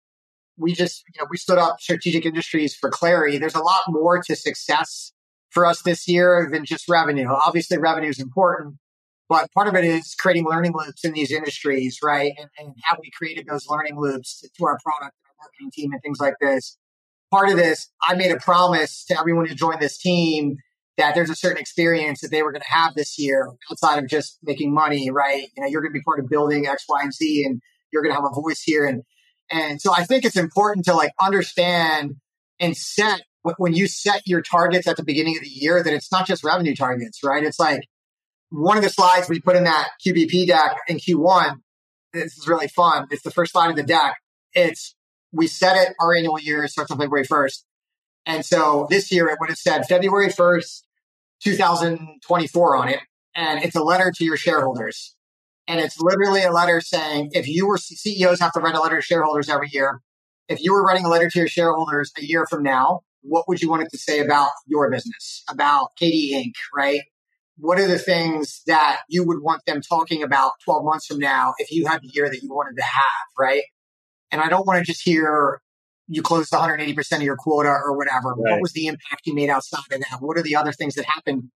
we 0.57 0.73
just, 0.73 1.05
you 1.15 1.21
know, 1.21 1.27
we 1.31 1.37
stood 1.37 1.59
up 1.59 1.81
strategic 1.81 2.25
industries 2.25 2.75
for 2.75 2.91
Clari. 2.91 3.39
There's 3.39 3.55
a 3.55 3.63
lot 3.63 3.83
more 3.89 4.23
to 4.23 4.37
success 4.37 5.13
for 5.51 5.67
us 5.67 5.83
this 5.83 6.09
year 6.09 6.49
than 6.51 6.65
just 6.65 6.89
revenue. 6.89 7.29
Obviously, 7.29 7.79
revenue 7.79 8.09
is 8.09 8.21
important, 8.21 8.77
but 9.29 9.51
part 9.53 9.69
of 9.69 9.75
it 9.75 9.85
is 9.85 10.15
creating 10.15 10.47
learning 10.47 10.73
loops 10.75 11.05
in 11.05 11.13
these 11.13 11.31
industries, 11.31 11.99
right? 12.03 12.33
And, 12.39 12.49
and 12.59 12.75
how 12.85 12.97
we 13.01 13.11
created 13.17 13.47
those 13.47 13.67
learning 13.69 13.99
loops 13.99 14.41
to 14.41 14.65
our 14.65 14.79
product, 14.83 15.17
our 15.27 15.35
marketing 15.41 15.71
team, 15.73 15.93
and 15.93 16.03
things 16.03 16.19
like 16.21 16.35
this. 16.41 16.79
Part 17.35 17.51
of 17.51 17.57
this, 17.57 17.89
I 18.01 18.15
made 18.15 18.31
a 18.31 18.39
promise 18.39 19.05
to 19.07 19.19
everyone 19.19 19.47
who 19.47 19.57
joined 19.57 19.81
this 19.81 19.99
team 19.99 20.55
that 20.97 21.17
there's 21.17 21.31
a 21.31 21.35
certain 21.35 21.59
experience 21.59 22.21
that 22.21 22.31
they 22.31 22.45
were 22.45 22.53
going 22.53 22.63
to 22.63 22.71
have 22.71 22.95
this 22.95 23.19
year 23.19 23.51
outside 23.69 23.99
of 23.99 24.09
just 24.09 24.39
making 24.45 24.73
money, 24.73 25.11
right? 25.11 25.49
You 25.57 25.63
know, 25.65 25.69
you're 25.69 25.81
going 25.81 25.93
to 25.93 25.99
be 25.99 26.03
part 26.05 26.21
of 26.21 26.29
building 26.29 26.69
X, 26.69 26.85
Y, 26.89 27.01
and 27.03 27.13
Z, 27.13 27.45
and 27.45 27.61
you're 27.93 28.05
going 28.05 28.15
to 28.15 28.23
have 28.23 28.31
a 28.31 28.41
voice 28.41 28.63
here. 28.63 28.87
And, 28.87 29.03
and 29.51 29.81
so 29.81 29.93
I 29.93 30.05
think 30.05 30.25
it's 30.25 30.37
important 30.37 30.85
to 30.85 30.95
like 30.95 31.11
understand 31.21 32.13
and 32.61 32.77
set 32.77 33.23
when 33.57 33.75
you 33.75 33.89
set 33.89 34.23
your 34.27 34.41
targets 34.41 34.87
at 34.87 34.97
the 34.97 35.03
beginning 35.03 35.37
of 35.37 35.43
the 35.43 35.49
year 35.49 35.83
that 35.83 35.93
it's 35.93 36.13
not 36.13 36.29
just 36.29 36.45
revenue 36.45 36.77
targets, 36.77 37.19
right? 37.25 37.43
It's 37.43 37.59
like 37.59 37.81
one 38.51 38.77
of 38.77 38.85
the 38.85 38.91
slides 38.91 39.29
we 39.29 39.41
put 39.41 39.57
in 39.57 39.65
that 39.65 39.89
QBP 40.07 40.47
deck 40.47 40.77
in 40.87 40.99
Q1. 40.99 41.57
This 42.13 42.39
is 42.39 42.47
really 42.47 42.69
fun. 42.69 43.09
It's 43.11 43.25
the 43.25 43.33
first 43.33 43.51
slide 43.51 43.71
of 43.71 43.77
the 43.77 43.83
deck. 43.83 44.19
It's 44.53 44.95
we 45.35 45.47
set 45.47 45.77
it 45.77 45.95
our 46.01 46.15
annual 46.15 46.39
year 46.39 46.67
starts 46.69 46.91
on 46.91 46.99
February 46.99 47.27
1st. 47.27 47.65
And 48.27 48.45
so 48.45 48.87
this 48.89 49.13
year 49.13 49.29
it 49.29 49.37
would 49.41 49.51
have 49.51 49.59
said 49.59 49.87
February 49.87 50.29
1st, 50.29 50.83
2024 51.43 52.77
on 52.77 52.89
it. 52.89 53.01
And 53.35 53.63
it's 53.63 53.77
a 53.77 53.83
letter 53.83 54.13
to 54.17 54.25
your 54.25 54.37
shareholders. 54.37 55.15
And 55.67 55.81
it's 55.81 56.01
literally 56.01 56.43
a 56.43 56.53
letter 56.53 56.81
saying 56.81 57.31
if 57.33 57.49
you 57.49 57.67
were 57.67 57.79
CEOs 57.79 58.41
have 58.41 58.53
to 58.53 58.61
write 58.61 58.75
a 58.75 58.81
letter 58.81 58.97
to 58.97 59.03
shareholders 59.03 59.49
every 59.49 59.69
year. 59.73 60.01
If 60.49 60.63
you 60.63 60.73
were 60.73 60.85
writing 60.85 61.07
a 61.07 61.09
letter 61.09 61.29
to 61.31 61.39
your 61.39 61.49
shareholders 61.49 62.13
a 62.19 62.25
year 62.25 62.47
from 62.47 62.63
now, 62.63 63.01
what 63.23 63.49
would 63.49 63.63
you 63.63 63.71
want 63.71 63.83
it 63.83 63.91
to 63.91 63.99
say 63.99 64.21
about 64.21 64.51
your 64.67 64.91
business, 64.91 65.43
about 65.49 65.89
KD 66.01 66.33
Inc., 66.33 66.53
right? 66.75 67.01
What 67.57 67.79
are 67.79 67.87
the 67.87 67.99
things 67.99 68.63
that 68.67 69.01
you 69.09 69.25
would 69.25 69.43
want 69.43 69.63
them 69.65 69.81
talking 69.81 70.23
about 70.23 70.53
12 70.65 70.85
months 70.85 71.07
from 71.07 71.19
now 71.19 71.55
if 71.59 71.73
you 71.73 71.87
had 71.87 72.03
the 72.03 72.11
year 72.13 72.29
that 72.29 72.43
you 72.43 72.53
wanted 72.53 72.77
to 72.77 72.83
have, 72.83 73.27
right? 73.39 73.63
And 74.35 74.43
I 74.43 74.49
don't 74.49 74.67
want 74.67 74.85
to 74.85 74.85
just 74.85 75.01
hear 75.05 75.61
you 76.09 76.21
closed 76.21 76.53
180% 76.53 77.17
of 77.17 77.23
your 77.23 77.37
quota 77.37 77.69
or 77.69 77.97
whatever. 77.97 78.31
Right. 78.31 78.55
What 78.55 78.63
was 78.63 78.73
the 78.73 78.89
impact 78.89 79.23
you 79.27 79.33
made 79.33 79.49
outside 79.49 79.79
of 79.93 80.01
that? 80.01 80.19
What 80.19 80.37
are 80.37 80.43
the 80.43 80.57
other 80.57 80.73
things 80.73 80.97
that 80.97 81.05
happened? 81.05 81.51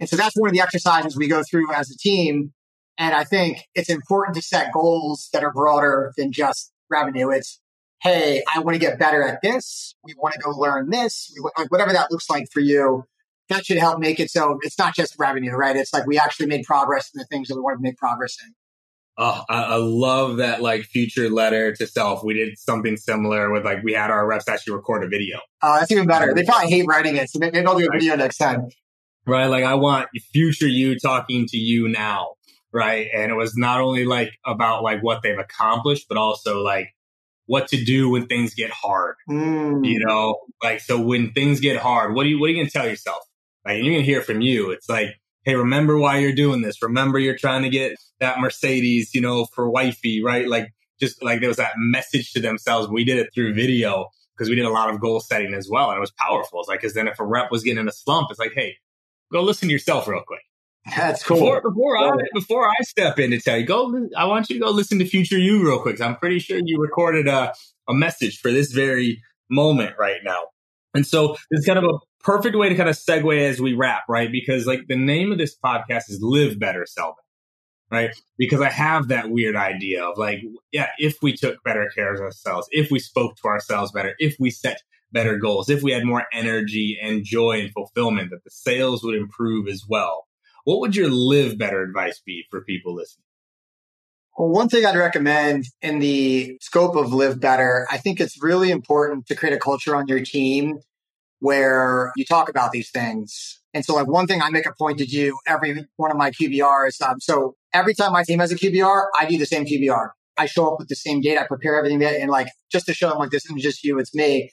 And 0.00 0.08
so 0.08 0.16
that's 0.16 0.34
one 0.34 0.48
of 0.48 0.54
the 0.54 0.62
exercises 0.62 1.18
we 1.18 1.28
go 1.28 1.42
through 1.42 1.70
as 1.74 1.90
a 1.90 1.98
team. 1.98 2.54
And 2.96 3.14
I 3.14 3.24
think 3.24 3.58
it's 3.74 3.90
important 3.90 4.36
to 4.36 4.42
set 4.42 4.72
goals 4.72 5.28
that 5.34 5.44
are 5.44 5.52
broader 5.52 6.14
than 6.16 6.32
just 6.32 6.72
revenue. 6.90 7.28
It's, 7.28 7.60
hey, 8.00 8.42
I 8.54 8.60
want 8.60 8.74
to 8.74 8.80
get 8.80 8.98
better 8.98 9.22
at 9.22 9.40
this. 9.42 9.94
We 10.02 10.14
want 10.16 10.32
to 10.32 10.40
go 10.40 10.50
learn 10.52 10.88
this. 10.88 11.30
Whatever 11.68 11.92
that 11.92 12.10
looks 12.10 12.30
like 12.30 12.46
for 12.50 12.60
you, 12.60 13.04
that 13.50 13.66
should 13.66 13.76
help 13.76 13.98
make 13.98 14.18
it 14.18 14.30
so 14.30 14.58
it's 14.62 14.78
not 14.78 14.94
just 14.94 15.14
revenue, 15.18 15.52
right? 15.52 15.76
It's 15.76 15.92
like 15.92 16.06
we 16.06 16.18
actually 16.18 16.46
made 16.46 16.64
progress 16.64 17.10
in 17.14 17.18
the 17.18 17.26
things 17.26 17.48
that 17.48 17.56
we 17.56 17.60
want 17.60 17.76
to 17.76 17.82
make 17.82 17.98
progress 17.98 18.38
in. 18.42 18.54
Oh, 19.16 19.42
I, 19.48 19.62
I, 19.62 19.76
love 19.76 20.38
that 20.38 20.60
like 20.60 20.82
future 20.84 21.30
letter 21.30 21.72
to 21.76 21.86
self. 21.86 22.24
We 22.24 22.34
did 22.34 22.58
something 22.58 22.96
similar 22.96 23.52
with 23.52 23.64
like 23.64 23.84
we 23.84 23.92
had 23.92 24.10
our 24.10 24.26
reps 24.26 24.48
actually 24.48 24.74
record 24.74 25.04
a 25.04 25.08
video. 25.08 25.38
Oh, 25.62 25.78
that's 25.78 25.92
even 25.92 26.06
better. 26.06 26.34
They 26.34 26.42
probably 26.42 26.68
hate 26.68 26.86
writing 26.88 27.14
it, 27.16 27.30
so 27.30 27.38
maybe 27.38 27.60
I'll 27.60 27.78
do 27.78 27.86
a 27.86 27.92
video 27.92 28.16
next 28.16 28.38
time. 28.38 28.68
Right, 29.24 29.46
like 29.46 29.64
I 29.64 29.74
want 29.74 30.08
future 30.32 30.66
you 30.66 30.98
talking 30.98 31.46
to 31.46 31.56
you 31.56 31.88
now, 31.88 32.34
right? 32.72 33.08
And 33.14 33.30
it 33.30 33.36
was 33.36 33.56
not 33.56 33.80
only 33.80 34.04
like 34.04 34.32
about 34.44 34.82
like 34.82 35.00
what 35.00 35.22
they've 35.22 35.38
accomplished, 35.38 36.06
but 36.08 36.18
also 36.18 36.62
like 36.62 36.88
what 37.46 37.68
to 37.68 37.82
do 37.82 38.10
when 38.10 38.26
things 38.26 38.54
get 38.54 38.70
hard. 38.70 39.14
Mm. 39.30 39.86
You 39.86 40.04
know, 40.04 40.40
like 40.62 40.80
so 40.80 41.00
when 41.00 41.32
things 41.32 41.60
get 41.60 41.76
hard, 41.76 42.14
what 42.14 42.26
are 42.26 42.28
you 42.28 42.40
what 42.40 42.46
are 42.46 42.52
you 42.52 42.56
gonna 42.62 42.70
tell 42.70 42.88
yourself? 42.88 43.22
Like 43.64 43.82
you're 43.82 43.94
gonna 43.94 44.04
hear 44.04 44.22
from 44.22 44.40
you. 44.40 44.72
It's 44.72 44.88
like 44.88 45.14
hey, 45.44 45.54
remember 45.54 45.98
why 45.98 46.18
you're 46.18 46.34
doing 46.34 46.62
this. 46.62 46.82
Remember 46.82 47.18
you're 47.18 47.36
trying 47.36 47.62
to 47.62 47.68
get 47.68 47.96
that 48.20 48.40
Mercedes, 48.40 49.14
you 49.14 49.20
know, 49.20 49.46
for 49.46 49.68
wifey, 49.68 50.22
right? 50.22 50.48
Like 50.48 50.72
just 51.00 51.22
like 51.22 51.40
there 51.40 51.48
was 51.48 51.58
that 51.58 51.74
message 51.76 52.32
to 52.32 52.40
themselves. 52.40 52.88
We 52.88 53.04
did 53.04 53.18
it 53.18 53.30
through 53.34 53.54
video 53.54 54.08
because 54.36 54.48
we 54.48 54.56
did 54.56 54.64
a 54.64 54.70
lot 54.70 54.90
of 54.90 55.00
goal 55.00 55.20
setting 55.20 55.54
as 55.54 55.68
well. 55.68 55.90
And 55.90 55.96
it 55.96 56.00
was 56.00 56.12
powerful. 56.12 56.60
It's 56.60 56.68
like, 56.68 56.80
cause 56.80 56.94
then 56.94 57.08
if 57.08 57.20
a 57.20 57.24
rep 57.24 57.50
was 57.50 57.62
getting 57.62 57.80
in 57.80 57.88
a 57.88 57.92
slump, 57.92 58.28
it's 58.30 58.40
like, 58.40 58.52
hey, 58.54 58.76
go 59.32 59.42
listen 59.42 59.68
to 59.68 59.72
yourself 59.72 60.08
real 60.08 60.22
quick. 60.26 60.42
That's 60.96 61.22
cool. 61.22 61.38
Before, 61.38 61.62
before 61.62 61.98
I 61.98 62.10
before 62.34 62.68
I 62.68 62.82
step 62.82 63.18
in 63.18 63.30
to 63.30 63.40
tell 63.40 63.56
you, 63.56 63.64
go. 63.64 64.08
I 64.16 64.26
want 64.26 64.50
you 64.50 64.56
to 64.56 64.64
go 64.64 64.70
listen 64.70 64.98
to 64.98 65.06
Future 65.06 65.38
You 65.38 65.64
real 65.64 65.80
quick. 65.80 65.98
I'm 66.00 66.16
pretty 66.16 66.40
sure 66.40 66.60
you 66.62 66.78
recorded 66.78 67.26
a 67.26 67.54
a 67.88 67.94
message 67.94 68.38
for 68.38 68.50
this 68.50 68.72
very 68.72 69.22
moment 69.48 69.94
right 69.98 70.20
now. 70.22 70.42
And 70.92 71.06
so 71.06 71.36
it's 71.50 71.66
kind 71.66 71.78
of 71.78 71.84
a 71.84 71.98
perfect 72.24 72.56
way 72.56 72.68
to 72.68 72.74
kind 72.74 72.88
of 72.88 72.96
segue 72.96 73.38
as 73.38 73.60
we 73.60 73.74
wrap, 73.74 74.04
right? 74.08 74.32
Because 74.32 74.66
like 74.66 74.86
the 74.88 74.96
name 74.96 75.30
of 75.30 75.38
this 75.38 75.56
podcast 75.56 76.08
is 76.08 76.20
Live 76.20 76.58
Better, 76.58 76.86
Sell 76.86 77.14
Better, 77.90 78.02
right? 78.02 78.22
Because 78.38 78.60
I 78.60 78.70
have 78.70 79.08
that 79.08 79.30
weird 79.30 79.54
idea 79.54 80.04
of 80.04 80.16
like, 80.18 80.40
yeah, 80.72 80.88
if 80.98 81.18
we 81.22 81.36
took 81.36 81.62
better 81.62 81.90
care 81.94 82.14
of 82.14 82.20
ourselves, 82.20 82.66
if 82.70 82.90
we 82.90 82.98
spoke 82.98 83.36
to 83.36 83.48
ourselves 83.48 83.92
better, 83.92 84.14
if 84.18 84.36
we 84.40 84.50
set 84.50 84.82
better 85.12 85.36
goals, 85.36 85.68
if 85.68 85.82
we 85.82 85.92
had 85.92 86.04
more 86.04 86.24
energy 86.32 86.98
and 87.00 87.24
joy 87.24 87.60
and 87.60 87.72
fulfillment, 87.72 88.30
that 88.30 88.42
the 88.42 88.50
sales 88.50 89.04
would 89.04 89.14
improve 89.14 89.68
as 89.68 89.84
well. 89.88 90.26
What 90.64 90.80
would 90.80 90.96
your 90.96 91.10
live 91.10 91.58
better 91.58 91.82
advice 91.82 92.20
be 92.24 92.44
for 92.50 92.64
people 92.64 92.94
listening? 92.94 93.24
Well, 94.36 94.48
one 94.48 94.68
thing 94.68 94.84
I'd 94.84 94.96
recommend 94.96 95.66
in 95.80 96.00
the 96.00 96.56
scope 96.60 96.96
of 96.96 97.12
live 97.12 97.38
better, 97.38 97.86
I 97.90 97.98
think 97.98 98.18
it's 98.18 98.42
really 98.42 98.70
important 98.70 99.26
to 99.26 99.36
create 99.36 99.54
a 99.54 99.60
culture 99.60 99.94
on 99.94 100.08
your 100.08 100.24
team 100.24 100.80
where 101.44 102.10
you 102.16 102.24
talk 102.24 102.48
about 102.48 102.72
these 102.72 102.90
things. 102.90 103.60
And 103.74 103.84
so 103.84 103.94
like 103.94 104.06
one 104.06 104.26
thing 104.26 104.40
I 104.40 104.48
make 104.48 104.64
a 104.64 104.72
point 104.72 104.96
to 104.98 105.04
do 105.04 105.36
every 105.46 105.86
one 105.96 106.10
of 106.10 106.16
my 106.16 106.30
QBRs. 106.30 107.02
Um, 107.02 107.20
so 107.20 107.54
every 107.74 107.92
time 107.92 108.12
my 108.12 108.22
team 108.22 108.38
has 108.38 108.50
a 108.50 108.56
QBR, 108.56 109.04
I 109.18 109.26
do 109.26 109.36
the 109.36 109.44
same 109.44 109.66
QBR. 109.66 110.08
I 110.38 110.46
show 110.46 110.72
up 110.72 110.78
with 110.78 110.88
the 110.88 110.96
same 110.96 111.20
date. 111.20 111.36
I 111.36 111.46
prepare 111.46 111.76
everything 111.76 112.02
and 112.02 112.30
like 112.30 112.48
just 112.72 112.86
to 112.86 112.94
show 112.94 113.10
them 113.10 113.18
like 113.18 113.28
this 113.28 113.44
isn't 113.44 113.60
just 113.60 113.84
you, 113.84 113.98
it's 113.98 114.14
me. 114.14 114.52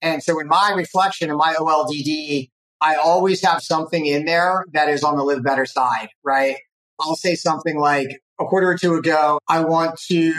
And 0.00 0.22
so 0.22 0.40
in 0.40 0.48
my 0.48 0.72
reflection 0.74 1.28
in 1.28 1.36
my 1.36 1.54
OLDD, 1.58 2.48
I 2.80 2.94
always 2.94 3.44
have 3.44 3.60
something 3.60 4.06
in 4.06 4.24
there 4.24 4.64
that 4.72 4.88
is 4.88 5.04
on 5.04 5.18
the 5.18 5.22
live 5.22 5.44
better 5.44 5.66
side, 5.66 6.08
right? 6.24 6.56
I'll 6.98 7.16
say 7.16 7.34
something 7.34 7.78
like 7.78 8.08
a 8.40 8.46
quarter 8.46 8.70
or 8.70 8.78
two 8.78 8.94
ago, 8.94 9.40
I 9.46 9.62
want 9.62 10.00
to 10.08 10.32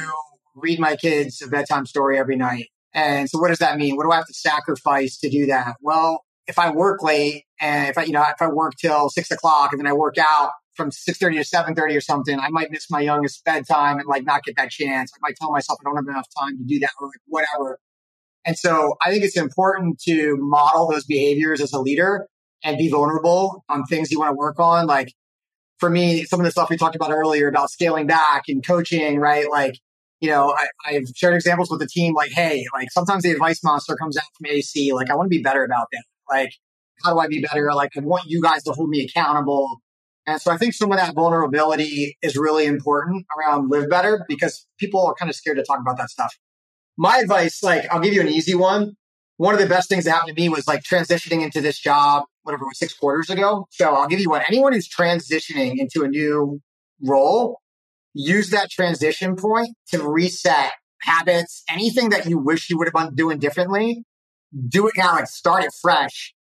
read 0.56 0.80
my 0.80 0.96
kids 0.96 1.44
a 1.44 1.48
bedtime 1.48 1.86
story 1.86 2.18
every 2.18 2.38
night. 2.38 2.71
And 2.94 3.30
so 3.30 3.40
what 3.40 3.50
does 3.50 3.60
that 3.60 3.78
mean? 3.78 3.96
What 3.96 4.04
do 4.04 4.12
I 4.12 4.18
have 4.18 4.28
to 4.28 4.34
sacrifice 4.34 5.18
to 5.20 5.30
do 5.30 5.46
that? 5.48 5.76
Well, 5.82 6.24
if 6.48 6.60
I 6.60 6.72
work 6.72 7.02
late 7.04 7.46
and 7.60 7.90
if 7.90 7.98
I, 7.98 8.04
you 8.04 8.12
know, 8.12 8.24
if 8.24 8.42
I 8.42 8.48
work 8.48 8.74
till 8.76 9.10
six 9.10 9.32
o'clock 9.32 9.72
and 9.72 9.80
then 9.80 9.88
I 9.88 9.94
work 9.94 10.18
out 10.18 10.52
from 10.76 10.90
6.30 10.90 11.44
to 11.44 11.58
7.30 11.58 11.98
or 11.98 12.02
something, 12.02 12.40
I 12.40 12.50
might 12.50 12.72
miss 12.72 12.90
my 12.90 13.02
youngest 13.02 13.44
bedtime 13.46 14.00
and 14.00 14.08
like 14.08 14.26
not 14.26 14.44
get 14.44 14.56
that 14.58 14.72
chance. 14.72 15.12
I 15.14 15.20
might 15.22 15.36
tell 15.36 15.52
myself 15.52 15.80
I 15.82 15.90
don't 15.90 15.96
have 15.96 16.08
enough 16.08 16.28
time 16.38 16.58
to 16.58 16.64
do 16.64 16.80
that 16.80 16.92
or 17.00 17.08
like 17.08 17.22
whatever. 17.28 17.80
And 18.46 18.58
so 18.58 18.96
I 19.06 19.12
think 19.12 19.24
it's 19.24 19.38
important 19.38 20.00
to 20.02 20.36
model 20.40 20.90
those 20.90 21.06
behaviors 21.06 21.62
as 21.62 21.74
a 21.74 21.80
leader 21.80 22.28
and 22.64 22.78
be 22.78 22.90
vulnerable 22.90 23.64
on 23.70 23.86
things 23.86 24.12
you 24.12 24.20
want 24.20 24.32
to 24.32 24.36
work 24.36 24.60
on. 24.60 24.88
Like 24.88 25.14
for 25.80 25.90
me, 25.90 26.24
some 26.24 26.40
of 26.40 26.46
the 26.46 26.52
stuff 26.52 26.70
we 26.70 26.78
talked 26.78 26.96
about 26.96 27.12
earlier 27.12 27.48
about 27.48 27.70
scaling 27.70 28.08
back 28.08 28.44
and 28.48 28.66
coaching, 28.66 29.20
right? 29.20 29.50
Like 29.50 29.76
you 30.22 30.30
know, 30.30 30.56
I, 30.86 30.94
have 30.94 31.04
shared 31.16 31.34
examples 31.34 31.70
with 31.72 31.80
the 31.80 31.88
team 31.88 32.14
like, 32.14 32.32
hey, 32.32 32.66
like 32.74 32.92
sometimes 32.92 33.24
the 33.24 33.32
advice 33.32 33.64
monster 33.64 33.96
comes 33.96 34.16
out 34.16 34.24
from 34.38 34.46
AC. 34.48 34.94
Like, 34.94 35.10
I 35.10 35.16
want 35.16 35.26
to 35.26 35.36
be 35.36 35.42
better 35.42 35.64
about 35.64 35.88
that. 35.92 36.04
Like, 36.30 36.54
how 37.04 37.14
do 37.14 37.20
I 37.20 37.28
be 37.28 37.42
better? 37.42 37.74
Like, 37.74 37.92
I 37.98 38.02
want 38.02 38.26
you 38.28 38.40
guys 38.40 38.64
to 38.64 38.72
hold 38.72 38.90
me 38.90 39.04
accountable. 39.04 39.82
And 40.28 40.40
so 40.40 40.52
I 40.52 40.58
think 40.58 40.76
some 40.76 40.92
of 40.92 41.00
that 41.00 41.16
vulnerability 41.16 42.18
is 42.22 42.38
really 42.38 42.68
important 42.68 43.26
around 43.36 43.72
live 43.72 43.90
better 43.90 44.24
because 44.30 44.68
people 44.80 45.04
are 45.06 45.16
kind 45.16 45.30
of 45.30 45.36
scared 45.36 45.58
to 45.58 45.64
talk 45.64 45.80
about 45.80 45.98
that 45.98 46.12
stuff. 46.12 46.38
My 46.98 47.18
advice, 47.18 47.64
like, 47.64 47.92
I'll 47.92 48.00
give 48.00 48.14
you 48.14 48.22
an 48.22 48.30
easy 48.30 48.54
one. 48.54 48.96
One 49.38 49.56
of 49.56 49.60
the 49.60 49.66
best 49.66 49.90
things 49.90 50.06
that 50.06 50.12
happened 50.12 50.36
to 50.36 50.42
me 50.42 50.50
was 50.50 50.68
like 50.68 50.84
transitioning 50.84 51.42
into 51.42 51.62
this 51.62 51.80
job, 51.80 52.26
whatever, 52.44 52.66
was 52.66 52.78
six 52.78 52.94
quarters 52.94 53.32
ago. 53.32 53.66
So 53.72 53.96
I'll 53.96 54.08
give 54.08 54.20
you 54.20 54.30
one. 54.30 54.44
Anyone 54.48 54.74
who's 54.74 54.88
transitioning 54.88 55.80
into 55.80 56.04
a 56.04 56.08
new 56.08 56.62
role, 57.02 57.60
use 58.14 58.50
that 58.50 58.70
transition 58.70 59.36
point 59.36 59.76
to 59.90 60.08
reset 60.08 60.72
habits, 61.02 61.64
anything 61.70 62.10
that 62.10 62.26
you 62.26 62.38
wish 62.38 62.70
you 62.70 62.78
would 62.78 62.88
have 62.88 62.94
been 62.94 63.16
doing 63.16 63.40
differently, 63.40 64.04
do 64.68 64.88
it 64.88 64.94
now, 64.98 65.14
like 65.14 65.28
start 65.28 65.64
it 65.64 65.72
fresh. 65.82 66.34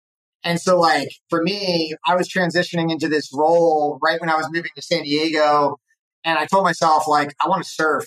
And 0.42 0.60
so 0.60 0.78
like 0.78 1.08
for 1.28 1.42
me, 1.42 1.94
I 2.06 2.16
was 2.16 2.28
transitioning 2.28 2.90
into 2.90 3.08
this 3.08 3.30
role 3.32 3.98
right 4.02 4.20
when 4.20 4.30
I 4.30 4.36
was 4.36 4.48
moving 4.50 4.70
to 4.74 4.82
San 4.82 5.02
Diego. 5.02 5.76
And 6.24 6.38
I 6.38 6.46
told 6.46 6.64
myself 6.64 7.06
like, 7.06 7.34
I 7.44 7.48
want 7.48 7.62
to 7.62 7.68
surf 7.68 8.06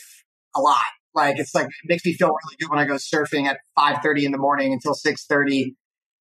a 0.55 0.61
lot. 0.61 0.83
Like 1.15 1.37
it's 1.37 1.53
like, 1.53 1.67
it 1.67 1.89
makes 1.89 2.05
me 2.05 2.13
feel 2.13 2.29
really 2.29 2.55
good 2.59 2.69
when 2.69 2.79
I 2.79 2.85
go 2.85 2.95
surfing 2.95 3.45
at 3.45 3.59
5.30 3.77 4.23
in 4.23 4.31
the 4.31 4.37
morning 4.37 4.73
until 4.73 4.93
6.30. 4.93 5.75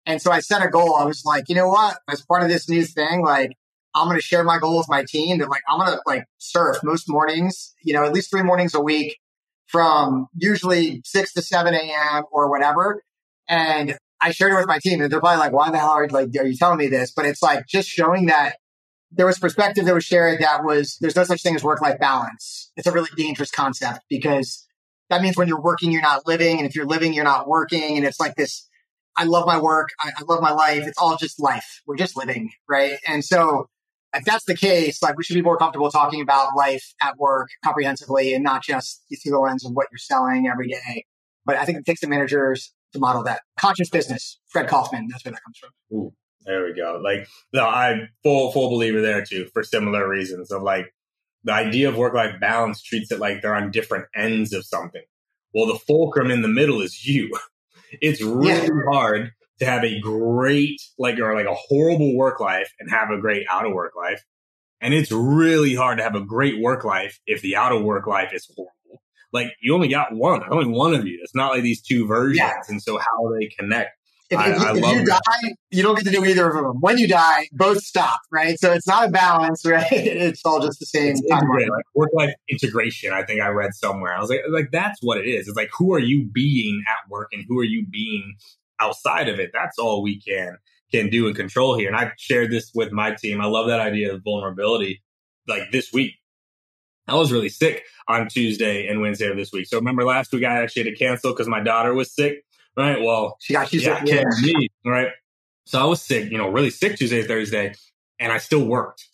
And 0.07 0.22
so 0.22 0.32
I 0.32 0.41
set 0.41 0.64
a 0.64 0.68
goal. 0.68 0.97
I 0.97 1.05
was 1.05 1.22
like, 1.26 1.45
you 1.49 1.55
know 1.55 1.68
what? 1.68 1.99
As 2.09 2.22
part 2.22 2.43
of 2.43 2.49
this 2.49 2.68
new 2.68 2.84
thing, 2.84 3.22
like 3.22 3.53
I'm 3.95 4.07
going 4.07 4.18
to 4.18 4.22
share 4.22 4.45
my 4.45 4.59
goal 4.59 4.78
with 4.78 4.89
my 4.89 5.05
team 5.07 5.39
that 5.39 5.49
like, 5.49 5.62
I'm 5.68 5.78
going 5.78 5.93
to 5.93 6.01
like 6.07 6.24
surf 6.39 6.78
most 6.82 7.09
mornings, 7.09 7.74
you 7.82 7.95
know, 7.95 8.05
at 8.05 8.12
least 8.12 8.30
three 8.30 8.43
mornings 8.43 8.74
a 8.74 8.80
week 8.80 9.18
from 9.66 10.28
usually 10.36 11.03
6 11.05 11.32
to 11.34 11.43
7 11.43 11.74
a.m. 11.74 12.24
or 12.30 12.51
whatever. 12.51 13.03
And 13.49 13.97
I 14.20 14.32
shared 14.32 14.53
it 14.53 14.57
with 14.57 14.66
my 14.66 14.78
team 14.78 15.01
and 15.01 15.11
they're 15.11 15.20
probably 15.20 15.39
like, 15.39 15.53
why 15.53 15.70
the 15.70 15.78
hell 15.78 15.91
are, 15.91 16.09
like, 16.09 16.28
are 16.39 16.47
you 16.47 16.57
telling 16.57 16.78
me 16.78 16.89
this? 16.89 17.12
But 17.12 17.24
it's 17.24 17.43
like 17.43 17.66
just 17.66 17.89
showing 17.89 18.26
that 18.26 18.57
there 19.11 19.26
was 19.26 19.39
perspective 19.39 19.86
that 19.86 19.95
was 19.95 20.05
shared 20.05 20.41
that 20.41 20.64
was, 20.64 20.99
there's 21.01 21.16
no 21.16 21.24
such 21.24 21.43
thing 21.43 21.55
as 21.55 21.64
work 21.64 21.80
life 21.80 21.99
balance. 21.99 22.70
It's 22.76 22.86
a 22.86 22.93
really 22.93 23.09
dangerous 23.16 23.51
concept 23.51 24.01
because 24.09 24.66
that 25.09 25.22
means 25.22 25.36
when 25.36 25.49
you're 25.49 25.61
working, 25.61 25.93
you're 25.93 26.03
not 26.03 26.26
living. 26.26 26.59
And 26.59 26.66
if 26.66 26.74
you're 26.74 26.86
living, 26.86 27.14
you're 27.14 27.24
not 27.24 27.49
working. 27.49 27.97
And 27.97 28.05
it's 28.05 28.20
like 28.20 28.34
this 28.34 28.68
I 29.16 29.24
love 29.24 29.47
my 29.47 29.59
work. 29.59 29.89
I, 30.01 30.11
I 30.16 30.22
love 30.28 30.41
my 30.41 30.53
life. 30.53 30.86
It's 30.86 30.97
all 30.97 31.16
just 31.16 31.41
life. 31.41 31.82
We're 31.86 31.97
just 31.97 32.16
living, 32.16 32.51
right? 32.68 32.99
And 33.07 33.24
so 33.24 33.66
if 34.14 34.24
that's 34.24 34.44
the 34.44 34.56
case, 34.56 35.02
like 35.02 35.16
we 35.16 35.24
should 35.24 35.34
be 35.34 35.42
more 35.42 35.56
comfortable 35.56 35.90
talking 35.90 36.20
about 36.20 36.56
life 36.56 36.94
at 37.02 37.16
work 37.18 37.48
comprehensively 37.64 38.34
and 38.34 38.42
not 38.42 38.62
just 38.62 39.02
through 39.22 39.32
the 39.32 39.38
lens 39.38 39.64
of 39.64 39.72
what 39.72 39.88
you're 39.90 39.98
selling 39.98 40.48
every 40.48 40.68
day. 40.68 41.04
But 41.44 41.56
I 41.56 41.64
think 41.64 41.78
it 41.78 41.86
takes 41.86 42.00
the 42.00 42.09
managers 42.09 42.72
to 42.92 42.98
model 42.98 43.22
that 43.24 43.42
conscious 43.61 43.90
business. 43.90 44.38
Fred 44.48 44.68
Kofman, 44.68 45.06
that's 45.11 45.24
where 45.24 45.32
that 45.32 45.42
comes 45.44 45.59
from. 45.59 45.70
Ooh, 45.92 46.12
there 46.44 46.64
we 46.64 46.74
go. 46.74 47.00
Like, 47.02 47.26
no, 47.52 47.66
I'm 47.66 48.09
full 48.22 48.52
full 48.52 48.70
believer 48.70 49.00
there 49.00 49.24
too 49.24 49.48
for 49.52 49.62
similar 49.62 50.09
reasons 50.09 50.50
of 50.50 50.62
like 50.62 50.94
the 51.44 51.52
idea 51.52 51.88
of 51.88 51.96
work 51.96 52.14
life 52.14 52.34
balance 52.40 52.82
treats 52.82 53.12
it 53.12 53.18
like 53.18 53.42
they're 53.42 53.54
on 53.54 53.70
different 53.70 54.06
ends 54.14 54.52
of 54.52 54.64
something. 54.64 55.02
Well, 55.54 55.66
the 55.66 55.78
fulcrum 55.78 56.30
in 56.30 56.42
the 56.42 56.48
middle 56.48 56.80
is 56.80 57.06
you. 57.06 57.30
It's 58.02 58.20
really 58.20 58.66
yeah. 58.66 58.92
hard 58.92 59.32
to 59.59 59.66
have 59.66 59.84
a 59.84 60.00
great, 60.00 60.80
like, 60.98 61.18
or 61.18 61.34
like 61.34 61.46
a 61.46 61.54
horrible 61.54 62.16
work 62.16 62.40
life 62.40 62.72
and 62.78 62.90
have 62.90 63.11
a 63.11 63.20
great 63.20 63.46
out 63.50 63.66
of 63.66 63.72
work 63.72 63.94
life. 63.96 64.22
And 64.80 64.94
it's 64.94 65.11
really 65.11 65.74
hard 65.74 65.98
to 65.98 66.04
have 66.04 66.14
a 66.14 66.20
great 66.20 66.61
work 66.61 66.84
life 66.84 67.18
if 67.26 67.42
the 67.42 67.56
out 67.56 67.72
of 67.72 67.82
work 67.82 68.06
life 68.06 68.32
is 68.32 68.46
horrible. 68.54 69.02
Like 69.32 69.48
you 69.61 69.74
only 69.74 69.88
got 69.88 70.12
one, 70.12 70.42
only 70.50 70.66
one 70.66 70.94
of 70.94 71.06
you. 71.06 71.18
It's 71.22 71.34
not 71.34 71.52
like 71.52 71.62
these 71.62 71.82
two 71.82 72.06
versions. 72.06 72.38
Yeah. 72.38 72.61
And 72.68 72.82
so 72.82 72.98
how 72.98 73.32
they 73.38 73.46
connect. 73.46 73.90
If, 74.30 74.38
I, 74.38 74.50
if, 74.50 74.61
I 74.61 74.70
if 74.72 74.76
you 74.76 75.04
that. 75.06 75.22
die, 75.24 75.54
you 75.70 75.82
don't 75.82 75.94
get 75.96 76.04
to 76.04 76.11
do 76.11 76.22
either 76.24 76.48
of 76.48 76.54
them. 76.54 76.80
When 76.80 76.98
you 76.98 77.09
die, 77.09 77.48
both 77.52 77.78
stop, 77.78 78.20
right? 78.30 78.59
So 78.61 78.72
it's 78.72 78.86
not 78.86 79.09
a 79.09 79.11
balance, 79.11 79.64
right? 79.64 79.86
It's 79.90 80.42
all 80.44 80.61
just 80.61 80.80
the 80.80 80.86
same. 80.86 81.16
Like 81.28 81.68
work 81.94 82.11
life 82.12 82.34
integration. 82.48 83.12
I 83.12 83.22
think 83.22 83.40
I 83.40 83.48
read 83.48 83.74
somewhere. 83.74 84.14
I 84.14 84.20
was 84.20 84.28
like, 84.28 84.42
like 84.50 84.70
that's 84.70 84.98
what 85.02 85.18
it 85.18 85.26
is. 85.26 85.48
It's 85.48 85.56
like 85.56 85.70
who 85.76 85.94
are 85.94 85.98
you 85.98 86.26
being 86.26 86.82
at 86.86 87.11
work 87.11 87.28
and 87.32 87.44
who 87.48 87.59
are 87.59 87.64
you 87.64 87.86
being 87.86 88.34
outside 88.81 89.29
of 89.29 89.39
it, 89.39 89.51
that's 89.53 89.79
all 89.79 90.03
we 90.03 90.20
can 90.20 90.57
can 90.91 91.11
do 91.11 91.26
and 91.26 91.37
control 91.37 91.76
here. 91.76 91.89
And 91.89 91.97
I 91.97 92.12
shared 92.18 92.51
this 92.51 92.70
with 92.74 92.93
my 92.93 93.12
team. 93.12 93.41
I 93.41 93.47
love 93.47 93.68
that 93.68 93.81
idea 93.81 94.14
of 94.14 94.22
vulnerability. 94.24 95.03
Like 95.47 95.70
this 95.70 95.93
week, 95.93 96.14
I 97.07 97.14
was 97.14 97.33
really 97.33 97.49
sick 97.49 97.85
on 98.07 98.29
Tuesday 98.29 98.87
and 98.87 99.01
Wednesday 99.01 99.29
of 99.29 99.37
this 99.37 99.53
week. 99.53 99.66
So 99.66 99.79
remember 99.79 100.05
last 100.05 100.33
week 100.33 100.45
I 100.45 100.62
actually 100.62 100.85
had 100.85 100.91
to 100.91 100.97
cancel 100.97 101.33
because 101.33 101.49
my 101.49 101.61
daughter 101.61 101.95
was 101.95 102.14
sick. 102.14 102.45
Right. 102.76 103.01
Well, 103.01 103.37
she 103.41 103.55
got 103.55 103.72
you 103.72 103.81
sick. 103.81 104.03
Yeah. 104.05 104.24
Me, 104.43 104.68
right. 104.85 105.09
So 105.66 105.81
I 105.81 105.85
was 105.85 106.01
sick, 106.01 106.31
you 106.31 106.39
know, 106.39 106.49
really 106.49 106.70
sick 106.70 106.97
Tuesday, 106.97 107.22
Thursday, 107.22 107.74
and 108.18 108.33
I 108.33 108.39
still 108.39 108.64
worked. 108.64 109.07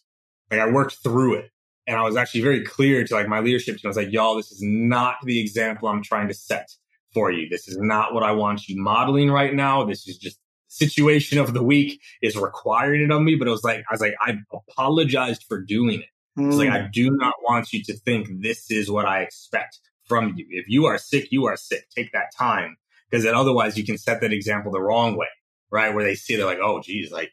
Like 0.50 0.60
I 0.60 0.70
worked 0.70 0.98
through 1.02 1.34
it. 1.34 1.50
And 1.86 1.96
I 1.98 2.02
was 2.02 2.16
actually 2.16 2.40
very 2.40 2.64
clear 2.64 3.04
to 3.04 3.14
like 3.14 3.28
my 3.28 3.40
leadership 3.40 3.76
team. 3.76 3.82
I 3.84 3.88
was 3.88 3.96
like, 3.96 4.10
y'all, 4.10 4.36
this 4.36 4.50
is 4.50 4.60
not 4.62 5.16
the 5.24 5.38
example 5.38 5.88
I'm 5.88 6.02
trying 6.02 6.28
to 6.28 6.34
set 6.34 6.70
for 7.14 7.30
you. 7.30 7.48
This 7.48 7.68
is 7.68 7.78
not 7.78 8.12
what 8.12 8.22
I 8.22 8.32
want 8.32 8.68
you 8.68 8.80
modeling 8.82 9.30
right 9.30 9.54
now. 9.54 9.84
This 9.84 10.06
is 10.06 10.18
just 10.18 10.38
situation 10.68 11.38
of 11.38 11.54
the 11.54 11.62
week 11.62 12.00
is 12.20 12.36
requiring 12.36 13.02
it 13.02 13.10
of 13.10 13.22
me. 13.22 13.36
But 13.36 13.48
it 13.48 13.52
was 13.52 13.64
like, 13.64 13.84
I 13.88 13.92
was 13.92 14.00
like, 14.00 14.14
I 14.20 14.34
apologized 14.52 15.44
for 15.48 15.60
doing 15.60 16.00
it. 16.00 16.08
Mm. 16.38 16.48
It's 16.48 16.56
like, 16.56 16.70
I 16.70 16.88
do 16.92 17.10
not 17.12 17.34
want 17.42 17.72
you 17.72 17.82
to 17.84 17.94
think 17.94 18.28
this 18.42 18.70
is 18.70 18.90
what 18.90 19.06
I 19.06 19.20
expect 19.20 19.78
from 20.06 20.34
you. 20.36 20.46
If 20.50 20.66
you 20.68 20.86
are 20.86 20.98
sick, 20.98 21.28
you 21.30 21.46
are 21.46 21.56
sick. 21.56 21.86
Take 21.94 22.12
that 22.12 22.34
time 22.36 22.76
because 23.08 23.24
then 23.24 23.34
otherwise 23.34 23.78
you 23.78 23.84
can 23.84 23.98
set 23.98 24.20
that 24.20 24.32
example 24.32 24.72
the 24.72 24.80
wrong 24.80 25.16
way, 25.16 25.28
right? 25.70 25.94
Where 25.94 26.04
they 26.04 26.16
see 26.16 26.36
they're 26.36 26.44
like, 26.44 26.58
oh, 26.60 26.80
geez, 26.80 27.12
like 27.12 27.30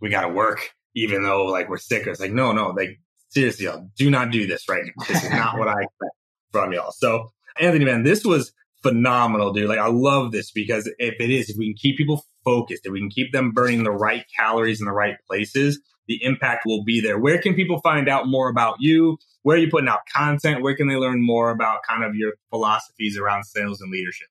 we 0.00 0.10
got 0.10 0.22
to 0.22 0.28
work 0.28 0.74
even 0.94 1.22
though 1.22 1.46
like 1.46 1.68
we're 1.68 1.78
sick. 1.78 2.06
It's 2.06 2.20
like, 2.20 2.32
no, 2.32 2.52
no, 2.52 2.70
like 2.70 3.00
seriously, 3.28 3.66
y'all, 3.66 3.88
do 3.96 4.10
not 4.10 4.30
do 4.30 4.46
this 4.46 4.68
right 4.68 4.84
now. 4.84 5.04
This 5.06 5.24
is 5.24 5.30
not 5.30 5.58
what 5.58 5.68
I 5.68 5.74
expect 5.82 6.16
from 6.52 6.72
y'all. 6.72 6.92
So 6.92 7.32
Anthony, 7.58 7.84
man, 7.84 8.02
this 8.02 8.24
was 8.24 8.52
phenomenal, 8.84 9.52
dude. 9.52 9.68
Like 9.68 9.78
I 9.78 9.88
love 9.88 10.30
this 10.30 10.52
because 10.52 10.86
if 10.98 11.14
it 11.18 11.30
is, 11.30 11.50
if 11.50 11.56
we 11.56 11.66
can 11.66 11.74
keep 11.74 11.96
people 11.96 12.24
focused, 12.44 12.86
if 12.86 12.92
we 12.92 13.00
can 13.00 13.10
keep 13.10 13.32
them 13.32 13.50
burning 13.50 13.82
the 13.82 13.90
right 13.90 14.24
calories 14.38 14.80
in 14.80 14.86
the 14.86 14.92
right 14.92 15.16
places, 15.26 15.80
the 16.06 16.22
impact 16.22 16.64
will 16.66 16.84
be 16.84 17.00
there. 17.00 17.18
Where 17.18 17.38
can 17.38 17.54
people 17.54 17.80
find 17.80 18.08
out 18.08 18.28
more 18.28 18.48
about 18.48 18.76
you? 18.78 19.18
Where 19.42 19.56
are 19.56 19.60
you 19.60 19.70
putting 19.70 19.88
out 19.88 20.00
content? 20.14 20.62
Where 20.62 20.76
can 20.76 20.86
they 20.86 20.96
learn 20.96 21.24
more 21.24 21.50
about 21.50 21.80
kind 21.88 22.04
of 22.04 22.14
your 22.14 22.34
philosophies 22.50 23.18
around 23.18 23.44
sales 23.44 23.80
and 23.80 23.90
leadership? 23.90 24.28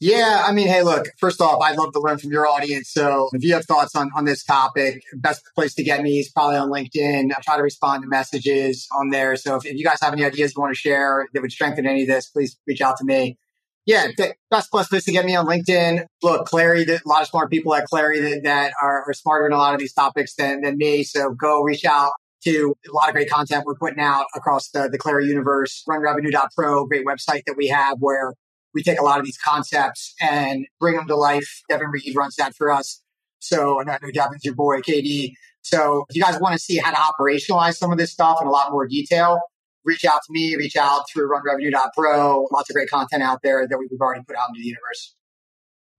Yeah, 0.00 0.44
I 0.46 0.52
mean, 0.52 0.68
hey, 0.68 0.82
look, 0.82 1.08
first 1.18 1.40
off, 1.40 1.60
I'd 1.60 1.76
love 1.76 1.92
to 1.92 2.00
learn 2.00 2.18
from 2.18 2.30
your 2.30 2.46
audience. 2.46 2.88
So 2.88 3.30
if 3.32 3.42
you 3.42 3.52
have 3.54 3.64
thoughts 3.64 3.96
on, 3.96 4.10
on 4.14 4.26
this 4.26 4.44
topic, 4.44 5.02
best 5.16 5.42
place 5.56 5.74
to 5.74 5.82
get 5.82 6.02
me 6.02 6.20
is 6.20 6.30
probably 6.30 6.56
on 6.56 6.70
LinkedIn. 6.70 7.32
I 7.36 7.40
try 7.42 7.56
to 7.56 7.64
respond 7.64 8.02
to 8.02 8.08
messages 8.08 8.86
on 8.96 9.10
there. 9.10 9.34
So 9.34 9.56
if, 9.56 9.66
if 9.66 9.76
you 9.76 9.84
guys 9.84 9.98
have 10.00 10.12
any 10.12 10.24
ideas 10.24 10.54
you 10.54 10.62
want 10.62 10.72
to 10.72 10.80
share 10.80 11.26
that 11.34 11.42
would 11.42 11.50
strengthen 11.50 11.84
any 11.84 12.02
of 12.02 12.08
this, 12.08 12.28
please 12.28 12.56
reach 12.64 12.80
out 12.80 12.96
to 12.98 13.04
me 13.04 13.38
yeah, 13.88 14.08
best 14.50 14.70
place 14.70 15.04
to 15.04 15.12
get 15.12 15.24
me 15.24 15.34
on 15.34 15.46
LinkedIn. 15.46 16.04
Look, 16.22 16.46
Clari, 16.46 16.86
a 16.86 17.00
lot 17.08 17.22
of 17.22 17.28
smart 17.28 17.50
people 17.50 17.74
at 17.74 17.86
Clari 17.90 18.20
that, 18.20 18.42
that 18.44 18.72
are, 18.82 19.04
are, 19.08 19.14
smarter 19.14 19.46
in 19.46 19.52
a 19.54 19.56
lot 19.56 19.72
of 19.72 19.80
these 19.80 19.94
topics 19.94 20.34
than, 20.34 20.60
than 20.60 20.76
me. 20.76 21.02
So 21.02 21.30
go 21.30 21.62
reach 21.62 21.86
out 21.86 22.12
to 22.44 22.74
a 22.86 22.92
lot 22.92 23.08
of 23.08 23.14
great 23.14 23.30
content 23.30 23.64
we're 23.64 23.76
putting 23.76 23.98
out 23.98 24.26
across 24.36 24.68
the, 24.68 24.90
the 24.92 24.98
Clari 24.98 25.26
universe. 25.26 25.84
RunRevenue.pro, 25.88 26.84
great 26.84 27.06
website 27.06 27.44
that 27.46 27.54
we 27.56 27.68
have 27.68 27.96
where 28.00 28.34
we 28.74 28.82
take 28.82 29.00
a 29.00 29.02
lot 29.02 29.20
of 29.20 29.24
these 29.24 29.38
concepts 29.38 30.14
and 30.20 30.66
bring 30.78 30.96
them 30.96 31.08
to 31.08 31.16
life. 31.16 31.62
Devin 31.70 31.88
Reed 31.88 32.14
runs 32.14 32.36
that 32.36 32.54
for 32.54 32.70
us. 32.70 33.02
So, 33.38 33.80
I 33.80 33.84
know 33.84 34.10
Devin's 34.12 34.44
your 34.44 34.54
boy, 34.54 34.80
KD. 34.80 35.32
So 35.62 36.04
if 36.10 36.16
you 36.16 36.22
guys 36.22 36.38
want 36.38 36.52
to 36.52 36.58
see 36.58 36.76
how 36.76 36.90
to 36.90 36.96
operationalize 36.96 37.76
some 37.76 37.90
of 37.90 37.96
this 37.96 38.12
stuff 38.12 38.38
in 38.42 38.46
a 38.46 38.50
lot 38.50 38.70
more 38.70 38.86
detail, 38.86 39.40
reach 39.88 40.04
out 40.04 40.20
to 40.26 40.32
me, 40.32 40.54
reach 40.56 40.76
out 40.76 41.04
through 41.10 41.28
runrevenue.pro. 41.28 42.48
Lots 42.52 42.70
of 42.70 42.74
great 42.74 42.90
content 42.90 43.22
out 43.22 43.40
there 43.42 43.66
that 43.66 43.78
we've 43.78 44.00
already 44.00 44.22
put 44.22 44.36
out 44.36 44.50
into 44.50 44.60
the 44.60 44.66
universe. 44.66 45.14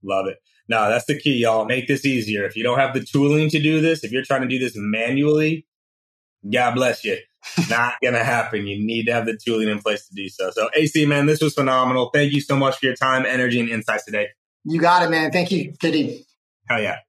Love 0.03 0.27
it. 0.27 0.37
No, 0.69 0.87
that's 0.87 1.05
the 1.05 1.19
key, 1.19 1.37
y'all. 1.37 1.65
Make 1.65 1.87
this 1.87 2.05
easier. 2.05 2.45
If 2.45 2.55
you 2.55 2.63
don't 2.63 2.77
have 2.77 2.93
the 2.93 3.03
tooling 3.03 3.49
to 3.49 3.59
do 3.59 3.81
this, 3.81 4.03
if 4.03 4.11
you're 4.11 4.23
trying 4.23 4.41
to 4.41 4.47
do 4.47 4.59
this 4.59 4.73
manually, 4.75 5.65
God 6.49 6.75
bless 6.75 7.03
you. 7.03 7.17
Not 7.69 7.95
gonna 8.03 8.23
happen. 8.23 8.67
You 8.67 8.85
need 8.85 9.05
to 9.05 9.13
have 9.13 9.25
the 9.25 9.37
tooling 9.37 9.69
in 9.69 9.79
place 9.79 10.07
to 10.07 10.13
do 10.13 10.29
so. 10.29 10.51
So 10.51 10.69
AC, 10.75 11.05
man, 11.05 11.25
this 11.25 11.41
was 11.41 11.53
phenomenal. 11.53 12.11
Thank 12.13 12.33
you 12.33 12.41
so 12.41 12.55
much 12.55 12.77
for 12.77 12.85
your 12.85 12.95
time, 12.95 13.25
energy, 13.25 13.59
and 13.59 13.69
insights 13.69 14.05
today. 14.05 14.27
You 14.65 14.79
got 14.79 15.03
it, 15.03 15.09
man. 15.09 15.31
Thank 15.31 15.51
you, 15.51 15.73
Kitty. 15.79 16.25
Hell 16.67 16.81
yeah. 16.81 16.99